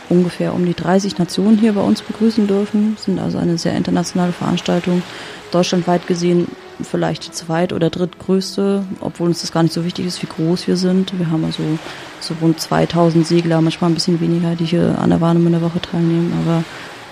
ungefähr 0.08 0.54
um 0.54 0.66
die 0.66 0.74
30 0.74 1.18
Nationen 1.18 1.58
hier 1.58 1.72
bei 1.72 1.80
uns 1.80 2.02
begrüßen 2.02 2.46
dürfen. 2.46 2.96
Sind 2.98 3.18
also 3.18 3.38
eine 3.38 3.58
sehr 3.58 3.74
internationale 3.74 4.32
Veranstaltung. 4.32 5.02
Deutschlandweit 5.50 6.06
gesehen 6.06 6.48
vielleicht 6.82 7.26
die 7.26 7.30
zweit- 7.30 7.72
oder 7.72 7.88
drittgrößte, 7.88 8.84
obwohl 9.00 9.28
uns 9.28 9.40
das 9.40 9.52
gar 9.52 9.62
nicht 9.62 9.72
so 9.72 9.84
wichtig 9.84 10.06
ist, 10.06 10.22
wie 10.22 10.26
groß 10.26 10.66
wir 10.66 10.76
sind. 10.76 11.16
Wir 11.18 11.30
haben 11.30 11.44
also 11.44 11.62
so 12.20 12.34
rund 12.40 12.60
2000 12.60 13.26
Segler, 13.26 13.60
manchmal 13.60 13.90
ein 13.90 13.94
bisschen 13.94 14.20
weniger, 14.20 14.56
die 14.56 14.64
hier 14.64 14.98
an 14.98 15.10
der 15.10 15.20
Warnemünder 15.20 15.62
Woche 15.62 15.80
teilnehmen, 15.80 16.32
aber 16.44 16.64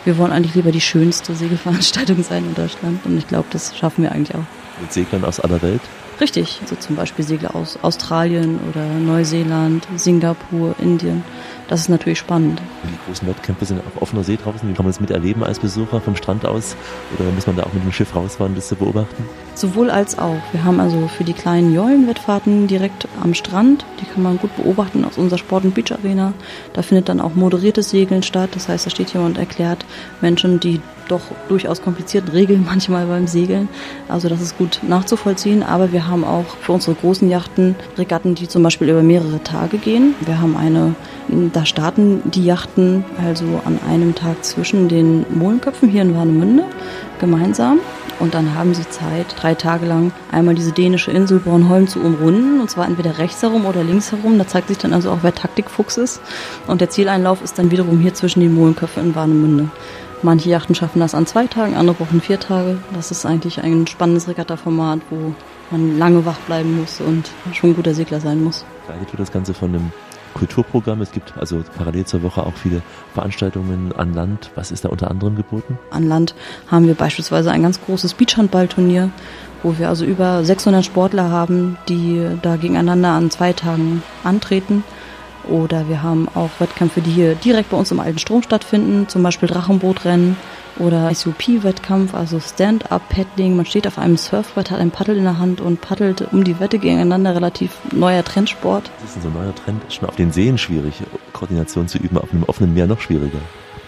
wir 0.05 0.19
wollen 0.19 0.33
eigentlich 0.33 0.55
lieber 0.55 0.73
die 0.73 0.81
schönste 0.81 1.35
Segelveranstaltung 1.35 2.23
sein 2.23 2.45
in 2.45 2.55
Deutschland 2.55 3.05
und 3.05 3.17
ich 3.17 3.29
glaube, 3.29 3.49
das 3.51 3.77
schaffen 3.77 4.05
wir 4.05 4.13
eigentlich 4.13 4.37
auch. 4.37 4.45
Mit 4.81 4.93
Seglern 4.93 5.25
aus 5.25 5.41
aller 5.41 5.63
Welt? 5.63 5.81
Richtig, 6.21 6.59
also 6.63 6.77
zum 6.77 6.95
Beispiel 6.95 7.25
Segler 7.25 7.57
aus 7.57 7.79
Australien 7.83 8.61
oder 8.71 8.85
Neuseeland, 8.85 9.87
Singapur, 9.97 10.75
Indien. 10.79 11.25
Das 11.69 11.81
ist 11.81 11.89
natürlich 11.89 12.19
spannend. 12.19 12.61
Die 12.85 13.07
großen 13.07 13.27
Wettkämpfe 13.27 13.65
sind 13.65 13.81
auf 13.81 14.01
offener 14.01 14.23
See 14.23 14.37
draußen. 14.37 14.69
Wie 14.69 14.75
kann 14.75 14.85
man 14.85 14.93
das 14.93 15.01
miterleben 15.01 15.43
als 15.43 15.59
Besucher 15.59 16.01
vom 16.01 16.15
Strand 16.15 16.45
aus? 16.45 16.77
Oder 17.19 17.31
muss 17.31 17.47
man 17.47 17.57
da 17.57 17.65
auch 17.65 17.73
mit 17.73 17.83
dem 17.83 17.93
Schiff 17.93 18.15
rausfahren, 18.15 18.55
das 18.55 18.69
zu 18.69 18.77
beobachten? 18.77 19.25
Sowohl 19.55 19.91
als 19.91 20.19
auch. 20.19 20.41
Wir 20.53 20.65
haben 20.65 20.81
also 20.81 21.09
für 21.09 21.25
die 21.25 21.35
kleinen 21.35 21.75
Jollenwettfahrten 21.75 22.67
direkt 22.69 23.07
am 23.23 23.35
Strand. 23.35 23.85
Die 24.01 24.07
kann 24.07 24.23
man 24.23 24.39
gut 24.39 24.57
beobachten 24.57 25.05
aus 25.05 25.19
unserer 25.19 25.39
Sport- 25.39 25.65
und 25.65 25.75
Beach 25.75 25.93
Arena. 25.93 26.33
Da 26.73 26.83
findet 26.83 27.09
dann 27.09 27.21
auch 27.21 27.35
moderiertes 27.35 27.91
Segeln 27.91 28.23
statt. 28.23 28.51
Das 28.55 28.69
heißt, 28.69 28.87
da 28.87 28.91
steht 28.91 29.13
jemand 29.13 29.37
und 29.37 29.39
erklärt 29.39 29.85
Menschen, 30.21 30.59
die 30.59 30.81
doch 31.09 31.21
durchaus 31.49 31.83
komplizierten 31.83 32.31
Regeln 32.31 32.65
manchmal 32.67 33.07
beim 33.07 33.27
Segeln. 33.27 33.69
Also 34.09 34.29
das 34.29 34.41
ist 34.41 34.57
gut 34.57 34.81
nachzuvollziehen. 34.83 35.63
Aber 35.63 35.93
wir 35.93 36.09
haben 36.09 36.25
auch 36.25 36.47
für 36.61 36.73
unsere 36.73 36.95
großen 36.97 37.29
Yachten 37.29 37.77
Regatten, 37.99 38.35
die 38.35 38.49
zum 38.49 38.63
Beispiel 38.63 38.89
über 38.89 39.03
mehrere 39.03 39.43
Tage 39.43 39.77
gehen. 39.77 40.15
Wir 40.25 40.41
haben 40.41 40.57
eine, 40.57 40.95
da 41.53 41.67
starten 41.67 42.23
die 42.25 42.45
Yachten 42.45 43.05
also 43.23 43.61
an 43.65 43.79
einem 43.89 44.15
Tag 44.15 44.45
zwischen 44.45 44.89
den 44.89 45.27
Molenköpfen 45.31 45.91
hier 45.91 46.03
in 46.03 46.17
Warnemünde 46.17 46.65
gemeinsam. 47.23 47.79
Und 48.21 48.35
dann 48.35 48.55
haben 48.55 48.75
sie 48.75 48.87
Zeit, 48.91 49.35
drei 49.39 49.55
Tage 49.55 49.87
lang 49.87 50.13
einmal 50.31 50.55
diese 50.55 50.73
dänische 50.73 51.11
Insel 51.11 51.39
Bornholm 51.39 51.89
zu 51.89 52.01
umrunden. 52.01 52.61
Und 52.61 52.69
zwar 52.69 52.87
entweder 52.87 53.17
rechts 53.17 53.43
herum 53.43 53.65
oder 53.65 53.83
links 53.83 54.13
herum. 54.13 54.37
Da 54.37 54.47
zeigt 54.47 54.69
sich 54.69 54.77
dann 54.77 54.93
also 54.93 55.11
auch, 55.11 55.21
wer 55.23 55.35
Taktikfuchs 55.35 55.97
ist. 55.97 56.21
Und 56.67 56.83
der 56.83 56.91
Zieleinlauf 56.91 57.41
ist 57.41 57.59
dann 57.59 57.71
wiederum 57.71 58.01
hier 58.01 58.13
zwischen 58.13 58.41
den 58.41 58.55
Molenköpfen 58.55 59.03
in 59.03 59.15
Warnemünde. 59.15 59.71
Manche 60.23 60.51
Yachten 60.51 60.75
schaffen 60.75 61.01
das 61.01 61.17
an 61.17 61.27
zwei 61.27 61.47
Tagen, 61.47 61.75
andere 61.75 61.97
brauchen 61.97 62.21
vier 62.21 62.39
Tage. 62.39 62.79
Das 62.95 63.11
ist 63.11 63.27
eigentlich 63.27 63.61
ein 63.61 63.89
spannendes 63.89 64.29
Regattaformat, 64.29 65.01
wo 65.11 65.35
man 65.73 65.99
lange 65.99 66.25
wach 66.25 66.39
bleiben 66.41 66.79
muss 66.79 67.01
und 67.01 67.31
schon 67.53 67.71
ein 67.71 67.77
guter 67.77 67.95
Segler 67.95 68.21
sein 68.21 68.45
muss. 68.45 68.65
Geleitet 68.87 69.13
wird 69.13 69.21
das 69.21 69.33
Ganze 69.33 69.53
von 69.53 69.71
einem 69.71 69.93
Kulturprogramm. 70.35 71.01
Es 71.01 71.13
gibt 71.13 71.35
also 71.39 71.63
parallel 71.77 72.05
zur 72.05 72.23
Woche 72.23 72.45
auch 72.45 72.55
viele 72.55 72.83
Veranstaltungen 73.15 73.93
an 73.97 74.15
Land. 74.15 74.51
Was 74.55 74.71
ist 74.71 74.85
da 74.85 74.89
unter 74.89 75.11
anderem 75.11 75.37
geboten? 75.37 75.79
An 75.91 76.09
Land 76.09 76.35
haben 76.71 76.87
wir 76.87 76.95
beispielsweise 76.95 77.51
ein 77.51 77.63
ganz 77.63 77.81
großes 77.81 78.15
Beachhandballturnier, 78.15 79.11
wo 79.63 79.79
wir 79.79 79.89
also 79.89 80.05
über 80.05 80.45
600 80.45 80.85
Sportler 80.85 81.31
haben, 81.31 81.79
die 81.89 82.27
da 82.43 82.57
gegeneinander 82.57 83.11
an 83.11 83.31
zwei 83.31 83.53
Tagen 83.53 84.03
antreten. 84.25 84.85
Oder 85.49 85.89
wir 85.89 86.03
haben 86.03 86.29
auch 86.35 86.51
Wettkämpfe, 86.59 87.01
die 87.01 87.11
hier 87.11 87.35
direkt 87.35 87.71
bei 87.71 87.77
uns 87.77 87.91
im 87.91 88.01
alten 88.01 88.19
Strom 88.19 88.43
stattfinden, 88.43 89.09
zum 89.09 89.23
Beispiel 89.23 89.49
Drachenbootrennen 89.49 90.37
oder 90.79 91.15
SUP-Wettkampf, 91.15 92.15
also 92.15 92.41
Stand-Up-Paddling. 92.41 93.57
Man 93.57 93.67
steht 93.67 93.87
auf 93.87 93.99
einem 93.99 94.17
Surfbrett, 94.17 94.71
hat 94.71 94.81
ein 94.81 94.91
Paddel 94.91 95.17
in 95.17 95.25
der 95.25 95.39
Hand 95.39 95.61
und 95.61 95.81
paddelt 95.81 96.33
um 96.33 96.45
die 96.45 96.59
Wette 96.61 96.79
gegeneinander. 96.79 97.35
Relativ 97.35 97.79
neuer 97.93 98.25
Trendsport. 98.25 98.91
Das 99.01 99.17
ist 99.17 99.23
so 99.23 99.29
ein 99.29 99.35
neuer 99.35 99.55
Trend. 99.55 99.83
Schon 99.93 100.09
auf 100.09 100.17
den 100.17 100.33
Seen 100.33 100.59
schwierig, 100.59 100.95
Koordination 101.33 101.89
zu 101.89 101.99
üben, 101.99 102.19
auf 102.19 102.33
einem 102.33 102.45
offenen 102.45 102.75
Meer 102.75 102.87
noch 102.87 103.01
schwieriger. 103.01 103.39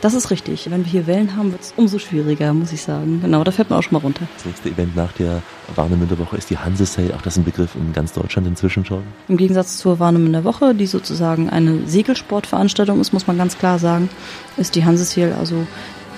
Das 0.05 0.12
ist 0.12 0.30
richtig. 0.30 0.70
Wenn 0.70 0.85
wir 0.85 0.93
hier 0.93 1.07
Wellen 1.07 1.35
haben, 1.35 1.51
wird 1.53 1.62
es 1.62 1.72
umso 1.78 1.99
schwieriger, 1.99 2.53
muss 2.53 2.72
ich 2.72 2.82
sagen. 2.82 3.20
Genau, 3.22 3.43
da 3.43 3.51
fährt 3.51 3.70
man 3.70 3.78
auch 3.78 3.82
schon 3.82 3.95
mal 3.95 4.01
runter. 4.01 4.26
Das 4.35 4.45
nächste 4.45 4.68
Event 4.68 4.95
nach 4.95 5.12
der 5.12 5.41
Warnemünder 5.74 6.18
Woche 6.18 6.37
ist 6.37 6.51
die 6.51 6.59
Hanse 6.59 6.85
Sail. 6.85 7.14
Auch 7.14 7.22
das 7.22 7.32
ist 7.35 7.39
ein 7.39 7.45
Begriff 7.45 7.74
in 7.74 7.91
ganz 7.95 8.12
Deutschland 8.12 8.47
inzwischen 8.47 8.85
schon. 8.85 9.03
Im 9.28 9.39
Gegensatz 9.39 9.78
zur 9.78 10.01
Warnemünder 10.01 10.45
Woche, 10.45 10.74
die 10.74 10.85
sozusagen 10.85 11.49
eine 11.49 11.87
Segelsportveranstaltung 11.87 13.01
ist, 13.01 13.14
muss 13.14 13.26
man 13.26 13.39
ganz 13.39 13.57
klar 13.57 13.78
sagen, 13.78 14.11
ist 14.59 14.74
die 14.74 14.85
Hanse 14.85 15.05
Sail 15.05 15.35
also 15.41 15.66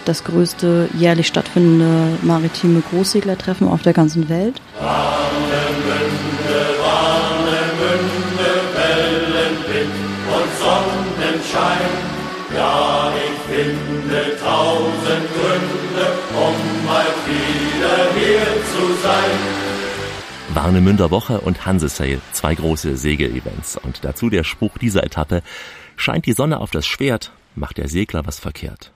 das 0.07 0.25
größte 0.25 0.89
jährlich 0.95 1.27
stattfindende 1.27 2.19
maritime 2.23 2.81
Großseglertreffen 2.91 3.69
auf 3.69 3.83
der 3.83 3.93
ganzen 3.93 4.29
Welt. 4.29 4.61
Warnemünde, 4.81 6.61
Warnemünde, 6.83 8.51
Wellenwind 8.75 9.95
und 10.35 10.51
Sonnenschein. 10.59 11.91
Ja, 12.57 13.13
ich 13.17 13.55
finde 13.55 14.37
tausend 14.43 15.27
Gründe, 15.35 16.07
um 16.35 16.87
mal 16.87 17.07
wieder 17.27 17.97
hier 18.15 18.47
zu 18.73 19.03
sein. 19.03 19.67
Warnemünder 20.55 21.11
Woche 21.11 21.41
und 21.41 21.67
Hanse 21.67 21.89
Sail, 21.89 22.21
zwei 22.33 22.55
große 22.55 22.97
Segelevents. 22.97 23.77
Und 23.77 24.05
dazu 24.05 24.31
der 24.31 24.45
Spruch 24.45 24.79
dieser 24.79 25.05
Etappe. 25.05 25.43
Scheint 25.97 26.27
die 26.27 26.33
Sonne 26.33 26.61
auf 26.61 26.71
das 26.71 26.87
Schwert, 26.87 27.33
macht 27.55 27.79
der 27.79 27.89
Segler 27.89 28.27
was 28.27 28.39
verkehrt. 28.39 28.93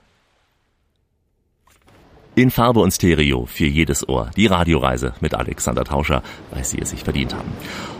In 2.33 2.49
Farbe 2.49 2.79
und 2.79 2.91
Stereo 2.91 3.45
für 3.45 3.65
jedes 3.65 4.07
Ohr. 4.07 4.31
Die 4.37 4.47
Radioreise 4.47 5.13
mit 5.19 5.33
Alexander 5.33 5.83
Tauscher, 5.83 6.23
weil 6.51 6.63
Sie 6.63 6.79
es 6.79 6.91
sich 6.91 7.03
verdient 7.03 7.33
haben. 7.33 7.51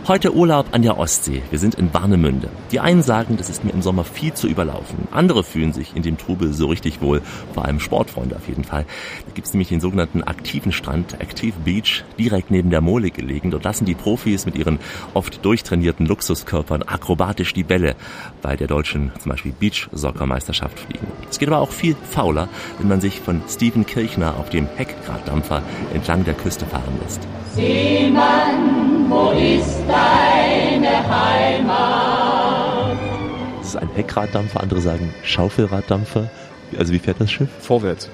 Heute 0.08 0.34
Urlaub 0.34 0.66
an 0.72 0.82
der 0.82 0.98
Ostsee. 0.98 1.44
Wir 1.50 1.60
sind 1.60 1.76
in 1.76 1.94
Warnemünde. 1.94 2.48
Die 2.72 2.80
einen 2.80 3.02
sagen, 3.02 3.36
das 3.36 3.48
ist 3.48 3.62
mir 3.62 3.70
im 3.70 3.82
Sommer 3.82 4.02
viel 4.02 4.34
zu 4.34 4.48
überlaufen. 4.48 5.06
Andere 5.12 5.44
fühlen 5.44 5.72
sich 5.72 5.94
in 5.94 6.02
dem 6.02 6.18
Trubel 6.18 6.52
so 6.52 6.66
richtig 6.66 7.00
wohl. 7.00 7.22
Vor 7.54 7.64
allem 7.64 7.78
Sportfreunde 7.78 8.34
auf 8.34 8.48
jeden 8.48 8.64
Fall. 8.64 8.84
Da 9.26 9.32
gibt's 9.32 9.52
nämlich 9.52 9.68
den 9.68 9.80
sogenannten 9.80 10.24
aktiven 10.24 10.72
Strand, 10.72 11.20
Active 11.20 11.54
Beach, 11.64 12.02
direkt 12.18 12.50
neben 12.50 12.70
der 12.70 12.80
Mole 12.80 13.12
gelegen. 13.12 13.52
Dort 13.52 13.62
lassen 13.62 13.84
die 13.84 13.94
Profis 13.94 14.44
mit 14.44 14.56
ihren 14.56 14.80
oft 15.14 15.44
durchtrainierten 15.44 16.04
Luxuskörpern 16.06 16.82
akrobatisch 16.82 17.54
die 17.54 17.62
Bälle 17.62 17.94
bei 18.42 18.56
der 18.56 18.66
deutschen 18.66 19.12
zum 19.20 19.30
Beispiel 19.30 19.52
Beach-Soccer-Meisterschaft 19.52 20.80
fliegen. 20.80 21.06
Es 21.30 21.38
geht 21.38 21.46
aber 21.46 21.60
auch 21.60 21.70
viel 21.70 21.94
fauler, 22.10 22.48
wenn 22.78 22.88
man 22.88 23.00
sich 23.00 23.20
von 23.20 23.40
Steven 23.48 23.86
Kirchner 23.86 24.36
auf 24.36 24.50
dem 24.50 24.66
Heckgraddampfer 24.66 25.62
entlang 25.94 26.24
der 26.24 26.34
Küste 26.34 26.66
fahren 26.66 26.98
lässt. 27.00 27.20
Seemann, 27.54 28.91
wo 29.12 29.30
ist 29.32 29.78
deine 29.86 31.06
Heimat? 31.08 32.96
Das 33.58 33.68
ist 33.68 33.76
ein 33.76 33.90
Heckraddampfer, 33.94 34.60
andere 34.60 34.80
sagen 34.80 35.12
Schaufelraddampfer. 35.22 36.30
Also 36.78 36.92
wie 36.94 36.98
fährt 36.98 37.20
das 37.20 37.30
Schiff? 37.30 37.50
Vorwärts. 37.60 38.08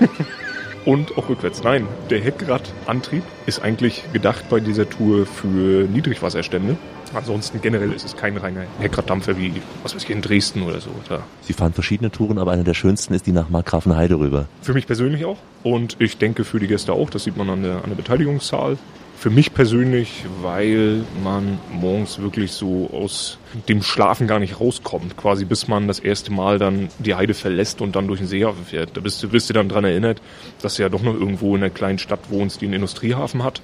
Und 0.84 1.18
auch 1.18 1.28
rückwärts. 1.28 1.62
Nein, 1.64 1.86
der 2.08 2.20
Heckradantrieb 2.20 3.24
ist 3.46 3.60
eigentlich 3.60 4.04
gedacht 4.12 4.48
bei 4.48 4.60
dieser 4.60 4.88
Tour 4.88 5.26
für 5.26 5.86
Niedrigwasserstände. 5.88 6.76
Ansonsten 7.14 7.60
generell 7.60 7.92
ist 7.92 8.06
es 8.06 8.16
kein 8.16 8.36
reiner 8.36 8.62
Heckraddampfer 8.78 9.36
wie, 9.38 9.52
was 9.82 9.94
weiß 9.94 10.04
ich, 10.04 10.10
in 10.10 10.22
Dresden 10.22 10.62
oder 10.62 10.80
so. 10.80 10.90
Da. 11.08 11.24
Sie 11.42 11.52
fahren 11.52 11.72
verschiedene 11.72 12.10
Touren, 12.10 12.38
aber 12.38 12.52
eine 12.52 12.64
der 12.64 12.74
schönsten 12.74 13.12
ist 13.12 13.26
die 13.26 13.32
nach 13.32 13.50
Markgrafenheide 13.50 14.18
rüber. 14.18 14.46
Für 14.62 14.72
mich 14.72 14.86
persönlich 14.86 15.24
auch. 15.24 15.38
Und 15.62 15.96
ich 15.98 16.16
denke 16.16 16.44
für 16.44 16.60
die 16.60 16.68
Gäste 16.68 16.92
auch. 16.92 17.10
Das 17.10 17.24
sieht 17.24 17.36
man 17.36 17.50
an 17.50 17.62
der, 17.62 17.82
an 17.82 17.88
der 17.88 17.96
Beteiligungszahl. 17.96 18.78
Für 19.18 19.30
mich 19.30 19.52
persönlich, 19.52 20.24
weil 20.42 21.02
man 21.24 21.58
morgens 21.72 22.20
wirklich 22.20 22.52
so 22.52 22.88
aus 22.92 23.38
dem 23.68 23.82
Schlafen 23.82 24.28
gar 24.28 24.38
nicht 24.38 24.60
rauskommt, 24.60 25.16
quasi 25.16 25.44
bis 25.44 25.66
man 25.66 25.88
das 25.88 25.98
erste 25.98 26.32
Mal 26.32 26.60
dann 26.60 26.88
die 27.00 27.16
Heide 27.16 27.34
verlässt 27.34 27.80
und 27.80 27.96
dann 27.96 28.06
durch 28.06 28.20
den 28.20 28.28
Seehafen 28.28 28.64
fährt. 28.64 28.96
Da 28.96 29.00
bist 29.00 29.20
du, 29.20 29.28
bist 29.28 29.50
du 29.50 29.54
dann 29.54 29.68
dran 29.68 29.84
erinnert, 29.84 30.22
dass 30.62 30.76
du 30.76 30.82
ja 30.82 30.88
doch 30.88 31.02
noch 31.02 31.14
irgendwo 31.14 31.56
in 31.56 31.64
einer 31.64 31.70
kleinen 31.70 31.98
Stadt 31.98 32.30
wohnst, 32.30 32.60
die 32.60 32.66
einen 32.66 32.74
Industriehafen 32.74 33.42
hat. 33.42 33.60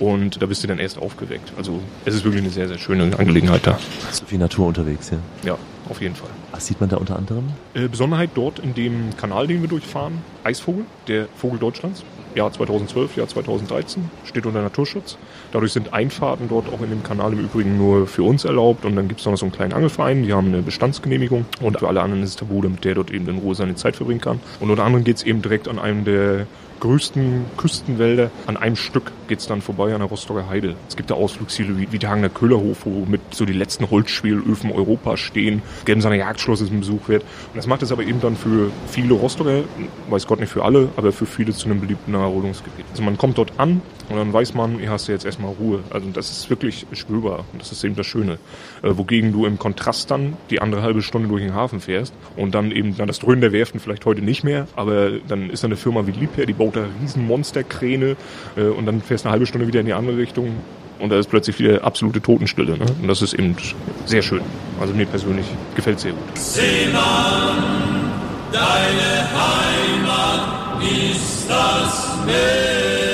Und 0.00 0.42
da 0.42 0.46
bist 0.46 0.64
du 0.64 0.66
dann 0.66 0.80
erst 0.80 0.98
aufgeweckt. 0.98 1.52
Also 1.56 1.80
es 2.04 2.16
ist 2.16 2.24
wirklich 2.24 2.42
eine 2.42 2.50
sehr, 2.50 2.66
sehr 2.66 2.78
schöne 2.78 3.16
Angelegenheit 3.16 3.64
da. 3.64 3.78
So 4.10 4.24
viel 4.26 4.38
Natur 4.38 4.66
unterwegs, 4.66 5.10
ja. 5.10 5.18
Ja, 5.44 5.58
auf 5.88 6.02
jeden 6.02 6.16
Fall. 6.16 6.30
Was 6.50 6.66
sieht 6.66 6.80
man 6.80 6.90
da 6.90 6.96
unter 6.96 7.14
anderem? 7.14 7.44
Äh, 7.74 7.86
Besonderheit 7.86 8.30
dort 8.34 8.58
in 8.58 8.74
dem 8.74 9.16
Kanal, 9.16 9.46
den 9.46 9.60
wir 9.62 9.68
durchfahren, 9.68 10.18
Eisvogel, 10.42 10.84
der 11.06 11.28
Vogel 11.36 11.60
Deutschlands. 11.60 12.02
Jahr 12.36 12.52
2012, 12.52 13.16
Jahr 13.16 13.26
2013, 13.26 14.10
steht 14.24 14.46
unter 14.46 14.62
Naturschutz. 14.62 15.16
Dadurch 15.52 15.72
sind 15.72 15.94
Einfahrten 15.94 16.48
dort 16.48 16.72
auch 16.72 16.82
in 16.82 16.90
dem 16.90 17.02
Kanal 17.02 17.32
im 17.32 17.40
Übrigen 17.40 17.78
nur 17.78 18.06
für 18.06 18.22
uns 18.22 18.44
erlaubt. 18.44 18.84
Und 18.84 18.94
dann 18.94 19.08
gibt 19.08 19.20
es 19.20 19.26
noch 19.26 19.36
so 19.36 19.46
einen 19.46 19.52
kleinen 19.52 19.72
Angelverein, 19.72 20.22
die 20.22 20.32
haben 20.32 20.48
eine 20.48 20.62
Bestandsgenehmigung. 20.62 21.46
Und 21.62 21.78
für 21.78 21.88
alle 21.88 22.02
anderen 22.02 22.22
ist 22.22 22.30
es 22.30 22.36
tabu, 22.36 22.60
damit 22.60 22.84
der 22.84 22.94
dort 22.94 23.10
eben 23.10 23.26
in 23.28 23.38
Ruhe 23.38 23.54
seine 23.54 23.74
Zeit 23.74 23.96
verbringen 23.96 24.20
kann. 24.20 24.40
Und 24.60 24.70
unter 24.70 24.84
anderem 24.84 25.04
geht 25.04 25.16
es 25.16 25.22
eben 25.22 25.40
direkt 25.40 25.66
an 25.66 25.78
einem 25.78 26.04
der 26.04 26.46
größten 26.80 27.44
Küstenwälder. 27.56 28.30
An 28.46 28.56
einem 28.56 28.76
Stück 28.76 29.12
geht 29.28 29.40
es 29.40 29.46
dann 29.46 29.62
vorbei 29.62 29.92
an 29.92 30.00
der 30.00 30.08
Rostocker 30.08 30.48
Heide. 30.48 30.74
Es 30.88 30.96
gibt 30.96 31.10
da 31.10 31.14
Ausflugsziele 31.14 31.76
wie, 31.78 31.90
wie 31.92 31.98
der 31.98 32.10
Hagener 32.10 32.28
Köhlerhof, 32.28 32.86
wo 32.86 33.04
mit 33.06 33.20
so 33.30 33.44
die 33.44 33.52
letzten 33.52 33.90
Holzschwelöfen 33.90 34.70
Europas 34.70 35.20
stehen. 35.20 35.62
Gelbenseiner 35.84 36.16
Jagdschloss 36.16 36.60
ist 36.60 36.72
ein 36.72 36.80
Besuch 36.80 37.08
wert. 37.08 37.22
Und 37.22 37.56
das 37.56 37.66
macht 37.66 37.82
es 37.82 37.92
aber 37.92 38.02
eben 38.02 38.20
dann 38.20 38.36
für 38.36 38.70
viele 38.88 39.14
Rostocker, 39.14 39.64
weiß 40.10 40.26
Gott 40.26 40.40
nicht 40.40 40.50
für 40.50 40.64
alle, 40.64 40.88
aber 40.96 41.12
für 41.12 41.26
viele 41.26 41.52
zu 41.52 41.66
einem 41.66 41.80
beliebten 41.80 42.14
Erholungsgebiet. 42.14 42.86
Also 42.90 43.02
man 43.02 43.16
kommt 43.18 43.38
dort 43.38 43.52
an 43.58 43.80
und 44.08 44.16
dann 44.16 44.32
weiß 44.32 44.54
man, 44.54 44.78
hier 44.78 44.90
hast 44.90 45.08
du 45.08 45.12
jetzt 45.12 45.24
erstmal 45.24 45.52
Ruhe. 45.52 45.80
Also 45.90 46.08
das 46.12 46.30
ist 46.30 46.50
wirklich 46.50 46.86
spürbar 46.92 47.44
und 47.52 47.60
das 47.60 47.72
ist 47.72 47.82
eben 47.84 47.96
das 47.96 48.06
Schöne. 48.06 48.38
Äh, 48.82 48.96
wogegen 48.96 49.32
du 49.32 49.46
im 49.46 49.58
Kontrast 49.58 50.10
dann 50.10 50.36
die 50.50 50.60
andere 50.60 50.82
halbe 50.82 51.02
Stunde 51.02 51.28
durch 51.28 51.42
den 51.42 51.54
Hafen 51.54 51.80
fährst 51.80 52.14
und 52.36 52.54
dann 52.54 52.70
eben 52.70 52.96
dann 52.96 53.06
das 53.08 53.18
Dröhnen 53.18 53.40
der 53.40 53.52
Werften 53.52 53.80
vielleicht 53.80 54.04
heute 54.04 54.22
nicht 54.22 54.44
mehr, 54.44 54.66
aber 54.76 55.12
dann 55.28 55.50
ist 55.50 55.62
da 55.62 55.68
eine 55.68 55.76
Firma 55.76 56.06
wie 56.06 56.12
Liebherr, 56.12 56.46
die 56.46 56.52
baut 56.52 56.76
da 56.76 56.84
riesen 57.00 57.26
Monsterkräne 57.26 58.16
äh, 58.56 58.62
und 58.62 58.86
dann 58.86 59.00
fährst 59.00 59.24
du 59.24 59.28
eine 59.28 59.32
halbe 59.32 59.46
Stunde 59.46 59.66
wieder 59.66 59.80
in 59.80 59.86
die 59.86 59.92
andere 59.92 60.16
Richtung 60.16 60.56
und 60.98 61.10
da 61.10 61.18
ist 61.18 61.28
plötzlich 61.28 61.58
wieder 61.58 61.84
absolute 61.84 62.20
Totenstille. 62.20 62.78
Ne? 62.78 62.86
Und 63.00 63.08
das 63.08 63.22
ist 63.22 63.34
eben 63.34 63.56
sehr 64.06 64.22
schön. 64.22 64.42
Also 64.80 64.94
mir 64.94 65.06
persönlich 65.06 65.46
gefällt 65.74 66.00
sehr 66.00 66.12
gut. 66.12 66.38
Seemann, 66.38 67.02
deine 68.52 69.28
Heimat 69.34 70.82
ist 70.82 71.50
das 71.50 72.16
Meer. 72.24 73.05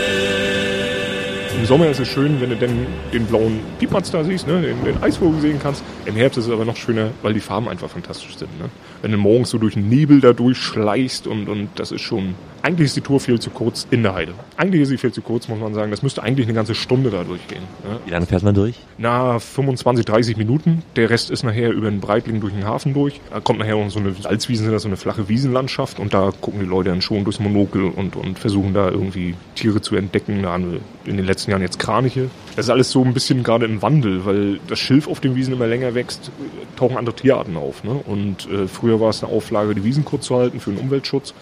Sommer 1.73 1.89
ist 1.89 2.01
es 2.01 2.09
schön, 2.09 2.39
wenn 2.43 2.51
du 2.51 2.57
dann 2.57 2.87
den 3.15 3.25
blauen 3.25 3.61
Piepmatz 3.79 4.11
da 4.11 4.23
siehst, 4.23 4.47
ne? 4.47 4.61
den, 4.61 4.85
den 4.85 5.03
Eisvogel 5.03 5.41
sehen 5.41 5.59
kannst. 5.59 5.83
Im 6.05 6.15
Herbst 6.17 6.37
ist 6.37 6.45
es 6.45 6.53
aber 6.53 6.67
noch 6.67 6.77
schöner, 6.77 7.13
weil 7.23 7.33
die 7.33 7.41
Farben 7.41 7.67
einfach 7.67 7.89
fantastisch 7.89 8.37
sind. 8.37 8.59
Ne? 8.59 8.69
Wenn 9.01 9.11
du 9.11 9.17
morgens 9.17 9.49
so 9.49 9.57
durch 9.57 9.73
den 9.73 9.89
Nebel 9.89 10.21
da 10.21 10.35
durchschleichst 10.35 11.27
und, 11.27 11.49
und 11.49 11.71
das 11.77 11.91
ist 11.91 12.03
schon... 12.03 12.35
Eigentlich 12.63 12.87
ist 12.87 12.97
die 12.97 13.01
Tour 13.01 13.19
viel 13.19 13.41
zu 13.41 13.51
kurz 13.51 13.89
in 13.91 14.05
der 14.05 14.15
Heide. 14.15 14.35
Eigentlich 14.57 14.83
ist 14.83 14.91
sie 14.91 14.97
viel 14.97 15.13
zu 15.13 15.21
kurz, 15.21 15.49
muss 15.49 15.59
man 15.59 15.75
sagen. 15.75 15.91
Das 15.91 16.03
müsste 16.03 16.23
eigentlich 16.23 16.47
eine 16.47 16.55
ganze 16.55 16.77
Stunde 16.77 17.11
da 17.11 17.25
durchgehen. 17.25 17.63
Ne? 17.85 17.99
Wie 18.05 18.11
lange 18.11 18.27
fährt 18.27 18.45
man 18.45 18.55
durch? 18.55 18.77
Na, 18.99 19.41
25, 19.41 20.05
30 20.05 20.37
Minuten. 20.37 20.83
Der 20.95 21.11
Rest 21.11 21.33
ist 21.33 21.43
nachher 21.43 21.73
über 21.73 21.91
den 21.91 21.99
Breitling 21.99 22.41
durch 22.41 22.53
den 22.53 22.65
Hafen 22.65 22.95
durch. 22.95 23.21
Da 23.31 23.41
kommt 23.41 23.59
nachher 23.59 23.75
noch 23.75 23.91
so 23.91 23.99
eine 23.99 24.13
Salzwiesen, 24.13 24.79
so 24.79 24.87
eine 24.87 24.97
flache 24.97 25.29
Wiesenlandschaft 25.29 25.99
und 25.99 26.15
da 26.15 26.31
gucken 26.41 26.61
die 26.61 26.67
Leute 26.67 26.91
dann 26.91 27.03
schon 27.03 27.25
durchs 27.25 27.41
Monokel 27.41 27.87
und, 27.87 28.15
und 28.15 28.39
versuchen 28.39 28.75
da 28.75 28.89
irgendwie 28.91 29.35
Tiere 29.57 29.81
zu 29.81 29.97
entdecken. 29.97 30.45
Da 30.45 30.53
haben 30.53 30.73
wir 30.73 30.81
in 31.05 31.17
den 31.17 31.27
letzten 31.27 31.51
Jahren 31.51 31.63
jetzt 31.63 31.81
Kraniche. 31.81 32.31
Das 32.55 32.67
ist 32.67 32.71
alles 32.71 32.93
so 32.93 33.03
ein 33.03 33.13
bisschen 33.13 33.43
gerade 33.43 33.65
im 33.65 33.83
Wandel, 33.83 34.25
weil 34.25 34.61
das 34.69 34.79
Schilf 34.79 35.09
auf 35.09 35.19
den 35.19 35.35
Wiesen 35.35 35.55
immer 35.55 35.67
länger 35.67 35.95
wächst, 35.97 36.31
tauchen 36.77 36.97
andere 36.97 37.17
Tierarten 37.17 37.57
auf. 37.57 37.83
Ne? 37.83 38.01
Und 38.07 38.49
äh, 38.49 38.69
früher 38.69 39.01
war 39.01 39.11
es 39.11 39.25
eine 39.25 39.33
Auflage, 39.33 39.75
die 39.75 39.83
Wiesen 39.83 40.05
kurz 40.05 40.27
zu 40.27 40.37
halten 40.37 40.61
für 40.61 40.71
den 40.71 40.79
Umweltschutz. 40.79 41.35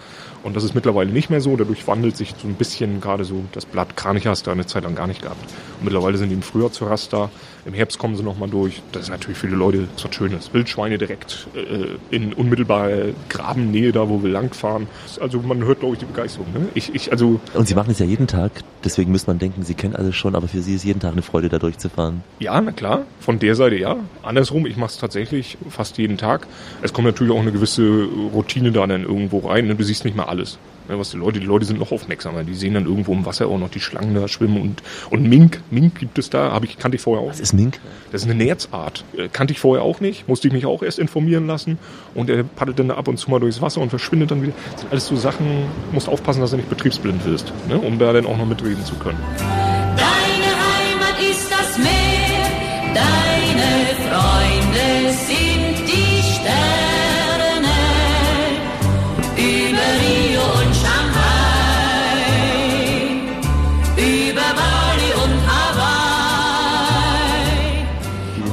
Und 0.43 0.55
das 0.55 0.63
ist 0.63 0.73
mittlerweile 0.73 1.11
nicht 1.11 1.29
mehr 1.29 1.41
so. 1.41 1.55
Dadurch 1.55 1.87
wandelt 1.87 2.17
sich 2.17 2.33
so 2.41 2.47
ein 2.47 2.55
bisschen 2.55 3.01
gerade 3.01 3.23
so 3.25 3.43
das 3.51 3.65
Blatt 3.65 3.95
Kranich 3.95 4.27
hast 4.27 4.47
du 4.47 4.51
eine 4.51 4.65
Zeit 4.65 4.83
lang 4.83 4.95
gar 4.95 5.07
nicht 5.07 5.21
gehabt. 5.21 5.43
Und 5.79 5.85
mittlerweile 5.85 6.17
sind 6.17 6.29
die 6.29 6.35
im 6.35 6.41
Frühjahr 6.41 6.71
zu 6.71 6.85
Rast 6.85 7.13
da. 7.13 7.29
Im 7.65 7.73
Herbst 7.73 7.99
kommen 7.99 8.15
sie 8.15 8.23
nochmal 8.23 8.49
durch. 8.49 8.81
Das 8.91 9.03
ist 9.03 9.09
natürlich 9.09 9.37
für 9.37 9.47
die 9.47 9.53
Leute 9.53 9.87
was 10.01 10.15
Schönes. 10.15 10.53
Wildschweine 10.53 10.97
direkt 10.97 11.47
äh, 11.55 12.15
in 12.15 12.33
unmittelbarer 12.33 13.09
Grabennähe 13.29 13.91
da, 13.91 14.09
wo 14.09 14.23
wir 14.23 14.31
langfahren. 14.31 14.87
Also 15.19 15.39
man 15.39 15.63
hört, 15.63 15.81
glaube 15.81 15.93
ich, 15.93 15.99
die 15.99 16.05
Begeisterung. 16.05 16.47
Ne? 16.53 16.69
Ich, 16.73 16.93
ich, 16.95 17.11
also 17.11 17.39
Und 17.53 17.67
Sie 17.67 17.75
machen 17.75 17.91
es 17.91 17.99
ja 17.99 18.05
jeden 18.05 18.27
Tag, 18.27 18.51
deswegen 18.83 19.11
müsste 19.11 19.29
man 19.29 19.37
denken, 19.37 19.63
Sie 19.63 19.75
kennen 19.75 19.95
alles 19.95 20.15
schon, 20.15 20.35
aber 20.35 20.47
für 20.47 20.61
Sie 20.61 20.75
ist 20.75 20.83
jeden 20.83 20.99
Tag 20.99 21.11
eine 21.11 21.21
Freude, 21.21 21.49
da 21.49 21.59
durchzufahren. 21.59 22.23
Ja, 22.39 22.59
na 22.59 22.71
klar. 22.71 23.05
Von 23.19 23.37
der 23.39 23.55
Seite 23.55 23.75
ja. 23.75 23.97
Andersrum, 24.23 24.65
ich 24.65 24.77
mache 24.77 24.91
es 24.91 24.97
tatsächlich 24.97 25.57
fast 25.69 25.97
jeden 25.97 26.17
Tag. 26.17 26.47
Es 26.81 26.93
kommt 26.93 27.05
natürlich 27.05 27.33
auch 27.33 27.41
eine 27.41 27.51
gewisse 27.51 28.07
Routine 28.33 28.71
da 28.71 28.87
dann 28.87 29.03
irgendwo 29.03 29.39
rein. 29.47 29.67
Ne? 29.67 29.75
Du 29.75 29.83
siehst 29.83 30.03
nicht 30.03 30.15
mal 30.15 30.25
alles. 30.31 30.57
Was 30.87 31.11
die 31.11 31.17
Leute, 31.17 31.39
die 31.39 31.45
Leute 31.45 31.63
sind 31.65 31.79
noch 31.79 31.91
aufmerksamer. 31.91 32.43
Die 32.43 32.53
sehen 32.53 32.73
dann 32.73 32.85
irgendwo 32.85 33.13
im 33.13 33.25
Wasser 33.25 33.47
auch 33.47 33.59
noch 33.59 33.69
die 33.69 33.79
Schlangen 33.79 34.13
da 34.15 34.27
schwimmen 34.27 34.59
und, 34.61 34.83
und 35.09 35.23
Mink, 35.23 35.61
Mink 35.69 35.99
gibt 35.99 36.17
es 36.17 36.29
da, 36.29 36.51
habe 36.51 36.65
ich, 36.65 36.77
kannte 36.77 36.95
ich 36.95 37.01
vorher 37.01 37.23
auch. 37.23 37.29
Was 37.29 37.39
ist 37.39 37.53
Mink? 37.53 37.79
Das 38.11 38.23
ist 38.23 38.29
eine 38.29 38.43
Nerzart. 38.43 39.05
Äh, 39.15 39.29
Kannte 39.29 39.53
ich 39.53 39.59
vorher 39.59 39.83
auch 39.83 40.01
nicht, 40.01 40.27
musste 40.27 40.47
ich 40.47 40.53
mich 40.53 40.65
auch 40.65 40.83
erst 40.83 40.99
informieren 40.99 41.47
lassen. 41.47 41.77
Und 42.13 42.29
er 42.29 42.43
paddelt 42.43 42.79
dann 42.79 42.91
ab 42.91 43.07
und 43.07 43.17
zu 43.17 43.29
mal 43.29 43.39
durchs 43.39 43.61
Wasser 43.61 43.79
und 43.79 43.89
verschwindet 43.89 44.31
dann 44.31 44.41
wieder. 44.41 44.53
Das 44.71 44.81
sind 44.81 44.91
alles 44.91 45.07
so 45.07 45.15
Sachen, 45.15 45.45
musst 45.93 46.09
aufpassen, 46.09 46.41
dass 46.41 46.51
du 46.51 46.57
nicht 46.57 46.69
betriebsblind 46.69 47.25
wirst, 47.25 47.53
ne? 47.69 47.77
um 47.77 47.97
da 47.97 48.11
dann 48.11 48.25
auch 48.25 48.37
noch 48.37 48.45
mitreden 48.45 48.83
zu 48.83 48.95
können. 48.95 49.19
Deine 49.37 50.01
Heimat 50.01 51.21
ist 51.21 51.49
das 51.49 51.77
Meer, 51.77 52.49
deine 52.93 54.09
Freunde 54.09 55.13
sind 55.13 55.70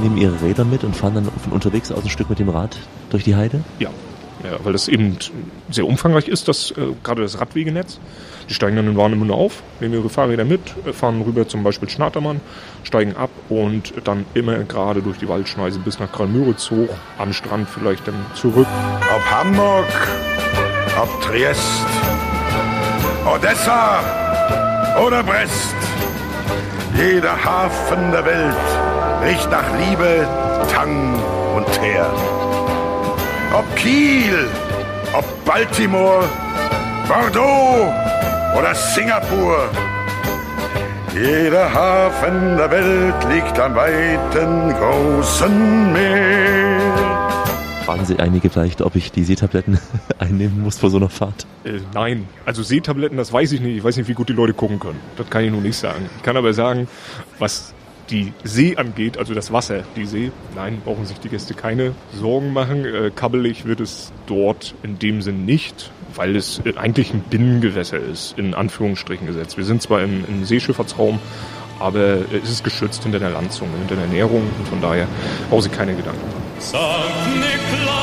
nehmen 0.09 0.21
Ihre 0.21 0.43
Räder 0.43 0.65
mit 0.65 0.85
und 0.85 0.97
fahren 0.97 1.15
dann 1.15 1.25
von 1.25 1.53
unterwegs 1.53 1.93
aus 1.93 2.05
ein 2.05 2.11
Stück 2.11 2.31
mit 2.31 2.39
dem 2.39 2.49
Rad 2.49 2.77
durch 3.11 3.25
die 3.25 3.37
Heide? 3.37 3.63
Ja. 3.79 3.91
Ja, 4.45 4.57
weil 4.63 4.73
das 4.73 4.87
eben 4.87 5.17
sehr 5.69 5.85
umfangreich 5.85 6.29
ist, 6.29 6.47
das, 6.47 6.71
äh, 6.71 6.95
gerade 7.03 7.23
das 7.23 7.41
Radwegenetz. 7.41 7.99
Die 8.49 8.55
steigen 8.55 8.77
dann 8.77 8.87
in 8.87 8.97
Warnemünde 8.97 9.35
auf, 9.35 9.65
nehmen 9.81 9.95
ihre 9.95 10.09
Fahrräder 10.09 10.45
mit, 10.45 10.61
äh, 10.87 10.93
fahren 10.93 11.21
rüber 11.23 11.49
zum 11.49 11.65
Beispiel 11.65 11.89
Schnatermann, 11.89 12.41
steigen 12.85 13.17
ab 13.17 13.31
und 13.49 13.95
dann 14.05 14.27
immer 14.35 14.57
gerade 14.59 15.03
durch 15.03 15.19
die 15.19 15.29
Waldschneise 15.29 15.81
bis 15.81 15.99
nach 15.99 16.13
Karl-Müritz 16.13 16.71
hoch, 16.71 16.95
am 17.19 17.33
Strand 17.33 17.69
vielleicht 17.69 18.07
dann 18.07 18.15
zurück. 18.35 18.69
Ob 19.13 19.25
Hamburg, 19.29 19.87
ob 21.03 21.21
Triest, 21.21 21.87
Odessa 23.27 24.05
oder 25.05 25.25
Brest. 25.25 25.75
Jeder 26.97 27.45
Hafen 27.45 28.13
der 28.13 28.25
Welt 28.25 28.98
riecht 29.25 29.51
nach 29.51 29.65
Liebe, 29.79 30.27
Tang 30.73 31.15
und 31.57 31.67
Teer. 31.73 32.07
Ob 33.53 33.77
Kiel, 33.77 34.49
ob 35.13 35.25
Baltimore, 35.45 36.25
Bordeaux 37.09 37.93
oder 38.57 38.75
Singapur. 38.75 39.69
Jeder 41.15 41.73
Hafen 41.73 42.57
der 42.57 42.71
Welt 42.71 43.25
liegt 43.33 43.59
am 43.59 43.75
weiten, 43.75 44.75
großen 44.75 45.93
Meer. 45.93 46.79
Fragen 47.85 48.05
Sie 48.05 48.19
einige 48.19 48.51
vielleicht, 48.51 48.83
ob 48.83 48.95
ich 48.97 49.11
die 49.11 49.25
Seetabletten 49.25 49.81
einnehmen 50.19 50.61
muss 50.61 50.79
vor 50.79 50.91
so 50.91 50.99
einer 50.99 51.09
Fahrt. 51.09 51.47
Äh, 51.65 51.81
nein, 51.95 52.29
also 52.45 52.63
Seetabletten, 52.63 53.17
das 53.17 53.33
weiß 53.33 53.51
ich 53.53 53.61
nicht. 53.61 53.79
Ich 53.79 53.83
weiß 53.83 53.97
nicht, 53.97 54.09
wie 54.09 54.15
gut 54.15 54.29
die 54.29 54.35
Leute 54.35 54.53
gucken 54.53 54.79
können. 54.79 55.01
Das 55.17 55.29
kann 55.31 55.43
ich 55.43 55.51
nur 55.51 55.63
nicht 55.63 55.77
sagen. 55.77 56.09
Ich 56.19 56.23
kann 56.23 56.37
aber 56.37 56.53
sagen, 56.53 56.87
was 57.39 57.73
die 58.11 58.33
See 58.45 58.77
angeht, 58.77 59.19
also 59.19 59.35
das 59.35 59.53
Wasser, 59.53 59.83
die 59.97 60.07
See, 60.07 60.31
nein, 60.55 60.81
brauchen 60.85 61.07
sich 61.07 61.19
die 61.19 61.29
Gäste 61.29 61.55
keine 61.55 61.95
Sorgen 62.15 62.53
machen. 62.53 62.85
Äh, 62.85 63.11
kabbelig 63.15 63.65
wird 63.65 63.81
es 63.81 64.13
dort 64.27 64.75
in 64.83 64.99
dem 64.99 65.23
Sinn 65.23 65.45
nicht, 65.45 65.91
weil 66.15 66.37
es 66.37 66.61
äh, 66.65 66.77
eigentlich 66.77 67.13
ein 67.13 67.21
Binnengewässer 67.21 67.99
ist, 67.99 68.39
in 68.39 68.55
Anführungsstrichen 68.55 69.27
gesetzt. 69.27 69.57
Wir 69.57 69.65
sind 69.65 69.83
zwar 69.83 70.03
im, 70.03 70.25
im 70.27 70.45
Seeschifffahrtsraum, 70.45 71.19
aber 71.81 72.19
es 72.43 72.51
ist 72.51 72.65
geschützt 72.65 73.03
hinter 73.03 73.19
der 73.19 73.31
Landzunge, 73.31 73.77
hinter 73.79 73.95
der 73.95 74.05
Ernährung 74.05 74.43
und 74.59 74.69
von 74.69 74.81
daher 74.81 75.07
brauchen 75.49 75.63
Sie 75.63 75.69
keine 75.69 75.95
Gedanken 75.95 76.27
machen. 76.27 76.43
Sankt 76.59 77.37
Niklas 77.37 77.98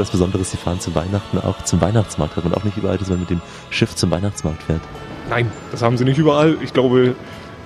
Ich 0.00 0.04
glaube, 0.04 0.12
das 0.12 0.18
Besondere 0.18 0.40
ist, 0.40 0.50
Sie 0.52 0.56
fahren 0.56 0.80
zu 0.80 0.94
Weihnachten 0.94 1.38
auch 1.38 1.62
zum 1.64 1.82
Weihnachtsmarkt. 1.82 2.34
Hat 2.34 2.44
man 2.44 2.54
auch 2.54 2.64
nicht 2.64 2.78
überall, 2.78 2.96
dass 2.96 3.10
man 3.10 3.20
mit 3.20 3.28
dem 3.28 3.42
Schiff 3.68 3.94
zum 3.94 4.10
Weihnachtsmarkt 4.10 4.62
fährt. 4.62 4.80
Nein, 5.28 5.52
das 5.72 5.82
haben 5.82 5.98
sie 5.98 6.06
nicht 6.06 6.16
überall. 6.16 6.56
Ich 6.62 6.72
glaube, 6.72 7.14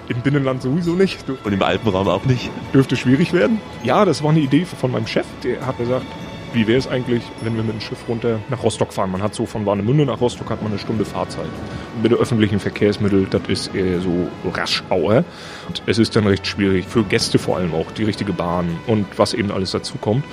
im 0.08 0.20
Binnenland 0.20 0.60
sowieso 0.60 0.94
nicht. 0.94 1.24
Und 1.28 1.52
im 1.52 1.62
Alpenraum 1.62 2.08
auch 2.08 2.24
nicht. 2.24 2.50
Dürfte 2.72 2.96
schwierig 2.96 3.32
werden. 3.32 3.60
Ja, 3.84 4.04
das 4.04 4.24
war 4.24 4.30
eine 4.30 4.40
Idee 4.40 4.64
von 4.64 4.90
meinem 4.90 5.06
Chef. 5.06 5.26
Der 5.44 5.64
hat 5.64 5.78
gesagt, 5.78 6.06
wie 6.52 6.66
wäre 6.66 6.76
es 6.76 6.88
eigentlich, 6.88 7.22
wenn 7.42 7.54
wir 7.54 7.62
mit 7.62 7.74
dem 7.74 7.80
Schiff 7.80 7.98
runter 8.08 8.40
nach 8.48 8.64
Rostock 8.64 8.92
fahren? 8.92 9.12
Man 9.12 9.22
hat 9.22 9.36
so 9.36 9.46
von 9.46 9.64
Warnemünde 9.64 10.04
nach 10.04 10.20
Rostock 10.20 10.50
hat 10.50 10.60
man 10.60 10.72
eine 10.72 10.80
Stunde 10.80 11.04
Fahrzeit. 11.04 11.46
Mit 12.02 12.10
den 12.10 12.18
öffentlichen 12.18 12.58
Verkehrsmitteln, 12.58 13.28
das 13.30 13.42
ist 13.46 13.74
eher 13.76 14.00
so 14.00 14.28
Raschauer. 14.52 15.24
Und 15.68 15.82
es 15.86 15.98
ist 15.98 16.16
dann 16.16 16.26
recht 16.26 16.48
schwierig, 16.48 16.86
für 16.86 17.04
Gäste 17.04 17.38
vor 17.38 17.58
allem 17.58 17.72
auch, 17.74 17.92
die 17.92 18.02
richtige 18.02 18.32
Bahn 18.32 18.76
und 18.88 19.06
was 19.18 19.34
eben 19.34 19.52
alles 19.52 19.70
dazu 19.70 19.98
kommt. 19.98 20.24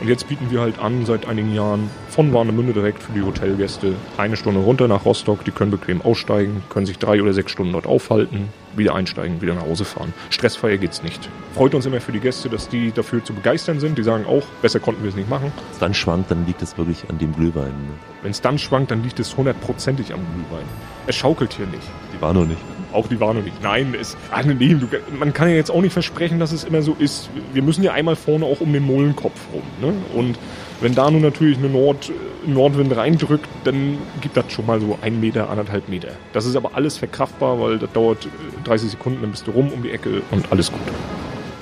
Und 0.00 0.08
jetzt 0.08 0.28
bieten 0.28 0.50
wir 0.50 0.62
halt 0.62 0.78
an, 0.78 1.04
seit 1.04 1.28
einigen 1.28 1.54
Jahren 1.54 1.90
von 2.08 2.32
Warnemünde 2.32 2.72
direkt 2.72 3.02
für 3.02 3.12
die 3.12 3.22
Hotelgäste 3.22 3.94
eine 4.16 4.36
Stunde 4.36 4.60
runter 4.60 4.88
nach 4.88 5.04
Rostock. 5.04 5.44
Die 5.44 5.50
können 5.50 5.70
bequem 5.70 6.00
aussteigen, 6.00 6.62
können 6.70 6.86
sich 6.86 6.98
drei 6.98 7.22
oder 7.22 7.34
sechs 7.34 7.52
Stunden 7.52 7.72
dort 7.72 7.86
aufhalten, 7.86 8.48
wieder 8.76 8.94
einsteigen, 8.94 9.40
wieder 9.40 9.54
nach 9.54 9.62
Hause 9.62 9.84
fahren. 9.84 10.12
Stressfreier 10.30 10.78
geht's 10.78 11.02
nicht. 11.02 11.28
Freut 11.54 11.74
uns 11.74 11.86
immer 11.86 12.00
für 12.00 12.12
die 12.12 12.20
Gäste, 12.20 12.48
dass 12.48 12.68
die 12.68 12.92
dafür 12.92 13.24
zu 13.24 13.34
begeistern 13.34 13.80
sind. 13.80 13.98
Die 13.98 14.02
sagen 14.02 14.24
auch, 14.26 14.44
besser 14.62 14.80
konnten 14.80 15.02
wir 15.02 15.10
es 15.10 15.16
nicht 15.16 15.28
machen. 15.28 15.52
Wenn 15.56 15.72
es 15.72 15.78
dann 15.78 15.94
schwankt, 15.94 16.30
dann 16.30 16.46
liegt 16.46 16.62
es 16.62 16.78
wirklich 16.78 17.04
an 17.08 17.18
dem 17.18 17.34
Glühwein. 17.34 17.70
Ne? 17.70 17.92
Wenn 18.22 18.30
es 18.30 18.40
dann 18.40 18.58
schwankt, 18.58 18.90
dann 18.90 19.02
liegt 19.02 19.18
es 19.20 19.36
hundertprozentig 19.36 20.12
am 20.12 20.20
Glühwein. 20.34 20.66
Es 21.06 21.16
schaukelt 21.16 21.52
hier 21.54 21.66
nicht. 21.66 21.82
Die 22.14 22.20
war 22.20 22.32
noch 22.32 22.46
nicht. 22.46 22.60
Auch 22.92 23.06
die 23.06 23.20
Warnung 23.20 23.44
nicht. 23.44 23.62
Nein, 23.62 23.94
es, 23.98 24.16
ach 24.32 24.44
nee, 24.44 24.74
du, 24.74 24.88
man 25.16 25.32
kann 25.32 25.48
ja 25.48 25.54
jetzt 25.54 25.70
auch 25.70 25.80
nicht 25.80 25.92
versprechen, 25.92 26.40
dass 26.40 26.50
es 26.50 26.64
immer 26.64 26.82
so 26.82 26.96
ist. 26.98 27.30
Wir 27.52 27.62
müssen 27.62 27.84
ja 27.84 27.92
einmal 27.92 28.16
vorne 28.16 28.44
auch 28.44 28.60
um 28.60 28.72
den 28.72 28.84
Molenkopf 28.84 29.38
rum. 29.52 29.62
Ne? 29.80 29.94
Und 30.14 30.38
wenn 30.80 30.94
da 30.94 31.10
nun 31.10 31.22
natürlich 31.22 31.58
eine 31.58 31.68
Nord, 31.68 32.10
Nordwind 32.46 32.96
reindrückt, 32.96 33.48
dann 33.64 33.98
gibt 34.20 34.36
das 34.36 34.52
schon 34.52 34.66
mal 34.66 34.80
so 34.80 34.98
ein 35.02 35.20
Meter, 35.20 35.50
anderthalb 35.50 35.88
Meter. 35.88 36.12
Das 36.32 36.46
ist 36.46 36.56
aber 36.56 36.74
alles 36.74 36.98
verkraftbar, 36.98 37.60
weil 37.60 37.78
das 37.78 37.92
dauert 37.92 38.28
30 38.64 38.90
Sekunden, 38.92 39.20
dann 39.22 39.30
bist 39.30 39.46
du 39.46 39.50
rum 39.50 39.70
um 39.72 39.82
die 39.82 39.90
Ecke 39.90 40.22
und 40.30 40.50
alles 40.50 40.72
gut. 40.72 40.80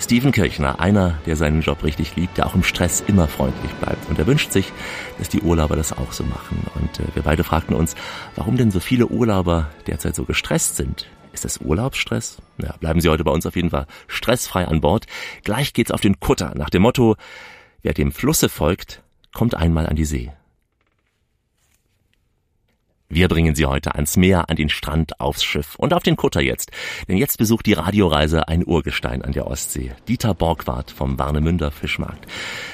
Steven 0.01 0.31
Kirchner, 0.31 0.79
einer, 0.79 1.19
der 1.27 1.35
seinen 1.35 1.61
Job 1.61 1.83
richtig 1.83 2.15
liebt, 2.15 2.39
der 2.39 2.47
auch 2.47 2.55
im 2.55 2.63
Stress 2.63 3.03
immer 3.07 3.27
freundlich 3.27 3.73
bleibt. 3.73 4.09
Und 4.09 4.19
er 4.19 4.29
wünscht 4.29 4.53
sich, 4.53 4.73
dass 5.19 5.29
die 5.29 5.41
Urlauber 5.41 5.75
das 5.75 5.93
auch 5.93 6.13
so 6.13 6.23
machen. 6.23 6.65
Und 6.77 7.01
äh, 7.01 7.15
wir 7.15 7.23
beide 7.23 7.43
fragten 7.43 7.75
uns, 7.75 7.97
warum 8.37 8.57
denn 8.57 8.71
so 8.71 8.79
viele 8.79 9.09
Urlauber 9.09 9.71
derzeit 9.89 10.15
so 10.15 10.25
gestresst 10.25 10.77
sind. 10.77 11.09
Ist 11.33 11.45
das 11.45 11.59
Urlaubsstress? 11.59 12.39
Ja, 12.59 12.75
bleiben 12.79 13.01
Sie 13.01 13.09
heute 13.09 13.25
bei 13.25 13.33
uns 13.33 13.45
auf 13.45 13.57
jeden 13.57 13.71
Fall 13.71 13.87
stressfrei 14.07 14.67
an 14.67 14.81
Bord. 14.81 15.07
Gleich 15.43 15.73
geht's 15.73 15.91
auf 15.91 16.01
den 16.01 16.21
Kutter 16.21 16.53
nach 16.57 16.71
dem 16.71 16.83
Motto, 16.83 17.17
wer 17.83 17.93
dem 17.93 18.13
Flusse 18.13 18.49
folgt, 18.49 19.03
kommt 19.33 19.55
einmal 19.55 19.87
an 19.87 19.97
die 19.97 20.05
See. 20.05 20.33
Wir 23.11 23.29
bringen 23.29 23.55
Sie 23.55 23.65
heute 23.65 23.95
ans 23.95 24.19
Meer, 24.19 24.51
an 24.51 24.57
den 24.57 24.69
Strand, 24.69 25.19
aufs 25.19 25.43
Schiff 25.43 25.77
und 25.77 25.95
auf 25.95 26.03
den 26.03 26.17
Kutter 26.17 26.43
jetzt. 26.43 26.73
Denn 27.09 27.17
jetzt 27.17 27.39
besucht 27.39 27.65
die 27.65 27.73
Radioreise 27.73 28.49
ein 28.49 28.67
Urgestein 28.67 29.23
an 29.23 29.33
der 29.33 29.47
Ostsee. 29.47 29.93
Dieter 30.09 30.35
Borgward 30.35 30.91
vom 30.91 31.19
Warnemünder 31.19 31.71
Fischmarkt. 31.71 32.27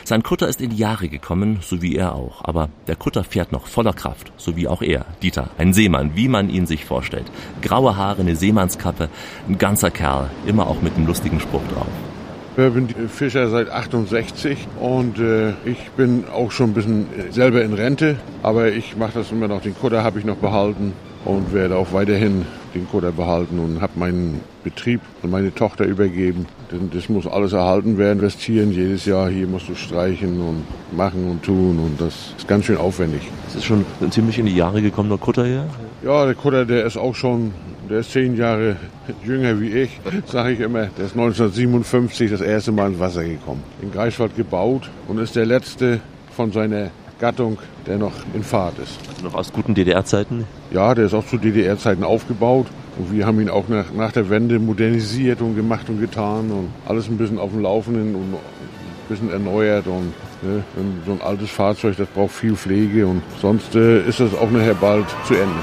Sein 0.02 0.24
Kutter 0.24 0.48
ist 0.48 0.60
in 0.60 0.70
die 0.70 0.76
Jahre 0.76 1.08
gekommen, 1.08 1.60
so 1.62 1.82
wie 1.82 1.94
er 1.94 2.16
auch. 2.16 2.44
Aber 2.44 2.68
der 2.88 2.96
Kutter 2.96 3.22
fährt 3.22 3.52
noch 3.52 3.68
voller 3.68 3.92
Kraft, 3.92 4.32
so 4.36 4.56
wie 4.56 4.66
auch 4.66 4.82
er. 4.82 5.06
Dieter, 5.22 5.50
ein 5.56 5.72
Seemann, 5.72 6.16
wie 6.16 6.26
man 6.26 6.50
ihn 6.50 6.66
sich 6.66 6.84
vorstellt. 6.84 7.30
Graue 7.62 7.96
Haare, 7.96 8.22
eine 8.22 8.34
Seemannskappe, 8.34 9.10
ein 9.46 9.58
ganzer 9.58 9.92
Kerl, 9.92 10.30
immer 10.46 10.66
auch 10.66 10.82
mit 10.82 10.96
einem 10.96 11.06
lustigen 11.06 11.38
Spruch 11.38 11.62
drauf. 11.68 12.13
Ich 12.56 12.72
bin 12.72 12.88
Fischer 13.08 13.48
seit 13.50 13.68
68 13.68 14.68
und 14.78 15.18
äh, 15.18 15.54
ich 15.64 15.90
bin 15.96 16.24
auch 16.32 16.52
schon 16.52 16.70
ein 16.70 16.74
bisschen 16.74 17.06
selber 17.30 17.64
in 17.64 17.72
Rente, 17.72 18.14
aber 18.44 18.68
ich 18.68 18.96
mache 18.96 19.14
das 19.14 19.32
immer 19.32 19.48
noch. 19.48 19.60
Den 19.60 19.74
Kutter 19.74 20.04
habe 20.04 20.20
ich 20.20 20.24
noch 20.24 20.36
behalten 20.36 20.92
und 21.24 21.52
werde 21.52 21.76
auch 21.76 21.92
weiterhin 21.92 22.46
den 22.72 22.88
Kutter 22.88 23.10
behalten 23.10 23.58
und 23.58 23.80
habe 23.80 23.98
meinen 23.98 24.40
Betrieb 24.62 25.00
an 25.24 25.30
meine 25.30 25.52
Tochter 25.52 25.84
übergeben. 25.84 26.46
Das 26.92 27.08
muss 27.08 27.26
alles 27.26 27.52
erhalten 27.52 27.98
werden, 27.98 28.18
investieren 28.18 28.72
jedes 28.72 29.04
Jahr. 29.04 29.28
Hier 29.28 29.46
musst 29.46 29.68
du 29.68 29.74
streichen 29.74 30.40
und 30.40 30.64
machen 30.96 31.30
und 31.30 31.42
tun 31.42 31.78
und 31.78 32.00
das 32.00 32.34
ist 32.36 32.48
ganz 32.48 32.64
schön 32.64 32.76
aufwendig. 32.76 33.22
Das 33.46 33.56
ist 33.56 33.64
schon 33.64 33.84
ziemlich 34.10 34.38
in 34.38 34.46
die 34.46 34.56
Jahre 34.56 34.82
gekommen, 34.82 35.08
der 35.08 35.18
Kutter 35.18 35.44
hier? 35.44 35.66
Ja, 36.02 36.24
der 36.24 36.34
Kutter, 36.34 36.64
der 36.64 36.84
ist 36.84 36.96
auch 36.96 37.14
schon, 37.14 37.52
der 37.88 38.00
ist 38.00 38.12
zehn 38.12 38.36
Jahre 38.36 38.76
jünger 39.24 39.60
wie 39.60 39.70
ich, 39.70 40.00
sage 40.26 40.52
ich 40.52 40.60
immer. 40.60 40.86
Der 40.98 41.06
ist 41.06 41.12
1957 41.12 42.30
das 42.30 42.40
erste 42.40 42.72
Mal 42.72 42.90
ins 42.90 43.00
Wasser 43.00 43.24
gekommen. 43.24 43.62
In 43.80 43.92
Greifswald 43.92 44.36
gebaut 44.36 44.90
und 45.08 45.18
ist 45.18 45.36
der 45.36 45.46
letzte 45.46 46.00
von 46.34 46.50
seiner 46.52 46.90
Gattung, 47.20 47.58
der 47.86 47.98
noch 47.98 48.12
in 48.34 48.42
Fahrt 48.42 48.78
ist. 48.78 48.98
Noch 49.22 49.34
aus 49.34 49.52
guten 49.52 49.74
DDR-Zeiten? 49.74 50.44
Ja, 50.72 50.94
der 50.94 51.06
ist 51.06 51.14
auch 51.14 51.26
zu 51.26 51.38
DDR-Zeiten 51.38 52.04
aufgebaut. 52.04 52.66
Und 52.98 53.12
wir 53.12 53.26
haben 53.26 53.40
ihn 53.40 53.48
auch 53.48 53.68
nach, 53.68 53.92
nach 53.92 54.12
der 54.12 54.30
Wende 54.30 54.58
modernisiert 54.58 55.40
und 55.40 55.56
gemacht 55.56 55.88
und 55.88 56.00
getan 56.00 56.50
und 56.50 56.68
alles 56.86 57.08
ein 57.08 57.18
bisschen 57.18 57.38
auf 57.38 57.50
dem 57.50 57.62
Laufenden 57.62 58.14
und 58.14 58.34
ein 58.34 59.08
bisschen 59.08 59.30
erneuert. 59.30 59.86
Und 59.86 60.12
ne, 60.42 60.62
so 61.06 61.12
ein 61.12 61.22
altes 61.22 61.50
Fahrzeug, 61.50 61.96
das 61.96 62.08
braucht 62.08 62.32
viel 62.32 62.54
Pflege 62.54 63.06
und 63.06 63.22
sonst 63.40 63.74
äh, 63.74 64.06
ist 64.06 64.20
das 64.20 64.34
auch 64.34 64.50
nachher 64.50 64.74
bald 64.74 65.06
zu 65.26 65.34
Ende. 65.34 65.60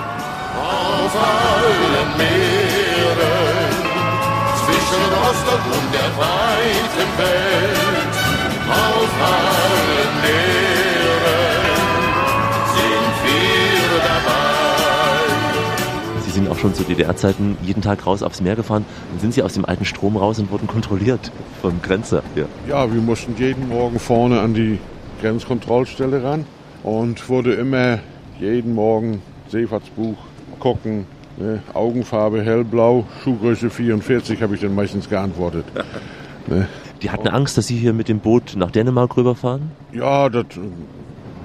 Schon 16.61 16.75
zu 16.75 16.83
DDR-Zeiten 16.83 17.57
jeden 17.63 17.81
Tag 17.81 18.05
raus 18.05 18.21
aufs 18.21 18.39
Meer 18.39 18.55
gefahren. 18.55 18.85
Dann 19.09 19.19
sind 19.19 19.33
Sie 19.33 19.41
aus 19.41 19.53
dem 19.53 19.65
alten 19.65 19.83
Strom 19.83 20.15
raus 20.15 20.37
und 20.37 20.51
wurden 20.51 20.67
kontrolliert 20.67 21.31
vom 21.61 21.81
Grenzer 21.81 22.21
hier. 22.35 22.45
Ja, 22.69 22.91
wir 22.93 23.01
mussten 23.01 23.35
jeden 23.35 23.67
Morgen 23.67 23.99
vorne 23.99 24.39
an 24.39 24.53
die 24.53 24.77
Grenzkontrollstelle 25.21 26.23
ran 26.23 26.45
und 26.83 27.27
wurde 27.29 27.53
immer 27.53 27.99
jeden 28.39 28.75
Morgen 28.75 29.23
Seefahrtsbuch 29.49 30.17
gucken. 30.59 31.07
Ne? 31.37 31.63
Augenfarbe 31.73 32.43
hellblau, 32.43 33.05
Schuhgröße 33.23 33.71
44 33.71 34.41
habe 34.43 34.53
ich 34.53 34.61
dann 34.61 34.75
meistens 34.75 35.09
geantwortet. 35.09 35.65
ne? 36.47 36.67
Die 37.01 37.09
hatten 37.09 37.27
Angst, 37.27 37.57
dass 37.57 37.65
Sie 37.65 37.77
hier 37.77 37.93
mit 37.93 38.07
dem 38.07 38.19
Boot 38.19 38.53
nach 38.55 38.69
Dänemark 38.69 39.17
rüberfahren? 39.17 39.71
Ja, 39.91 40.29
das 40.29 40.45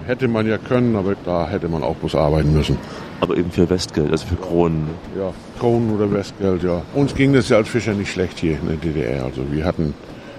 hätte 0.06 0.28
man 0.28 0.46
ja 0.46 0.58
können, 0.58 0.96
aber 0.96 1.14
da 1.24 1.48
hätte 1.48 1.68
man 1.68 1.82
auch 1.82 1.96
bloß 1.96 2.14
arbeiten 2.14 2.52
müssen. 2.52 2.78
Aber 3.20 3.36
eben 3.36 3.50
für 3.50 3.68
Westgeld, 3.68 4.10
also 4.10 4.26
für 4.26 4.36
Kronen. 4.36 4.88
Ja, 5.18 5.32
Kronen 5.58 5.94
oder 5.94 6.10
Westgeld, 6.12 6.62
ja. 6.62 6.82
Uns 6.94 7.14
ging 7.14 7.32
das 7.32 7.48
ja 7.48 7.56
als 7.56 7.68
Fischer 7.68 7.94
nicht 7.94 8.12
schlecht 8.12 8.38
hier 8.38 8.58
in 8.60 8.68
der 8.68 8.76
DDR. 8.76 9.24
Also 9.24 9.42
wir 9.50 9.64
hatten 9.64 9.94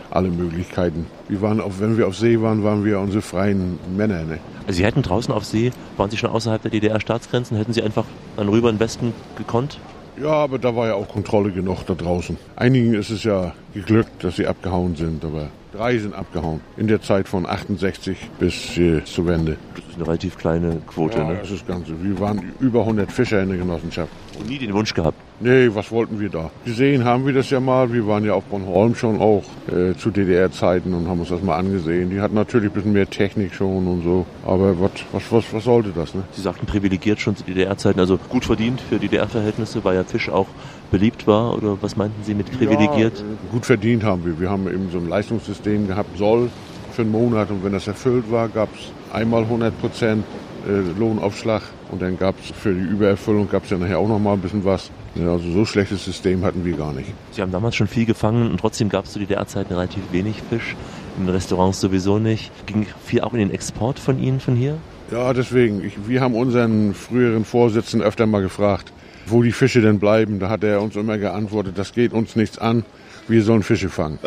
alle 0.09 0.29
Möglichkeiten. 0.29 1.05
Wir 1.27 1.41
waren 1.41 1.59
auf, 1.59 1.79
wenn 1.79 1.97
wir 1.97 2.07
auf 2.07 2.15
See 2.17 2.41
waren, 2.41 2.63
waren 2.63 2.85
wir 2.85 2.99
unsere 2.99 3.21
freien 3.21 3.77
Männer. 3.95 4.23
Ne? 4.23 4.39
Also 4.65 4.77
Sie 4.77 4.85
hätten 4.85 5.01
draußen 5.01 5.33
auf 5.33 5.45
See, 5.45 5.71
waren 5.97 6.09
Sie 6.09 6.17
schon 6.17 6.29
außerhalb 6.29 6.61
der 6.61 6.71
DDR-Staatsgrenzen, 6.71 7.57
hätten 7.57 7.73
Sie 7.73 7.81
einfach 7.81 8.05
dann 8.35 8.49
rüber 8.49 8.69
in 8.69 8.75
den 8.75 8.79
Westen 8.79 9.13
gekonnt? 9.37 9.79
Ja, 10.21 10.31
aber 10.31 10.57
da 10.57 10.75
war 10.75 10.87
ja 10.87 10.95
auch 10.95 11.07
Kontrolle 11.07 11.51
genug 11.51 11.83
da 11.85 11.93
draußen. 11.93 12.37
Einigen 12.55 12.95
ist 12.95 13.11
es 13.11 13.23
ja 13.23 13.53
geglückt, 13.73 14.23
dass 14.23 14.37
sie 14.37 14.47
abgehauen 14.47 14.95
sind, 14.95 15.23
aber 15.23 15.49
drei 15.77 15.97
sind 15.97 16.13
abgehauen. 16.13 16.61
In 16.75 16.87
der 16.87 17.01
Zeit 17.01 17.27
von 17.27 17.45
68 17.45 18.17
bis 18.39 18.77
äh, 18.77 19.03
zur 19.05 19.27
Wende. 19.27 19.57
Das 19.75 19.85
ist 19.85 19.95
eine 19.95 20.07
relativ 20.07 20.37
kleine 20.37 20.81
Quote, 20.87 21.19
ja, 21.19 21.25
ne? 21.25 21.37
das 21.39 21.51
ist 21.51 21.61
das 21.61 21.67
Ganze. 21.67 22.03
Wir 22.03 22.19
waren 22.19 22.53
über 22.59 22.81
100 22.81 23.11
Fischer 23.11 23.41
in 23.41 23.49
der 23.49 23.57
Genossenschaft. 23.57 24.11
Und 24.39 24.47
nie 24.47 24.57
den 24.57 24.73
Wunsch 24.73 24.93
gehabt? 24.93 25.17
Nee, 25.39 25.69
was 25.71 25.91
wollten 25.91 26.19
wir 26.19 26.29
da? 26.29 26.49
Gesehen 26.65 27.03
haben 27.03 27.27
wir 27.27 27.33
das 27.33 27.51
ja 27.51 27.59
mal. 27.59 27.93
Wir 27.93 28.07
waren 28.07 28.25
ja 28.25 28.33
auf 28.33 28.45
Bornholm 28.45 28.95
schon 28.95 29.21
auch 29.21 29.43
äh, 29.67 29.93
zu 29.95 30.09
DDR-Zeiten 30.09 30.95
und 30.95 31.07
haben 31.07 31.19
uns 31.19 31.29
das 31.29 31.43
mal 31.43 31.57
angesehen. 31.57 32.09
Die 32.09 32.19
hatten 32.19 32.33
natürlich 32.33 32.71
ein 32.71 32.73
bisschen 32.73 32.93
mehr 32.93 33.07
Technik 33.07 33.53
schon 33.53 33.85
und 33.85 34.03
so. 34.03 34.25
Aber 34.43 34.79
was, 34.79 34.91
was, 35.11 35.31
was, 35.31 35.53
was 35.53 35.63
sollte 35.63 35.89
das, 35.89 36.15
ne? 36.15 36.23
Sie 36.31 36.41
sagten 36.41 36.65
privilegiert 36.65 37.19
schon 37.19 37.35
zu 37.35 37.43
DDR-Zeiten, 37.43 37.99
also 37.99 38.17
gut 38.29 38.45
verdient 38.45 38.81
für 38.81 38.97
DDR-Verhältnisse, 38.97 39.83
weil 39.83 39.95
ja 39.95 40.03
Fisch 40.03 40.27
auch 40.27 40.47
beliebt 40.89 41.27
war? 41.27 41.55
Oder 41.55 41.77
was 41.81 41.95
meinten 41.95 42.23
Sie 42.23 42.33
mit 42.33 42.51
privilegiert? 42.51 43.19
Ja, 43.19 43.23
äh, 43.23 43.51
gut 43.51 43.67
verdient 43.67 44.03
haben 44.03 44.25
wir. 44.25 44.39
Wir 44.39 44.49
haben 44.49 44.67
eben 44.67 44.89
so 44.91 44.97
ein 44.97 45.07
Leistungssystem 45.07 45.87
gehabt, 45.87 46.17
soll 46.17 46.49
für 46.93 47.03
einen 47.03 47.11
Monat. 47.11 47.51
Und 47.51 47.63
wenn 47.63 47.73
das 47.73 47.85
erfüllt 47.85 48.31
war, 48.31 48.49
gab 48.49 48.69
es 48.73 48.91
einmal 49.13 49.43
100 49.43 49.79
Prozent 49.79 50.23
äh, 50.67 50.99
Lohnaufschlag. 50.99 51.61
Und 51.91 52.01
dann 52.01 52.17
gab 52.17 52.35
es 52.39 52.51
für 52.51 52.73
die 52.73 52.81
Übererfüllung 52.81 53.49
gab 53.49 53.63
es 53.63 53.69
ja 53.69 53.77
nachher 53.77 53.99
auch 53.99 54.07
noch 54.07 54.19
mal 54.19 54.33
ein 54.33 54.41
bisschen 54.41 54.65
was. 54.65 54.91
Ja, 55.15 55.31
also 55.31 55.49
so 55.51 55.65
schlechtes 55.65 56.03
System 56.03 56.43
hatten 56.43 56.63
wir 56.65 56.75
gar 56.75 56.93
nicht. 56.93 57.11
Sie 57.31 57.41
haben 57.41 57.51
damals 57.51 57.75
schon 57.75 57.87
viel 57.87 58.05
gefangen 58.05 58.51
und 58.51 58.59
trotzdem 58.59 58.89
gab 58.89 59.05
es 59.05 59.13
zu 59.13 59.19
DDR-Zeiten 59.19 59.73
relativ 59.73 60.03
wenig 60.11 60.41
Fisch. 60.49 60.75
In 61.17 61.27
Restaurants 61.29 61.79
sowieso 61.79 62.19
nicht. 62.19 62.51
Ging 62.67 62.85
viel 63.03 63.21
auch 63.21 63.33
in 63.33 63.39
den 63.39 63.51
Export 63.51 63.97
von 63.97 64.19
Ihnen 64.21 64.39
von 64.39 64.55
hier? 64.55 64.77
Ja, 65.11 65.33
deswegen. 65.33 65.83
Ich, 65.83 66.07
wir 66.07 66.21
haben 66.21 66.35
unseren 66.35 66.93
früheren 66.93 67.45
Vorsitzenden 67.45 68.07
öfter 68.07 68.27
mal 68.27 68.41
gefragt, 68.41 68.91
wo 69.25 69.41
die 69.41 69.51
Fische 69.51 69.81
denn 69.81 69.99
bleiben. 69.99 70.39
Da 70.39 70.49
hat 70.49 70.63
er 70.63 70.81
uns 70.81 70.95
immer 70.95 71.17
geantwortet, 71.17 71.77
das 71.77 71.93
geht 71.93 72.13
uns 72.13 72.35
nichts 72.35 72.57
an, 72.57 72.83
wir 73.27 73.41
sollen 73.43 73.63
Fische 73.63 73.89
fangen. 73.89 74.19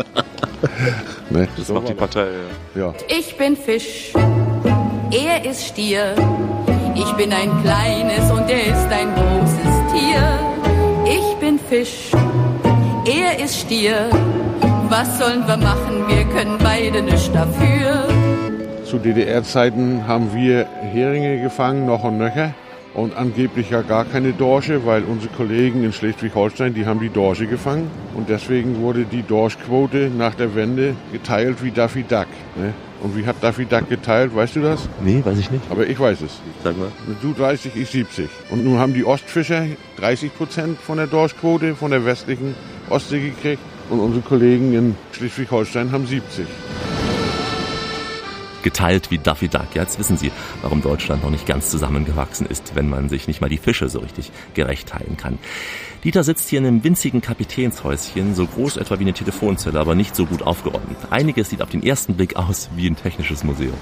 ne? 1.30 1.48
Das 1.56 1.68
macht 1.68 1.88
die 1.88 1.94
Partei, 1.94 2.26
ja. 2.74 2.80
ja. 2.80 2.94
Ich 3.08 3.36
bin 3.36 3.56
Fisch, 3.56 4.12
er 5.12 5.44
ist 5.44 5.66
Stier. 5.66 6.14
Ich 6.94 7.12
bin 7.12 7.32
ein 7.32 7.62
kleines 7.62 8.30
und 8.30 8.48
er 8.48 8.66
ist 8.66 8.88
ein 8.90 9.14
großes 9.14 9.92
Tier. 9.92 10.38
Ich 11.04 11.36
bin 11.38 11.58
Fisch, 11.58 12.10
er 13.06 13.44
ist 13.44 13.60
Stier. 13.60 14.10
Was 14.88 15.18
sollen 15.18 15.46
wir 15.46 15.56
machen? 15.56 16.06
Wir 16.08 16.24
können 16.24 16.58
beide 16.62 17.02
nichts 17.02 17.30
dafür. 17.32 18.08
Zu 18.84 18.98
DDR-Zeiten 18.98 20.06
haben 20.06 20.34
wir 20.34 20.66
Heringe 20.92 21.40
gefangen, 21.42 21.86
noch 21.86 22.04
und 22.04 22.18
nöcher. 22.18 22.54
Und 22.92 23.16
angeblich 23.16 23.70
ja 23.70 23.82
gar 23.82 24.04
keine 24.04 24.32
Dorsche, 24.32 24.84
weil 24.84 25.04
unsere 25.04 25.32
Kollegen 25.32 25.84
in 25.84 25.92
Schleswig-Holstein, 25.92 26.74
die 26.74 26.86
haben 26.86 26.98
die 26.98 27.08
Dorsche 27.08 27.46
gefangen. 27.46 27.88
Und 28.16 28.28
deswegen 28.28 28.80
wurde 28.80 29.04
die 29.04 29.22
Dorschquote 29.22 30.10
nach 30.10 30.34
der 30.34 30.56
Wende 30.56 30.96
geteilt 31.12 31.62
wie 31.62 31.70
Daffy 31.70 32.02
Duck. 32.02 32.26
Ne? 32.56 32.74
Und 33.02 33.16
wie 33.16 33.24
hat 33.24 33.36
Daffy 33.40 33.64
Duck 33.64 33.88
geteilt, 33.88 34.34
weißt 34.34 34.56
du 34.56 34.60
das? 34.62 34.88
Nee, 35.02 35.22
weiß 35.24 35.38
ich 35.38 35.50
nicht. 35.50 35.64
Aber 35.70 35.86
ich 35.86 35.98
weiß 35.98 36.20
es. 36.20 36.40
Sag 36.62 36.76
mal. 36.76 36.92
Du 37.22 37.32
30, 37.32 37.74
ich 37.76 37.88
70. 37.88 38.28
Und 38.50 38.64
nun 38.64 38.78
haben 38.78 38.92
die 38.92 39.04
Ostfischer 39.04 39.64
30 39.96 40.34
Prozent 40.34 40.78
von 40.78 40.98
der 40.98 41.06
Dorschquote 41.06 41.74
von 41.74 41.90
der 41.90 42.04
westlichen 42.04 42.54
Ostsee 42.90 43.20
gekriegt. 43.30 43.62
Und 43.88 44.00
unsere 44.00 44.22
Kollegen 44.22 44.72
in 44.74 44.96
Schleswig-Holstein 45.12 45.92
haben 45.92 46.06
70 46.06 46.46
geteilt 48.62 49.10
wie 49.10 49.18
Duffy 49.18 49.48
Duck. 49.48 49.74
Jetzt 49.74 49.98
wissen 49.98 50.16
Sie, 50.16 50.30
warum 50.62 50.82
Deutschland 50.82 51.22
noch 51.22 51.30
nicht 51.30 51.46
ganz 51.46 51.70
zusammengewachsen 51.70 52.46
ist, 52.46 52.74
wenn 52.74 52.88
man 52.88 53.08
sich 53.08 53.26
nicht 53.26 53.40
mal 53.40 53.48
die 53.48 53.58
Fische 53.58 53.88
so 53.88 54.00
richtig 54.00 54.30
gerecht 54.54 54.88
teilen 54.88 55.16
kann. 55.16 55.38
Dieter 56.02 56.24
sitzt 56.24 56.48
hier 56.48 56.60
in 56.60 56.66
einem 56.66 56.82
winzigen 56.82 57.20
Kapitänshäuschen, 57.20 58.34
so 58.34 58.46
groß 58.46 58.78
etwa 58.78 58.98
wie 58.98 59.04
eine 59.04 59.12
Telefonzelle, 59.12 59.78
aber 59.78 59.94
nicht 59.94 60.16
so 60.16 60.24
gut 60.24 60.42
aufgeräumt. 60.42 60.96
Einiges 61.10 61.50
sieht 61.50 61.60
auf 61.60 61.68
den 61.68 61.82
ersten 61.82 62.14
Blick 62.14 62.36
aus 62.36 62.70
wie 62.74 62.88
ein 62.88 62.96
technisches 62.96 63.44
Museum. 63.44 63.74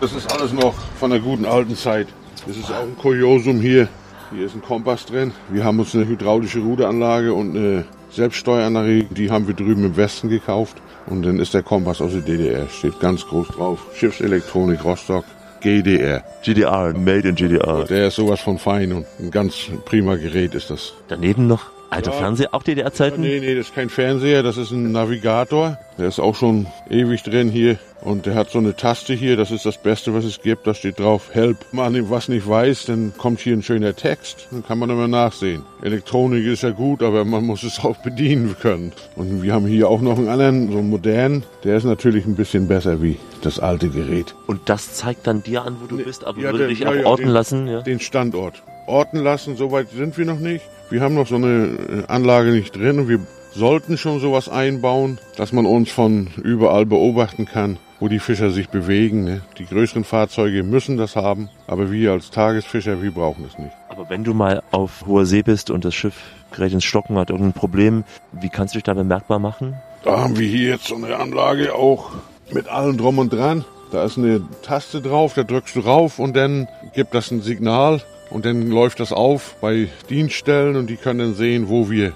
Das 0.00 0.12
ist 0.12 0.32
alles 0.32 0.52
noch 0.52 0.74
von 0.98 1.10
der 1.10 1.20
guten 1.20 1.44
alten 1.44 1.76
Zeit. 1.76 2.08
Das 2.44 2.56
ist 2.56 2.72
auch 2.72 2.82
ein 2.82 2.96
Kuriosum 2.98 3.60
hier. 3.60 3.88
Hier 4.32 4.46
ist 4.46 4.56
ein 4.56 4.62
Kompass 4.62 5.06
drin. 5.06 5.32
Wir 5.48 5.64
haben 5.64 5.78
uns 5.78 5.94
eine 5.94 6.08
hydraulische 6.08 6.58
Ruderanlage 6.58 7.32
und 7.32 7.56
eine 7.56 7.84
Selbststeueranlage, 8.10 9.04
die 9.04 9.30
haben 9.30 9.46
wir 9.46 9.54
drüben 9.54 9.84
im 9.84 9.96
Westen 9.96 10.28
gekauft. 10.28 10.82
Und 11.06 11.22
dann 11.22 11.38
ist 11.38 11.54
der 11.54 11.62
Kompass 11.62 12.02
aus 12.02 12.12
der 12.12 12.22
DDR, 12.22 12.68
steht 12.68 12.98
ganz 12.98 13.24
groß 13.24 13.48
drauf. 13.48 13.86
Schiffselektronik 13.94 14.84
Rostock, 14.84 15.24
GDR. 15.60 16.22
GDR, 16.42 16.92
Made 16.94 17.28
in 17.28 17.34
GDR. 17.34 17.84
Der 17.84 18.08
ist 18.08 18.16
sowas 18.16 18.40
von 18.40 18.58
fein 18.58 18.92
und 18.92 19.06
ein 19.18 19.30
ganz 19.30 19.70
prima 19.84 20.16
Gerät 20.16 20.54
ist 20.54 20.70
das. 20.70 20.94
Daneben 21.08 21.46
noch 21.46 21.77
Alter 21.90 22.12
Fernseher, 22.12 22.48
auch 22.52 22.62
DDR-Zeiten? 22.62 23.20
Nee, 23.20 23.40
nee, 23.40 23.54
das 23.54 23.68
ist 23.68 23.74
kein 23.74 23.88
Fernseher, 23.88 24.42
das 24.42 24.56
ist 24.58 24.70
ein 24.72 24.92
Navigator. 24.92 25.78
Der 25.96 26.08
ist 26.08 26.20
auch 26.20 26.34
schon 26.36 26.66
ewig 26.90 27.22
drin 27.22 27.48
hier. 27.48 27.78
Und 28.02 28.26
der 28.26 28.34
hat 28.36 28.50
so 28.50 28.58
eine 28.58 28.76
Taste 28.76 29.12
hier, 29.14 29.36
das 29.36 29.50
ist 29.50 29.66
das 29.66 29.78
Beste, 29.78 30.14
was 30.14 30.24
es 30.24 30.40
gibt. 30.40 30.66
Da 30.66 30.74
steht 30.74 31.00
drauf, 31.00 31.30
Help. 31.32 31.56
Wenn 31.72 31.92
man 31.92 32.10
was 32.10 32.28
nicht 32.28 32.48
weiß, 32.48 32.84
dann 32.86 33.12
kommt 33.18 33.40
hier 33.40 33.54
ein 33.56 33.62
schöner 33.64 33.96
Text. 33.96 34.46
Dann 34.52 34.64
kann 34.64 34.78
man 34.78 34.90
immer 34.90 35.08
nachsehen. 35.08 35.64
Elektronik 35.82 36.46
ist 36.46 36.62
ja 36.62 36.70
gut, 36.70 37.02
aber 37.02 37.24
man 37.24 37.44
muss 37.44 37.64
es 37.64 37.80
auch 37.84 37.96
bedienen 37.96 38.54
können. 38.60 38.92
Und 39.16 39.42
wir 39.42 39.52
haben 39.52 39.66
hier 39.66 39.88
auch 39.88 40.00
noch 40.00 40.16
einen 40.18 40.28
anderen, 40.28 40.70
so 40.70 40.78
einen 40.78 40.90
modernen. 40.90 41.42
Der 41.64 41.76
ist 41.76 41.84
natürlich 41.84 42.24
ein 42.26 42.36
bisschen 42.36 42.68
besser 42.68 43.02
wie 43.02 43.18
das 43.42 43.58
alte 43.58 43.88
Gerät. 43.88 44.34
Und 44.46 44.60
das 44.66 44.94
zeigt 44.94 45.26
dann 45.26 45.42
dir 45.42 45.62
an, 45.64 45.78
wo 45.80 45.86
du 45.86 45.96
bist, 46.04 46.24
aber 46.24 46.38
Ja, 46.38 46.44
würde 46.52 46.58
der- 46.58 46.68
dich 46.68 46.80
ja, 46.80 46.90
auch 46.90 46.94
ja, 46.94 47.04
orten 47.06 47.22
den, 47.24 47.30
lassen? 47.32 47.66
Ja? 47.66 47.80
Den 47.80 47.98
Standort. 47.98 48.62
Orten 48.86 49.18
lassen, 49.18 49.56
soweit 49.56 49.90
sind 49.90 50.16
wir 50.16 50.24
noch 50.24 50.38
nicht. 50.38 50.64
Wir 50.90 51.02
haben 51.02 51.14
noch 51.14 51.26
so 51.26 51.34
eine 51.34 51.66
äh, 51.66 52.04
Anlage 52.08 52.50
nicht 52.50 52.74
drin 52.74 53.00
und 53.00 53.08
wir 53.08 53.20
sollten 53.52 53.98
schon 53.98 54.20
sowas 54.20 54.48
einbauen, 54.48 55.18
dass 55.36 55.52
man 55.52 55.66
uns 55.66 55.90
von 55.90 56.28
überall 56.42 56.86
beobachten 56.86 57.44
kann, 57.44 57.76
wo 58.00 58.08
die 58.08 58.20
Fischer 58.20 58.50
sich 58.50 58.70
bewegen. 58.70 59.24
Ne? 59.24 59.42
Die 59.58 59.66
größeren 59.66 60.04
Fahrzeuge 60.04 60.62
müssen 60.62 60.96
das 60.96 61.14
haben, 61.14 61.50
aber 61.66 61.92
wir 61.92 62.12
als 62.12 62.30
Tagesfischer, 62.30 63.02
wir 63.02 63.10
brauchen 63.10 63.44
es 63.44 63.58
nicht. 63.58 63.72
Aber 63.90 64.08
wenn 64.08 64.24
du 64.24 64.32
mal 64.32 64.62
auf 64.70 65.04
hoher 65.06 65.26
See 65.26 65.42
bist 65.42 65.70
und 65.70 65.84
das 65.84 65.94
Schiff 65.94 66.14
gerät 66.52 66.72
ins 66.72 66.84
Stocken, 66.84 67.18
hat 67.18 67.28
irgendein 67.28 67.52
Problem, 67.52 68.04
wie 68.32 68.48
kannst 68.48 68.74
du 68.74 68.78
dich 68.78 68.84
da 68.84 68.94
bemerkbar 68.94 69.38
machen? 69.38 69.74
Da 70.04 70.20
haben 70.20 70.38
wir 70.38 70.48
hier 70.48 70.70
jetzt 70.70 70.86
so 70.86 70.94
eine 70.94 71.16
Anlage 71.16 71.74
auch 71.74 72.12
mit 72.50 72.66
allem 72.68 72.96
drum 72.96 73.18
und 73.18 73.30
dran. 73.30 73.66
Da 73.92 74.04
ist 74.04 74.16
eine 74.16 74.42
Taste 74.62 75.02
drauf, 75.02 75.34
da 75.34 75.42
drückst 75.42 75.76
du 75.76 75.80
rauf 75.80 76.18
und 76.18 76.34
dann 76.34 76.66
gibt 76.94 77.14
das 77.14 77.30
ein 77.30 77.42
Signal 77.42 78.00
und 78.30 78.44
dann 78.44 78.70
läuft 78.70 79.00
das 79.00 79.12
auf 79.12 79.56
bei 79.60 79.88
Dienststellen 80.10 80.76
und 80.76 80.88
die 80.88 80.96
können 80.96 81.18
dann 81.20 81.34
sehen, 81.34 81.68
wo 81.68 81.90
wir 81.90 82.12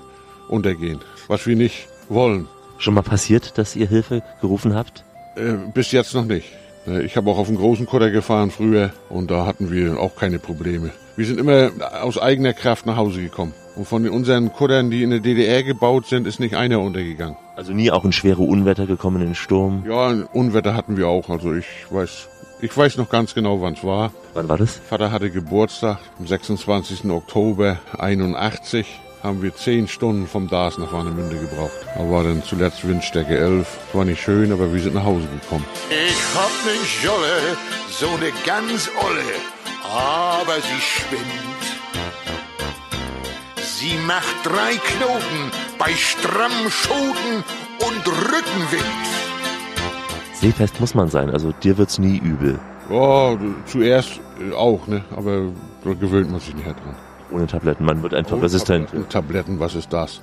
untergehen, 0.48 1.00
was 1.28 1.46
wir 1.46 1.56
nicht 1.56 1.88
wollen. 2.08 2.48
Schon 2.78 2.94
mal 2.94 3.02
passiert, 3.02 3.56
dass 3.58 3.76
ihr 3.76 3.86
Hilfe 3.86 4.22
gerufen 4.40 4.74
habt? 4.74 5.04
Äh, 5.36 5.54
bis 5.72 5.92
jetzt 5.92 6.14
noch 6.14 6.24
nicht. 6.24 6.48
Äh, 6.86 7.02
Ich 7.04 7.16
habe 7.16 7.30
auch 7.30 7.38
auf 7.38 7.46
dem 7.46 7.56
großen 7.56 7.86
Kutter 7.86 8.10
gefahren 8.10 8.50
früher 8.50 8.90
und 9.08 9.30
da 9.30 9.46
hatten 9.46 9.70
wir 9.70 9.98
auch 10.00 10.16
keine 10.16 10.38
Probleme. 10.38 10.90
Wir 11.16 11.26
sind 11.26 11.38
immer 11.38 11.70
aus 12.02 12.18
eigener 12.18 12.52
Kraft 12.54 12.86
nach 12.86 12.96
Hause 12.96 13.20
gekommen. 13.22 13.52
Und 13.76 13.86
von 13.86 14.06
unseren 14.08 14.52
Kuttern, 14.52 14.90
die 14.90 15.02
in 15.02 15.10
der 15.10 15.20
DDR 15.20 15.62
gebaut 15.62 16.06
sind, 16.06 16.26
ist 16.26 16.40
nicht 16.40 16.56
einer 16.56 16.80
untergegangen. 16.80 17.36
Also 17.56 17.72
nie 17.72 17.90
auch 17.90 18.04
in 18.04 18.12
schwere 18.12 18.42
Unwetter 18.42 18.86
gekommen, 18.86 19.22
in 19.22 19.34
Sturm? 19.34 19.84
Ja, 19.88 20.08
Unwetter 20.32 20.74
hatten 20.74 20.96
wir 20.96 21.08
auch. 21.08 21.30
Also 21.30 21.54
ich 21.54 21.66
weiß, 21.90 22.28
ich 22.60 22.76
weiß 22.76 22.96
noch 22.98 23.08
ganz 23.08 23.34
genau, 23.34 23.60
wann 23.62 23.74
es 23.74 23.84
war. 23.84 24.12
Wann 24.34 24.48
war 24.48 24.56
das? 24.56 24.80
Vater 24.88 25.12
hatte 25.12 25.30
Geburtstag 25.30 25.98
am 26.18 26.26
26. 26.26 27.04
Oktober 27.10 27.78
81. 27.98 28.86
Haben 29.22 29.42
wir 29.42 29.54
zehn 29.54 29.86
Stunden 29.86 30.26
vom 30.26 30.48
Dars 30.48 30.78
nach 30.78 30.92
Warnemünde 30.92 31.36
gebraucht. 31.36 31.72
Da 31.94 32.10
war 32.10 32.24
dann 32.24 32.42
zuletzt 32.42 32.86
Windstärke 32.88 33.36
11. 33.36 33.66
War 33.92 34.04
nicht 34.04 34.22
schön, 34.22 34.50
aber 34.50 34.72
wir 34.72 34.80
sind 34.80 34.94
nach 34.94 35.04
Hause 35.04 35.28
gekommen. 35.28 35.64
Ich 35.90 36.16
hab 36.34 36.50
ne 36.64 36.72
Jolle, 37.04 37.56
so 37.90 38.16
ne 38.16 38.32
ganz 38.44 38.90
olle, 39.00 39.22
aber 39.84 40.54
sie 40.56 40.80
schwimmt. 40.80 41.22
Sie 43.62 43.96
macht 44.06 44.44
drei 44.44 44.76
Knoten 44.76 45.50
bei 45.78 45.92
strammen 45.92 46.70
Schoten 46.70 47.44
und 47.80 48.08
Rückenwind. 48.08 48.84
Seefest 50.34 50.80
muss 50.80 50.94
man 50.94 51.08
sein, 51.08 51.30
also 51.30 51.52
dir 51.52 51.78
wird's 51.78 51.98
nie 51.98 52.16
übel. 52.18 52.58
Ja, 52.93 53.38
zuerst 53.64 54.20
äh, 54.38 54.55
auch, 54.55 54.86
ne? 54.86 55.03
Aber 55.16 55.53
da 55.82 55.95
gewöhnt 55.95 56.30
man 56.30 56.40
sich 56.40 56.55
nicht 56.55 56.66
dran. 56.66 56.95
Ohne 57.30 57.47
Tabletten, 57.47 57.86
man 57.86 58.03
wird 58.03 58.12
einfach 58.12 58.43
resistent. 58.43 58.88
Tabletten, 58.88 59.09
Tabletten, 59.09 59.61
was 59.61 59.74
ist 59.74 59.93
das? 59.93 60.20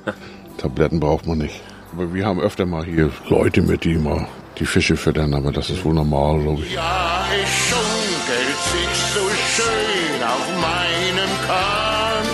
Tabletten 0.58 1.00
braucht 1.00 1.26
man 1.26 1.40
nicht. 1.40 1.60
Aber 1.94 2.14
wir 2.14 2.26
haben 2.26 2.40
öfter 2.40 2.68
mal 2.68 2.86
hier 2.86 3.10
Leute 3.28 3.64
mit, 3.64 3.84
die 3.84 3.96
mal 3.98 4.28
die 4.60 4.66
Fische 4.66 4.96
füttern, 4.96 5.34
aber 5.34 5.52
das 5.52 5.72
ist 5.72 5.84
wohl 5.84 5.96
normal, 5.96 6.40
glaube 6.42 6.62
ich. 6.62 6.76
Ja, 6.76 7.26
es 7.44 7.50
schunkelt 7.50 8.60
sich 8.74 8.96
so 9.16 9.26
schön 9.56 10.24
auf 10.24 10.48
meinem 10.62 11.32
Kahn. 11.48 12.26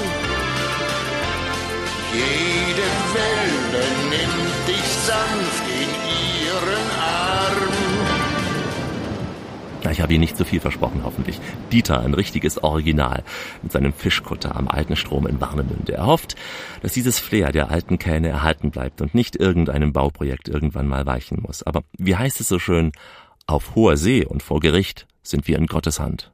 Jede 2.13 2.89
Welle 3.15 3.85
nimmt 4.09 4.67
dich 4.67 4.87
sanft 5.05 5.54
habe 10.05 10.13
Ihnen 10.13 10.21
nicht 10.21 10.37
zu 10.37 10.45
viel 10.45 10.59
versprochen, 10.59 11.01
hoffentlich. 11.03 11.39
Dieter, 11.71 12.01
ein 12.01 12.13
richtiges 12.13 12.63
Original, 12.63 13.23
mit 13.63 13.71
seinem 13.71 13.91
Fischkutter 13.91 14.55
am 14.55 14.67
alten 14.67 14.95
Strom 14.95 15.25
in 15.25 15.41
Warnemünde. 15.41 15.93
Er 15.93 16.05
hofft, 16.05 16.35
dass 16.83 16.93
dieses 16.93 17.17
Flair 17.17 17.51
der 17.51 17.71
alten 17.71 17.97
Kähne 17.97 18.29
erhalten 18.29 18.69
bleibt 18.69 19.01
und 19.01 19.15
nicht 19.15 19.35
irgendeinem 19.35 19.93
Bauprojekt 19.93 20.47
irgendwann 20.47 20.87
mal 20.87 21.07
weichen 21.07 21.41
muss. 21.41 21.63
Aber 21.63 21.81
wie 21.97 22.15
heißt 22.15 22.39
es 22.39 22.47
so 22.47 22.59
schön, 22.59 22.91
auf 23.47 23.73
hoher 23.73 23.97
See 23.97 24.23
und 24.23 24.43
vor 24.43 24.59
Gericht 24.59 25.07
sind 25.23 25.47
wir 25.47 25.57
in 25.57 25.65
Gottes 25.65 25.99
Hand. 25.99 26.31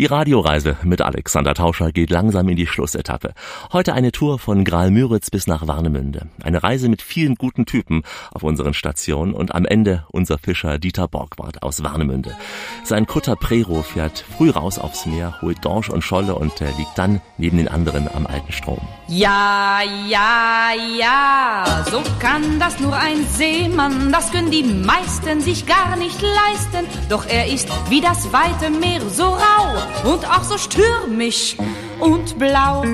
Die 0.00 0.06
Radioreise 0.06 0.78
mit 0.82 1.02
Alexander 1.02 1.52
Tauscher 1.52 1.92
geht 1.92 2.08
langsam 2.08 2.48
in 2.48 2.56
die 2.56 2.66
Schlussetappe. 2.66 3.34
Heute 3.70 3.92
eine 3.92 4.12
Tour 4.12 4.38
von 4.38 4.64
Graal-Müritz 4.64 5.28
bis 5.28 5.46
nach 5.46 5.66
Warnemünde. 5.66 6.26
Eine 6.42 6.62
Reise 6.62 6.88
mit 6.88 7.02
vielen 7.02 7.34
guten 7.34 7.66
Typen 7.66 8.04
auf 8.32 8.42
unseren 8.42 8.72
Stationen 8.72 9.34
und 9.34 9.54
am 9.54 9.66
Ende 9.66 10.06
unser 10.08 10.38
Fischer 10.38 10.78
Dieter 10.78 11.06
Borgward 11.06 11.62
aus 11.62 11.84
Warnemünde. 11.84 12.34
Sein 12.82 13.04
Kutter 13.04 13.36
Prero 13.36 13.82
fährt 13.82 14.24
früh 14.38 14.48
raus 14.48 14.78
aufs 14.78 15.04
Meer, 15.04 15.34
holt 15.42 15.62
Dorsch 15.66 15.90
und 15.90 16.02
Scholle 16.02 16.34
und 16.34 16.60
liegt 16.60 16.96
dann 16.96 17.20
neben 17.36 17.58
den 17.58 17.68
anderen 17.68 18.08
am 18.08 18.26
alten 18.26 18.52
Strom. 18.52 18.80
Ja, 19.06 19.80
ja, 20.08 20.70
ja, 20.98 21.84
so 21.90 22.00
kann 22.20 22.58
das 22.58 22.80
nur 22.80 22.96
ein 22.96 23.26
Seemann, 23.36 24.10
das 24.12 24.32
können 24.32 24.50
die 24.50 24.62
meisten 24.62 25.42
sich 25.42 25.66
gar 25.66 25.96
nicht 25.96 26.22
leisten. 26.22 26.86
Doch 27.10 27.26
er 27.26 27.52
ist 27.52 27.68
wie 27.90 28.00
das 28.00 28.32
weite 28.32 28.70
Meer 28.70 29.02
so 29.10 29.24
rau 29.24 29.89
und 30.04 30.24
auch 30.28 30.42
so 30.42 30.56
stürmisch 30.56 31.56
und 32.00 32.38
blau. 32.38 32.84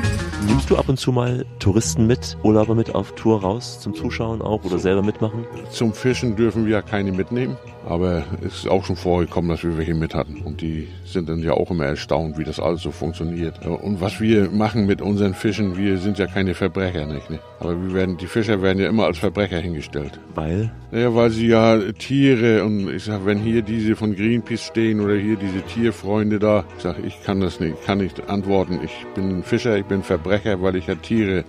Nimmst 0.46 0.70
du 0.70 0.76
ab 0.76 0.88
und 0.88 0.98
zu 0.98 1.12
mal 1.12 1.44
Touristen 1.58 2.06
mit, 2.06 2.36
Urlauber 2.42 2.74
mit 2.74 2.94
auf 2.94 3.12
Tour 3.12 3.40
raus 3.40 3.80
zum 3.80 3.94
Zuschauen 3.94 4.42
auch 4.42 4.64
oder 4.64 4.78
selber 4.78 5.02
mitmachen? 5.02 5.46
Zum 5.70 5.92
Fischen 5.92 6.36
dürfen 6.36 6.66
wir 6.66 6.72
ja 6.72 6.82
keine 6.82 7.12
mitnehmen, 7.12 7.56
aber 7.86 8.24
es 8.44 8.58
ist 8.58 8.68
auch 8.68 8.84
schon 8.84 8.96
vorgekommen, 8.96 9.48
dass 9.48 9.62
wir 9.62 9.78
welche 9.78 9.94
mit 9.94 10.14
hatten. 10.14 10.42
Und 10.42 10.60
die 10.60 10.88
sind 11.04 11.28
dann 11.28 11.38
ja 11.38 11.52
auch 11.52 11.70
immer 11.70 11.84
erstaunt, 11.84 12.36
wie 12.36 12.44
das 12.44 12.58
alles 12.58 12.82
so 12.82 12.90
funktioniert. 12.90 13.64
Und 13.64 14.00
was 14.00 14.20
wir 14.20 14.50
machen 14.50 14.86
mit 14.86 15.00
unseren 15.00 15.34
Fischen, 15.34 15.76
wir 15.76 15.98
sind 15.98 16.18
ja 16.18 16.26
keine 16.26 16.54
Verbrecher, 16.54 17.06
nicht? 17.06 17.30
Ne? 17.30 17.38
Aber 17.60 17.80
wir 17.80 17.94
werden, 17.94 18.16
die 18.16 18.26
Fischer 18.26 18.60
werden 18.60 18.80
ja 18.80 18.88
immer 18.88 19.04
als 19.04 19.18
Verbrecher 19.18 19.58
hingestellt. 19.58 20.18
Weil? 20.34 20.72
Ja, 20.90 21.14
weil 21.14 21.30
sie 21.30 21.46
ja 21.46 21.78
Tiere 21.92 22.64
und 22.64 22.92
ich 22.92 23.04
sag, 23.04 23.24
wenn 23.24 23.38
hier 23.38 23.62
diese 23.62 23.94
von 23.94 24.16
Greenpeace 24.16 24.66
stehen 24.66 25.00
oder 25.00 25.14
hier 25.14 25.36
diese 25.36 25.62
Tierfreunde 25.62 26.40
da, 26.40 26.64
ich 26.76 26.82
sag, 26.82 26.96
ich 27.04 27.22
kann 27.22 27.40
das 27.40 27.60
nicht, 27.60 27.84
kann 27.84 27.98
nicht 27.98 28.28
antworten. 28.28 28.80
Ich 28.82 29.06
bin 29.14 29.38
ein 29.38 29.42
Fischer, 29.44 29.76
ich 29.76 29.84
bin 29.84 30.02
Verbrecher, 30.02 30.60
weil 30.60 30.74
ich 30.74 30.88
ja 30.88 30.96
Tiere 30.96 31.44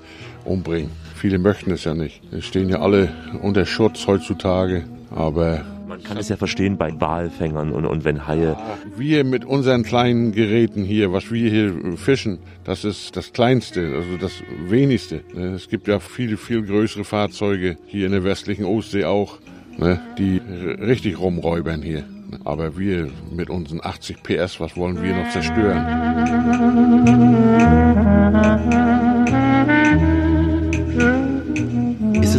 umbringe. 0.45 0.89
Viele 1.15 1.39
möchten 1.39 1.71
es 1.71 1.83
ja 1.83 1.95
nicht. 1.95 2.21
Es 2.31 2.45
stehen 2.45 2.69
ja 2.69 2.79
alle 2.79 3.09
unter 3.41 3.65
Schutz 3.65 4.05
heutzutage, 4.05 4.83
aber 5.09 5.65
Man 5.97 6.03
kann 6.03 6.17
es 6.17 6.29
ja 6.29 6.37
verstehen 6.37 6.77
bei 6.77 6.93
Walfängern 7.01 7.71
und, 7.71 7.85
und 7.87 8.05
wenn 8.05 8.27
Haie. 8.27 8.55
wir 8.95 9.23
mit 9.23 9.45
unseren 9.45 9.81
kleinen 9.81 10.31
Geräten 10.31 10.83
hier, 10.83 11.11
was 11.11 11.31
wir 11.31 11.49
hier 11.49 11.97
fischen, 11.97 12.37
das 12.63 12.85
ist 12.85 13.17
das 13.17 13.33
Kleinste, 13.33 13.95
also 13.95 14.15
das 14.19 14.43
Wenigste. 14.67 15.21
ne? 15.33 15.55
Es 15.55 15.69
gibt 15.69 15.87
ja 15.87 15.99
viele, 15.99 16.37
viel 16.37 16.61
größere 16.61 17.03
Fahrzeuge 17.03 17.77
hier 17.87 18.05
in 18.05 18.11
der 18.11 18.23
westlichen 18.23 18.65
Ostsee 18.65 19.05
auch, 19.05 19.39
ne, 19.79 19.99
die 20.19 20.39
richtig 20.79 21.19
rumräubern 21.19 21.81
hier. 21.81 22.03
Aber 22.43 22.77
wir 22.77 23.09
mit 23.35 23.49
unseren 23.49 23.81
80 23.83 24.21
PS, 24.21 24.59
was 24.59 24.77
wollen 24.77 25.01
wir 25.01 25.15
noch 25.15 25.31
zerstören? 25.31 25.83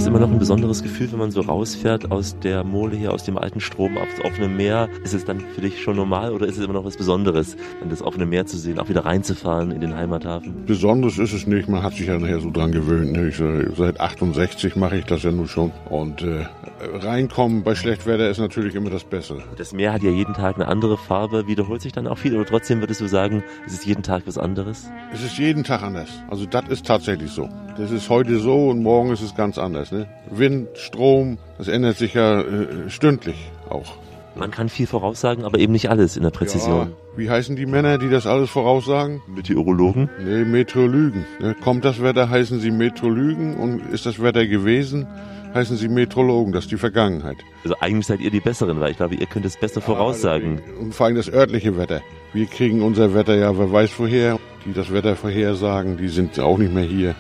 Immer 0.08 0.20
noch 0.20 0.30
ein 0.30 0.38
besonderes 0.38 0.82
Gefühl, 0.82 1.12
wenn 1.12 1.18
man 1.18 1.30
so 1.30 1.42
rausfährt 1.42 2.10
aus 2.10 2.34
der 2.38 2.64
Mole 2.64 2.96
hier, 2.96 3.12
aus 3.12 3.24
dem 3.24 3.36
alten 3.36 3.60
Strom 3.60 3.98
aufs 3.98 4.24
offene 4.24 4.48
Meer? 4.48 4.88
Ist 5.04 5.12
es 5.12 5.26
dann 5.26 5.38
für 5.38 5.60
dich 5.60 5.82
schon 5.82 5.96
normal 5.96 6.32
oder 6.32 6.46
ist 6.46 6.56
es 6.56 6.64
immer 6.64 6.72
noch 6.72 6.86
was 6.86 6.96
Besonderes, 6.96 7.58
dann 7.78 7.90
das 7.90 8.00
offene 8.00 8.24
Meer 8.24 8.46
zu 8.46 8.56
sehen, 8.56 8.78
auch 8.78 8.88
wieder 8.88 9.04
reinzufahren 9.04 9.70
in 9.70 9.82
den 9.82 9.94
Heimathafen? 9.94 10.64
Besonders 10.64 11.18
ist 11.18 11.34
es 11.34 11.46
nicht, 11.46 11.68
man 11.68 11.82
hat 11.82 11.92
sich 11.92 12.06
ja 12.06 12.18
nachher 12.18 12.40
so 12.40 12.50
dran 12.50 12.72
gewöhnt. 12.72 13.12
Ne? 13.12 13.28
Ich, 13.28 13.38
äh, 13.38 13.70
seit 13.76 14.00
68 14.00 14.76
mache 14.76 14.96
ich 14.96 15.04
das 15.04 15.24
ja 15.24 15.30
nun 15.30 15.46
schon. 15.46 15.72
Und 15.90 16.22
äh, 16.22 16.46
reinkommen 16.80 17.62
bei 17.62 17.74
Schlechtwetter 17.74 18.30
ist 18.30 18.38
natürlich 18.38 18.74
immer 18.76 18.88
das 18.88 19.04
Bessere. 19.04 19.42
Das 19.58 19.74
Meer 19.74 19.92
hat 19.92 20.02
ja 20.02 20.10
jeden 20.10 20.32
Tag 20.32 20.54
eine 20.54 20.68
andere 20.68 20.96
Farbe, 20.96 21.46
wiederholt 21.48 21.82
sich 21.82 21.92
dann 21.92 22.06
auch 22.06 22.16
viel, 22.16 22.34
oder 22.34 22.46
trotzdem 22.46 22.80
würdest 22.80 23.02
du 23.02 23.08
sagen, 23.08 23.44
es 23.66 23.74
ist 23.74 23.84
jeden 23.84 24.02
Tag 24.02 24.22
was 24.24 24.38
anderes? 24.38 24.88
Es 25.12 25.22
ist 25.22 25.36
jeden 25.36 25.64
Tag 25.64 25.82
anders. 25.82 26.08
Also 26.30 26.46
das 26.46 26.66
ist 26.68 26.86
tatsächlich 26.86 27.30
so. 27.30 27.46
Das 27.76 27.90
ist 27.90 28.08
heute 28.08 28.40
so 28.40 28.70
und 28.70 28.82
morgen 28.82 29.12
ist 29.12 29.22
es 29.22 29.34
ganz 29.34 29.58
anders. 29.58 29.92
Ne? 29.92 30.07
Wind, 30.30 30.68
Strom, 30.74 31.38
das 31.56 31.68
ändert 31.68 31.96
sich 31.96 32.14
ja 32.14 32.40
äh, 32.40 32.88
stündlich 32.88 33.36
auch. 33.68 33.94
Man 34.34 34.50
kann 34.50 34.68
viel 34.68 34.86
voraussagen, 34.86 35.44
aber 35.44 35.58
eben 35.58 35.72
nicht 35.72 35.90
alles 35.90 36.16
in 36.16 36.22
der 36.22 36.30
Präzision. 36.30 36.90
Ja, 36.90 36.96
wie 37.16 37.28
heißen 37.28 37.56
die 37.56 37.66
Männer, 37.66 37.98
die 37.98 38.08
das 38.08 38.26
alles 38.26 38.50
voraussagen? 38.50 39.20
Meteorologen? 39.26 40.08
Nee, 40.24 40.44
Meteorologen. 40.44 41.26
Ne, 41.40 41.56
Kommt 41.60 41.84
das 41.84 42.00
Wetter, 42.00 42.30
heißen 42.30 42.60
sie 42.60 42.70
Meteorologen 42.70 43.56
und 43.56 43.80
ist 43.92 44.06
das 44.06 44.22
Wetter 44.22 44.46
gewesen, 44.46 45.08
heißen 45.54 45.76
sie 45.76 45.88
Meteorologen. 45.88 46.52
Das 46.52 46.64
ist 46.64 46.70
die 46.70 46.76
Vergangenheit. 46.76 47.38
Also 47.64 47.74
eigentlich 47.80 48.06
seid 48.06 48.20
ihr 48.20 48.30
die 48.30 48.40
Besseren, 48.40 48.78
weil 48.78 48.92
ich 48.92 48.98
glaube, 48.98 49.16
ihr 49.16 49.26
könnt 49.26 49.44
es 49.44 49.56
besser 49.56 49.80
voraussagen. 49.80 50.60
Und 50.78 50.94
vor 50.94 51.06
allem 51.06 51.16
das 51.16 51.32
örtliche 51.32 51.76
Wetter. 51.76 52.00
Wir 52.32 52.46
kriegen 52.46 52.82
unser 52.82 53.14
Wetter 53.14 53.34
ja, 53.34 53.58
wer 53.58 53.72
weiß 53.72 53.90
woher. 53.98 54.38
Die 54.64 54.72
das 54.72 54.92
Wetter 54.92 55.16
vorhersagen, 55.16 55.96
die 55.96 56.08
sind 56.08 56.38
auch 56.38 56.58
nicht 56.58 56.72
mehr 56.72 56.84
hier. 56.84 57.14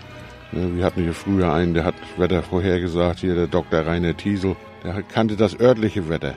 Ne, 0.52 0.76
Wir 0.76 0.84
hatten 0.84 1.02
hier 1.02 1.14
früher 1.14 1.52
einen, 1.52 1.74
der 1.74 1.84
hat 1.84 1.94
Wetter 2.16 2.42
vorhergesagt, 2.42 3.20
hier 3.20 3.34
der 3.34 3.46
Dr. 3.46 3.86
Rainer 3.86 4.16
Thiesel. 4.16 4.56
Der 4.82 5.02
kannte 5.02 5.36
das 5.36 5.58
örtliche 5.58 6.08
Wetter. 6.08 6.34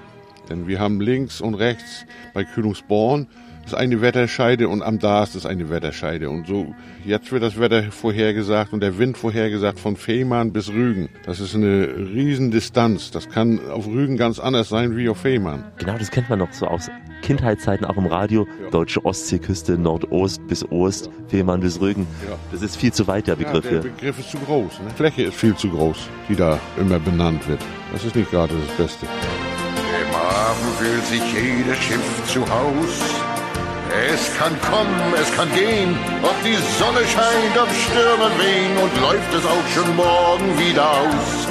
Denn 0.50 0.68
wir 0.68 0.80
haben 0.80 1.00
links 1.00 1.40
und 1.40 1.56
rechts 1.56 2.06
bei 2.34 2.44
Kühlungsborn 2.44 3.28
ist 3.72 3.78
eine 3.78 4.02
Wetterscheide 4.02 4.68
und 4.68 4.82
am 4.82 5.00
Darst 5.00 5.36
ist 5.36 5.46
eine 5.46 5.70
Wetterscheide. 5.70 6.30
Und 6.30 6.46
so, 6.46 6.76
jetzt 7.06 7.32
wird 7.32 7.42
das 7.42 7.58
Wetter 7.58 7.84
vorhergesagt 7.84 8.74
und 8.74 8.82
der 8.82 8.98
Wind 8.98 9.18
vorhergesagt 9.18 9.80
von 9.80 9.96
Fehmarn 9.96 10.52
bis 10.52 10.70
Rügen. 10.70 11.08
Das 11.26 11.40
ist 11.40 11.56
eine 11.56 11.88
riesen 11.88 12.52
Distanz. 12.52 13.12
Das 13.12 13.30
kann 13.30 13.60
auf 13.70 13.88
Rügen 13.88 14.18
ganz 14.18 14.40
anders 14.40 14.68
sein 14.68 14.98
wie 14.98 15.08
auf 15.08 15.20
Fehmarn. 15.20 15.64
Genau, 15.78 15.98
das 15.98 16.12
kennt 16.12 16.30
man 16.30 16.40
noch 16.40 16.52
so 16.52 16.68
aus 16.68 16.90
Kindheitszeiten, 17.22 17.86
auch 17.86 17.96
im 17.96 18.08
Radio. 18.08 18.46
Deutsche 18.72 19.06
Ostseeküste, 19.06 19.78
Nordost 19.78 20.46
bis 20.48 20.70
Ost, 20.70 21.10
Fehmarn 21.30 21.62
bis 21.62 21.80
Rügen. 21.80 22.08
Ja. 22.28 22.36
Das 22.52 22.62
ist 22.62 22.76
viel 22.76 22.92
zu 22.92 23.08
weit, 23.08 23.28
der 23.28 23.38
Begriff 23.38 23.64
ja, 23.66 23.72
der 23.72 23.82
hier. 23.84 23.92
Begriff 23.92 24.20
ist 24.20 24.32
zu 24.32 24.38
groß. 24.38 24.80
Ne? 24.80 24.90
Fläche 24.96 25.24
ist 25.24 25.36
viel 25.36 25.56
zu 25.56 25.70
groß, 25.70 26.10
die 26.28 26.36
da 26.36 26.60
immer 26.78 27.00
benannt 27.00 27.48
wird. 27.48 27.62
Das 27.94 28.04
ist 28.04 28.16
nicht 28.18 28.32
gerade 28.32 28.54
das 28.54 28.76
Beste. 28.76 29.06
Im 29.06 30.14
Hafen 30.14 30.74
fühlt 30.78 31.06
sich 31.06 31.22
jedes 31.34 31.78
Schiff 31.78 32.26
zu 32.28 32.42
Haus. 32.42 33.31
Es 33.94 34.34
kann 34.38 34.54
kommen, 34.62 35.14
es 35.22 35.30
kann 35.36 35.50
gehen, 35.54 35.98
ob 36.24 36.36
die 36.46 36.56
Sonne 36.80 37.06
scheint, 37.08 37.58
ob 37.62 37.68
Stürme 37.70 38.32
wehen 38.40 38.78
und 38.82 39.02
läuft 39.02 39.34
es 39.34 39.46
auch 39.46 39.68
schon 39.74 39.96
morgen 39.98 40.58
wieder 40.58 40.90
aus. 40.90 41.48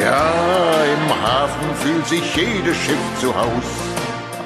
Ja, 0.00 0.84
im 0.84 1.22
Hafen 1.22 1.74
fühlt 1.76 2.06
sich 2.06 2.36
jedes 2.36 2.76
Schiff 2.76 3.20
zu 3.20 3.34
Haus. 3.34 3.64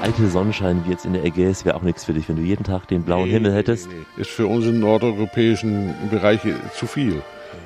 Alte 0.01 0.27
Sonnenschein 0.29 0.83
wie 0.87 0.93
jetzt 0.93 1.05
in 1.05 1.13
der 1.13 1.25
Ägäis 1.25 1.67
wäre 1.67 1.77
auch 1.77 1.83
nichts 1.83 2.05
für 2.05 2.15
dich, 2.15 2.29
wenn 2.31 2.37
du 2.37 2.43
jeden 2.43 2.65
Tag 2.65 2.89
den 2.89 3.03
blauen 3.03 3.29
Himmel 3.29 3.53
hättest. 3.53 3.91
Ist 4.17 4.31
für 4.31 4.47
unseren 4.47 4.81
nordeuropäischen 4.81 5.95
Bereich 6.11 6.41
zu 6.75 6.87
viel. 6.87 7.23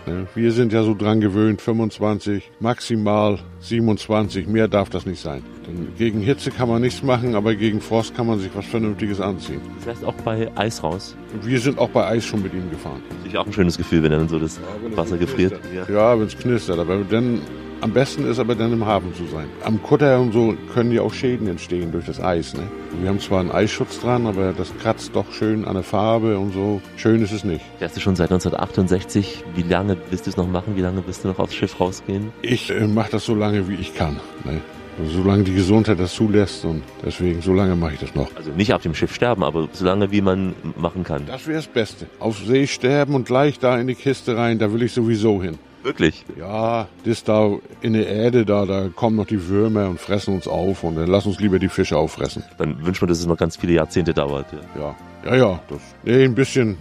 Ne? 0.07 0.27
Wir 0.35 0.53
sind 0.53 0.73
ja 0.73 0.83
so 0.83 0.95
dran 0.95 1.21
gewöhnt, 1.21 1.61
25, 1.61 2.51
maximal 2.61 3.39
27, 3.61 4.47
mehr 4.47 4.69
darf 4.69 4.91
das 4.91 5.07
nicht 5.07 5.21
sein. 5.21 5.43
Denn 5.67 5.89
gegen 5.99 6.21
Hitze 6.21 6.51
kann 6.51 6.69
man 6.69 6.81
nichts 6.81 7.03
machen, 7.03 7.35
aber 7.35 7.55
gegen 7.55 7.81
Frost 7.81 8.15
kann 8.17 8.27
man 8.27 8.39
sich 8.39 8.51
was 8.55 8.65
Vernünftiges 8.67 9.21
anziehen. 9.21 9.61
Du 9.79 9.85
fährst 9.85 10.05
auch 10.05 10.15
bei 10.25 10.51
Eis 10.57 10.83
raus. 10.83 11.15
Wir 11.43 11.61
sind 11.61 11.79
auch 11.79 11.91
bei 11.91 12.07
Eis 12.07 12.25
schon 12.25 12.43
mit 12.43 12.55
ihm 12.55 12.71
gefahren. 12.71 13.03
Natürlich 13.11 13.39
auch 13.39 13.47
ein 13.47 13.53
schönes 13.53 13.77
Gefühl, 13.77 14.03
wenn 14.03 14.13
dann 14.13 14.29
so 14.29 14.39
das 14.39 14.59
Wasser 14.95 15.19
gefriert. 15.19 15.61
Ja, 15.93 16.19
wenn 16.19 16.27
es 16.27 16.39
knistert. 16.39 16.79
Aber 16.79 16.97
dann, 17.11 17.41
am 17.81 17.93
besten 17.93 18.29
ist 18.29 18.39
aber 18.39 18.55
dann 18.55 18.73
im 18.73 18.85
Hafen 18.85 19.15
zu 19.15 19.27
sein. 19.27 19.47
Am 19.65 19.81
Kutter 19.83 20.21
und 20.21 20.33
so 20.33 20.57
können 20.75 20.91
ja 20.91 21.03
auch 21.03 21.13
Schäden 21.13 21.47
entstehen 21.47 21.93
durch 21.93 22.07
das 22.07 22.21
Eis. 22.21 22.55
Ne? 22.55 22.65
Wir 23.01 23.09
haben 23.09 23.21
zwar 23.21 23.41
einen 23.41 23.53
Eisschutz 23.53 24.01
dran, 24.01 24.27
aber 24.27 24.53
das 24.53 24.77
kratzt 24.79 25.15
doch 25.15 25.33
schön 25.33 25.65
an 25.65 25.75
der 25.75 25.85
Farbe 25.85 26.39
und 26.39 26.53
so. 26.53 26.81
Schön 26.97 27.23
ist 27.23 27.33
es 27.33 27.45
nicht. 27.45 27.65
Fährst 27.79 27.97
du 27.97 28.01
schon 28.01 28.17
seit 28.17 28.33
1968. 28.33 29.45
Wie 29.55 29.63
lange 29.63 29.97
willst 30.11 30.27
du 30.27 30.31
es 30.31 30.37
noch 30.37 30.49
machen? 30.49 30.77
Wie 30.77 30.81
lange 30.81 31.07
wirst 31.07 31.25
du 31.25 31.29
noch 31.29 31.39
aufs 31.39 31.55
Schiff 31.55 31.79
rausgehen? 31.79 32.33
Ich 32.43 32.71
äh, 32.71 32.87
mache 32.87 33.13
das 33.13 33.25
so 33.25 33.35
lange, 33.35 33.69
wie 33.69 33.75
ich 33.75 33.95
kann. 33.95 34.19
Ne? 34.45 34.61
Also, 34.99 35.23
solange 35.23 35.45
die 35.45 35.55
Gesundheit 35.55 36.01
das 36.01 36.15
zulässt 36.15 36.65
und 36.65 36.83
deswegen, 37.05 37.41
so 37.41 37.53
lange 37.53 37.77
mache 37.77 37.95
ich 37.95 38.01
das 38.01 38.15
noch. 38.17 38.35
Also 38.35 38.51
nicht 38.51 38.75
auf 38.75 38.83
dem 38.83 38.95
Schiff 38.95 39.15
sterben, 39.15 39.45
aber 39.45 39.69
so 39.73 39.85
lange 39.85 40.11
wie 40.11 40.21
man 40.21 40.55
machen 40.77 41.05
kann. 41.05 41.27
Das 41.27 41.47
wäre 41.47 41.59
das 41.59 41.69
Beste. 41.69 42.07
Auf 42.19 42.39
See 42.39 42.67
sterben 42.67 43.15
und 43.15 43.27
gleich 43.27 43.61
da 43.61 43.79
in 43.79 43.87
die 43.87 43.95
Kiste 43.95 44.37
rein, 44.37 44.59
da 44.59 44.73
will 44.73 44.83
ich 44.83 44.93
sowieso 44.93 45.41
hin. 45.41 45.59
Wirklich? 45.83 46.25
Ja, 46.39 46.89
das 47.05 47.25
da 47.25 47.53
in 47.81 47.93
der 47.93 48.09
Erde, 48.09 48.45
da, 48.45 48.67
da 48.67 48.89
kommen 48.95 49.17
noch 49.17 49.27
die 49.27 49.49
Würmer 49.49 49.89
und 49.89 50.01
fressen 50.01 50.35
uns 50.35 50.49
auf 50.49 50.83
und 50.85 50.97
dann 50.97 51.07
lass 51.07 51.27
uns 51.27 51.39
lieber 51.41 51.59
die 51.59 51.69
Fische 51.69 51.97
auffressen. 51.97 52.43
Dann 52.59 52.85
wünscht 52.85 53.01
man, 53.01 53.09
dass 53.09 53.19
es 53.19 53.27
noch 53.27 53.37
ganz 53.37 53.57
viele 53.57 53.75
Jahrzehnte 53.75 54.13
dauert. 54.13 54.47
Ja, 54.77 54.97
ja, 55.25 55.37
ja. 55.37 55.61
Das, 55.69 55.81
nee, 56.05 56.25
ein 56.25 56.35
bisschen, 56.35 56.77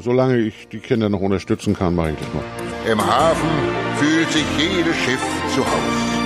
solange 0.00 0.38
ich 0.38 0.68
die 0.68 0.78
Kinder 0.78 1.08
noch 1.08 1.20
unterstützen 1.20 1.74
kann, 1.74 1.94
mache 1.94 2.10
ich 2.10 2.16
das 2.18 2.28
noch. 2.34 2.90
Im 2.90 3.04
Hafen 3.04 3.48
fühlt 3.96 4.30
sich 4.30 4.44
jedes 4.58 4.96
Schiff 4.96 5.20
zu 5.54 5.60
Haus. 5.64 6.17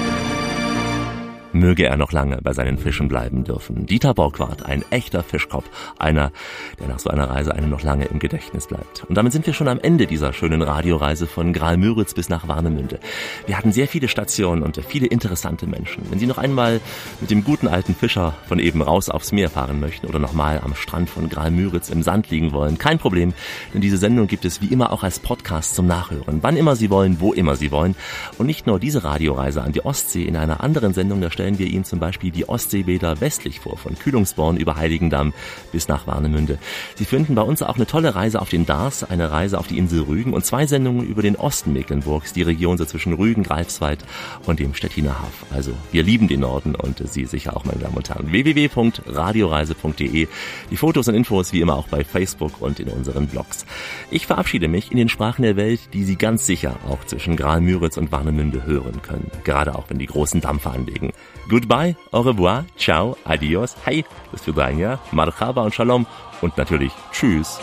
Möge 1.52 1.86
er 1.86 1.96
noch 1.96 2.12
lange 2.12 2.38
bei 2.42 2.52
seinen 2.52 2.78
Fischen 2.78 3.08
bleiben 3.08 3.44
dürfen. 3.44 3.86
Dieter 3.86 4.14
Borgward, 4.14 4.64
ein 4.64 4.84
echter 4.90 5.22
Fischkopf. 5.22 5.68
Einer, 5.98 6.32
der 6.80 6.88
nach 6.88 6.98
so 6.98 7.10
einer 7.10 7.28
Reise 7.28 7.54
einem 7.54 7.70
noch 7.70 7.82
lange 7.82 8.06
im 8.06 8.18
Gedächtnis 8.18 8.66
bleibt. 8.66 9.04
Und 9.04 9.16
damit 9.16 9.32
sind 9.32 9.46
wir 9.46 9.52
schon 9.52 9.68
am 9.68 9.78
Ende 9.78 10.06
dieser 10.06 10.32
schönen 10.32 10.62
Radioreise 10.62 11.26
von 11.26 11.52
Graal-Müritz 11.52 12.14
bis 12.14 12.28
nach 12.28 12.48
Warnemünde. 12.48 13.00
Wir 13.46 13.58
hatten 13.58 13.72
sehr 13.72 13.88
viele 13.88 14.08
Stationen 14.08 14.62
und 14.62 14.80
viele 14.86 15.06
interessante 15.06 15.66
Menschen. 15.66 16.04
Wenn 16.10 16.18
Sie 16.18 16.26
noch 16.26 16.38
einmal 16.38 16.80
mit 17.20 17.30
dem 17.30 17.44
guten 17.44 17.68
alten 17.68 17.94
Fischer 17.94 18.34
von 18.48 18.58
eben 18.58 18.82
raus 18.82 19.08
aufs 19.08 19.32
Meer 19.32 19.50
fahren 19.50 19.80
möchten 19.80 20.06
oder 20.06 20.18
nochmal 20.18 20.60
am 20.64 20.74
Strand 20.74 21.10
von 21.10 21.28
Graal-Müritz 21.28 21.90
im 21.90 22.02
Sand 22.02 22.30
liegen 22.30 22.52
wollen, 22.52 22.78
kein 22.78 22.98
Problem, 22.98 23.34
denn 23.74 23.80
diese 23.80 23.96
Sendung 23.98 24.26
gibt 24.26 24.44
es 24.44 24.60
wie 24.60 24.68
immer 24.68 24.92
auch 24.92 25.02
als 25.02 25.18
Podcast 25.18 25.74
zum 25.74 25.86
Nachhören. 25.86 26.38
Wann 26.42 26.56
immer 26.56 26.76
Sie 26.76 26.90
wollen, 26.90 27.20
wo 27.20 27.32
immer 27.32 27.56
Sie 27.56 27.70
wollen. 27.70 27.94
Und 28.38 28.46
nicht 28.46 28.66
nur 28.66 28.78
diese 28.78 29.04
Radioreise 29.04 29.62
an 29.62 29.72
die 29.72 29.84
Ostsee, 29.84 30.24
in 30.24 30.36
einer 30.36 30.62
anderen 30.62 30.94
Sendung, 30.94 31.20
da 31.20 31.30
stellen 31.42 31.58
wir 31.58 31.66
Ihnen 31.66 31.82
zum 31.82 31.98
Beispiel 31.98 32.30
die 32.30 32.48
Ostseebäder 32.48 33.20
westlich 33.20 33.58
vor, 33.58 33.76
von 33.76 33.98
Kühlungsborn 33.98 34.56
über 34.56 34.76
Heiligendamm 34.76 35.32
bis 35.72 35.88
nach 35.88 36.06
Warnemünde. 36.06 36.56
Sie 36.94 37.04
finden 37.04 37.34
bei 37.34 37.42
uns 37.42 37.62
auch 37.62 37.74
eine 37.74 37.86
tolle 37.88 38.14
Reise 38.14 38.40
auf 38.40 38.48
den 38.48 38.64
Dars, 38.64 39.02
eine 39.02 39.32
Reise 39.32 39.58
auf 39.58 39.66
die 39.66 39.76
Insel 39.76 40.02
Rügen 40.02 40.34
und 40.34 40.46
zwei 40.46 40.68
Sendungen 40.68 41.04
über 41.04 41.20
den 41.20 41.34
Osten 41.34 41.72
Mecklenburgs, 41.72 42.32
die 42.32 42.42
Region 42.42 42.78
so 42.78 42.84
zwischen 42.84 43.12
Rügen, 43.14 43.42
Greifswald 43.42 44.04
und 44.46 44.60
dem 44.60 44.72
Stettiner 44.72 45.18
Haff. 45.18 45.46
Also, 45.50 45.72
wir 45.90 46.04
lieben 46.04 46.28
den 46.28 46.38
Norden 46.38 46.76
und 46.76 47.02
Sie 47.10 47.24
sicher 47.24 47.56
auch, 47.56 47.64
meine 47.64 47.80
Damen 47.80 47.96
und 47.96 48.08
Herren. 48.08 48.30
www.radioreise.de. 48.30 50.28
Die 50.70 50.76
Fotos 50.76 51.08
und 51.08 51.16
Infos 51.16 51.52
wie 51.52 51.60
immer 51.60 51.74
auch 51.74 51.88
bei 51.88 52.04
Facebook 52.04 52.62
und 52.62 52.78
in 52.78 52.86
unseren 52.86 53.26
Blogs. 53.26 53.66
Ich 54.12 54.28
verabschiede 54.28 54.68
mich 54.68 54.92
in 54.92 54.96
den 54.96 55.08
Sprachen 55.08 55.42
der 55.42 55.56
Welt, 55.56 55.80
die 55.92 56.04
Sie 56.04 56.14
ganz 56.14 56.46
sicher 56.46 56.76
auch 56.88 57.04
zwischen 57.04 57.34
Graal-Müritz 57.34 57.96
und 57.96 58.12
Warnemünde 58.12 58.64
hören 58.64 59.02
können. 59.02 59.28
Gerade 59.42 59.74
auch 59.74 59.90
wenn 59.90 59.98
die 59.98 60.06
großen 60.06 60.40
Dampfer 60.40 60.70
anlegen. 60.70 61.10
Goodbye, 61.48 61.96
au 62.12 62.22
revoir, 62.22 62.64
ciao, 62.76 63.16
adios, 63.24 63.76
hey, 63.84 64.04
das 64.30 64.46
wir 64.46 64.54
sagen, 64.54 64.78
ja, 64.78 64.98
marhaba 65.10 65.62
und 65.62 65.74
shalom 65.74 66.06
und 66.40 66.56
natürlich 66.56 66.92
tschüss. 67.10 67.58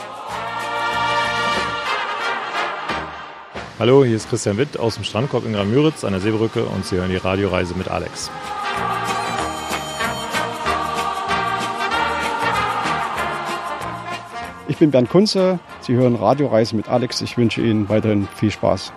Hallo, 3.80 4.04
hier 4.04 4.18
ist 4.18 4.30
Christian 4.30 4.58
Witt 4.58 4.78
aus 4.78 4.96
dem 4.96 5.06
Strandkorb 5.06 5.46
in 5.46 5.54
Graal-Müritz 5.54 6.04
an 6.04 6.12
der 6.12 6.20
Seebrücke 6.20 6.66
und 6.66 6.86
Sie 6.86 6.98
hören 6.98 7.10
die 7.10 7.16
Radioreise 7.16 7.74
mit 7.76 7.88
Alex. 7.88 8.30
Ich 14.68 14.78
bin 14.78 14.92
Bernd 14.92 15.10
Kunze. 15.10 15.60
Sie 15.80 15.94
hören 15.94 16.16
Radioreise 16.16 16.76
mit 16.76 16.90
Alex. 16.90 17.22
Ich 17.22 17.38
wünsche 17.38 17.62
Ihnen 17.62 17.88
weiterhin 17.88 18.28
viel 18.36 18.52
Spaß. 18.52 18.92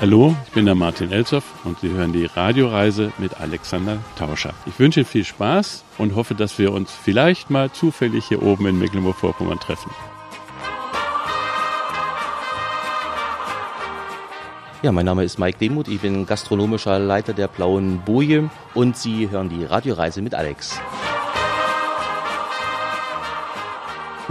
Hallo, 0.00 0.34
ich 0.46 0.52
bin 0.52 0.64
der 0.64 0.74
Martin 0.74 1.12
Elzoff 1.12 1.44
und 1.64 1.78
Sie 1.80 1.90
hören 1.90 2.14
die 2.14 2.24
Radioreise 2.24 3.12
mit 3.18 3.38
Alexander 3.38 3.98
Tauscher. 4.16 4.54
Ich 4.64 4.78
wünsche 4.78 5.00
Ihnen 5.00 5.06
viel 5.06 5.26
Spaß 5.26 5.84
und 5.98 6.14
hoffe, 6.14 6.34
dass 6.34 6.58
wir 6.58 6.72
uns 6.72 6.90
vielleicht 6.90 7.50
mal 7.50 7.70
zufällig 7.70 8.24
hier 8.24 8.42
oben 8.42 8.66
in 8.66 8.78
Mecklenburg-Vorpommern 8.78 9.60
treffen. 9.60 9.90
Ja, 14.80 14.90
mein 14.90 15.04
Name 15.04 15.22
ist 15.22 15.38
Mike 15.38 15.58
Demuth, 15.58 15.88
ich 15.88 16.00
bin 16.00 16.24
gastronomischer 16.24 16.98
Leiter 16.98 17.34
der 17.34 17.48
Blauen 17.48 18.00
Boje 18.02 18.48
und 18.72 18.96
Sie 18.96 19.28
hören 19.28 19.50
die 19.50 19.64
Radioreise 19.64 20.22
mit 20.22 20.34
Alex. 20.34 20.80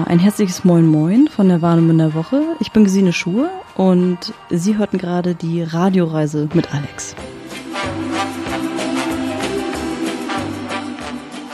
Ein 0.06 0.20
herzliches 0.20 0.64
Moin 0.64 0.86
Moin 0.86 1.28
von 1.28 1.50
der 1.50 1.62
Warnemünder 1.62 2.14
Woche. 2.14 2.42
Ich 2.60 2.72
bin 2.72 2.86
Gesine 2.86 3.12
Schuhe 3.12 3.50
und 3.76 4.34
Sie 4.50 4.78
hörten 4.78 4.98
gerade 4.98 5.36
die 5.36 5.62
Radioreise 5.62 6.48
mit 6.54 6.74
Alex. 6.74 7.16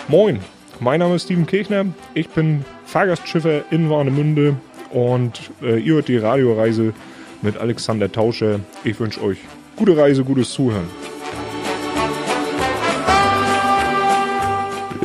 Moin, 0.07 0.39
mein 0.79 0.99
Name 0.99 1.15
ist 1.15 1.23
Steven 1.23 1.47
Kirchner. 1.47 1.85
Ich 2.13 2.29
bin 2.29 2.63
Fahrgastschiffer 2.85 3.63
in 3.71 3.89
Warnemünde 3.89 4.55
und 4.91 5.51
äh, 5.63 5.79
ihr 5.79 5.95
hört 5.95 6.07
die 6.07 6.17
Radioreise 6.17 6.93
mit 7.41 7.57
Alexander 7.57 8.11
Tauscher. 8.11 8.59
Ich 8.83 8.99
wünsche 8.99 9.23
euch 9.23 9.39
gute 9.75 9.97
Reise, 9.97 10.23
gutes 10.23 10.51
Zuhören. 10.51 10.87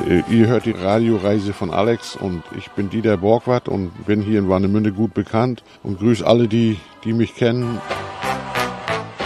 Ihr 0.09 0.47
hört 0.47 0.65
die 0.65 0.71
Radioreise 0.71 1.53
von 1.53 1.71
Alex 1.71 2.17
und 2.17 2.43
ich 2.57 2.71
bin 2.71 2.89
Dieter 2.89 3.19
Borgwart 3.19 3.69
und 3.69 3.91
bin 4.07 4.23
hier 4.23 4.39
in 4.39 4.49
Warnemünde 4.49 4.93
gut 4.93 5.15
bekannt 5.15 5.63
und 5.83 5.99
grüße 5.99 6.27
alle, 6.27 6.49
die, 6.49 6.79
die 7.05 7.13
mich 7.13 7.35
kennen. 7.35 7.81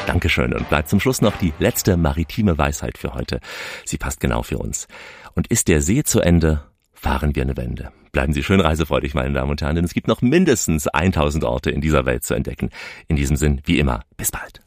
Dankeschön 0.07 0.53
und 0.53 0.69
bleibt 0.69 0.89
zum 0.89 1.01
Schluss 1.01 1.23
noch 1.23 1.37
die 1.37 1.53
letzte 1.59 1.97
maritime 1.97 2.59
Weisheit 2.59 2.99
für 2.99 3.15
heute. 3.15 3.41
Sie 3.85 3.99
passt 3.99 4.21
genau 4.21 4.43
für 4.43 4.59
uns. 4.59 4.89
Und 5.35 5.47
ist 5.47 5.69
der 5.69 5.81
See 5.81 6.03
zu 6.03 6.21
Ende, 6.21 6.65
fahren 6.93 7.35
wir 7.35 7.43
eine 7.43 7.57
Wende. 7.57 7.93
Bleiben 8.13 8.33
Sie 8.33 8.43
schön 8.43 8.61
reisefreudig, 8.61 9.15
meine 9.15 9.35
Damen 9.35 9.51
und 9.51 9.63
Herren, 9.63 9.77
denn 9.77 9.85
es 9.85 9.95
gibt 9.95 10.09
noch 10.09 10.23
mindestens 10.23 10.87
1000 10.87 11.45
Orte 11.45 11.71
in 11.71 11.81
dieser 11.81 12.07
Welt 12.07 12.25
zu 12.25 12.35
entdecken. 12.35 12.71
In 13.09 13.17
diesem 13.17 13.37
Sinn, 13.37 13.61
wie 13.65 13.79
immer, 13.79 14.03
bis 14.17 14.31
bald. 14.31 14.64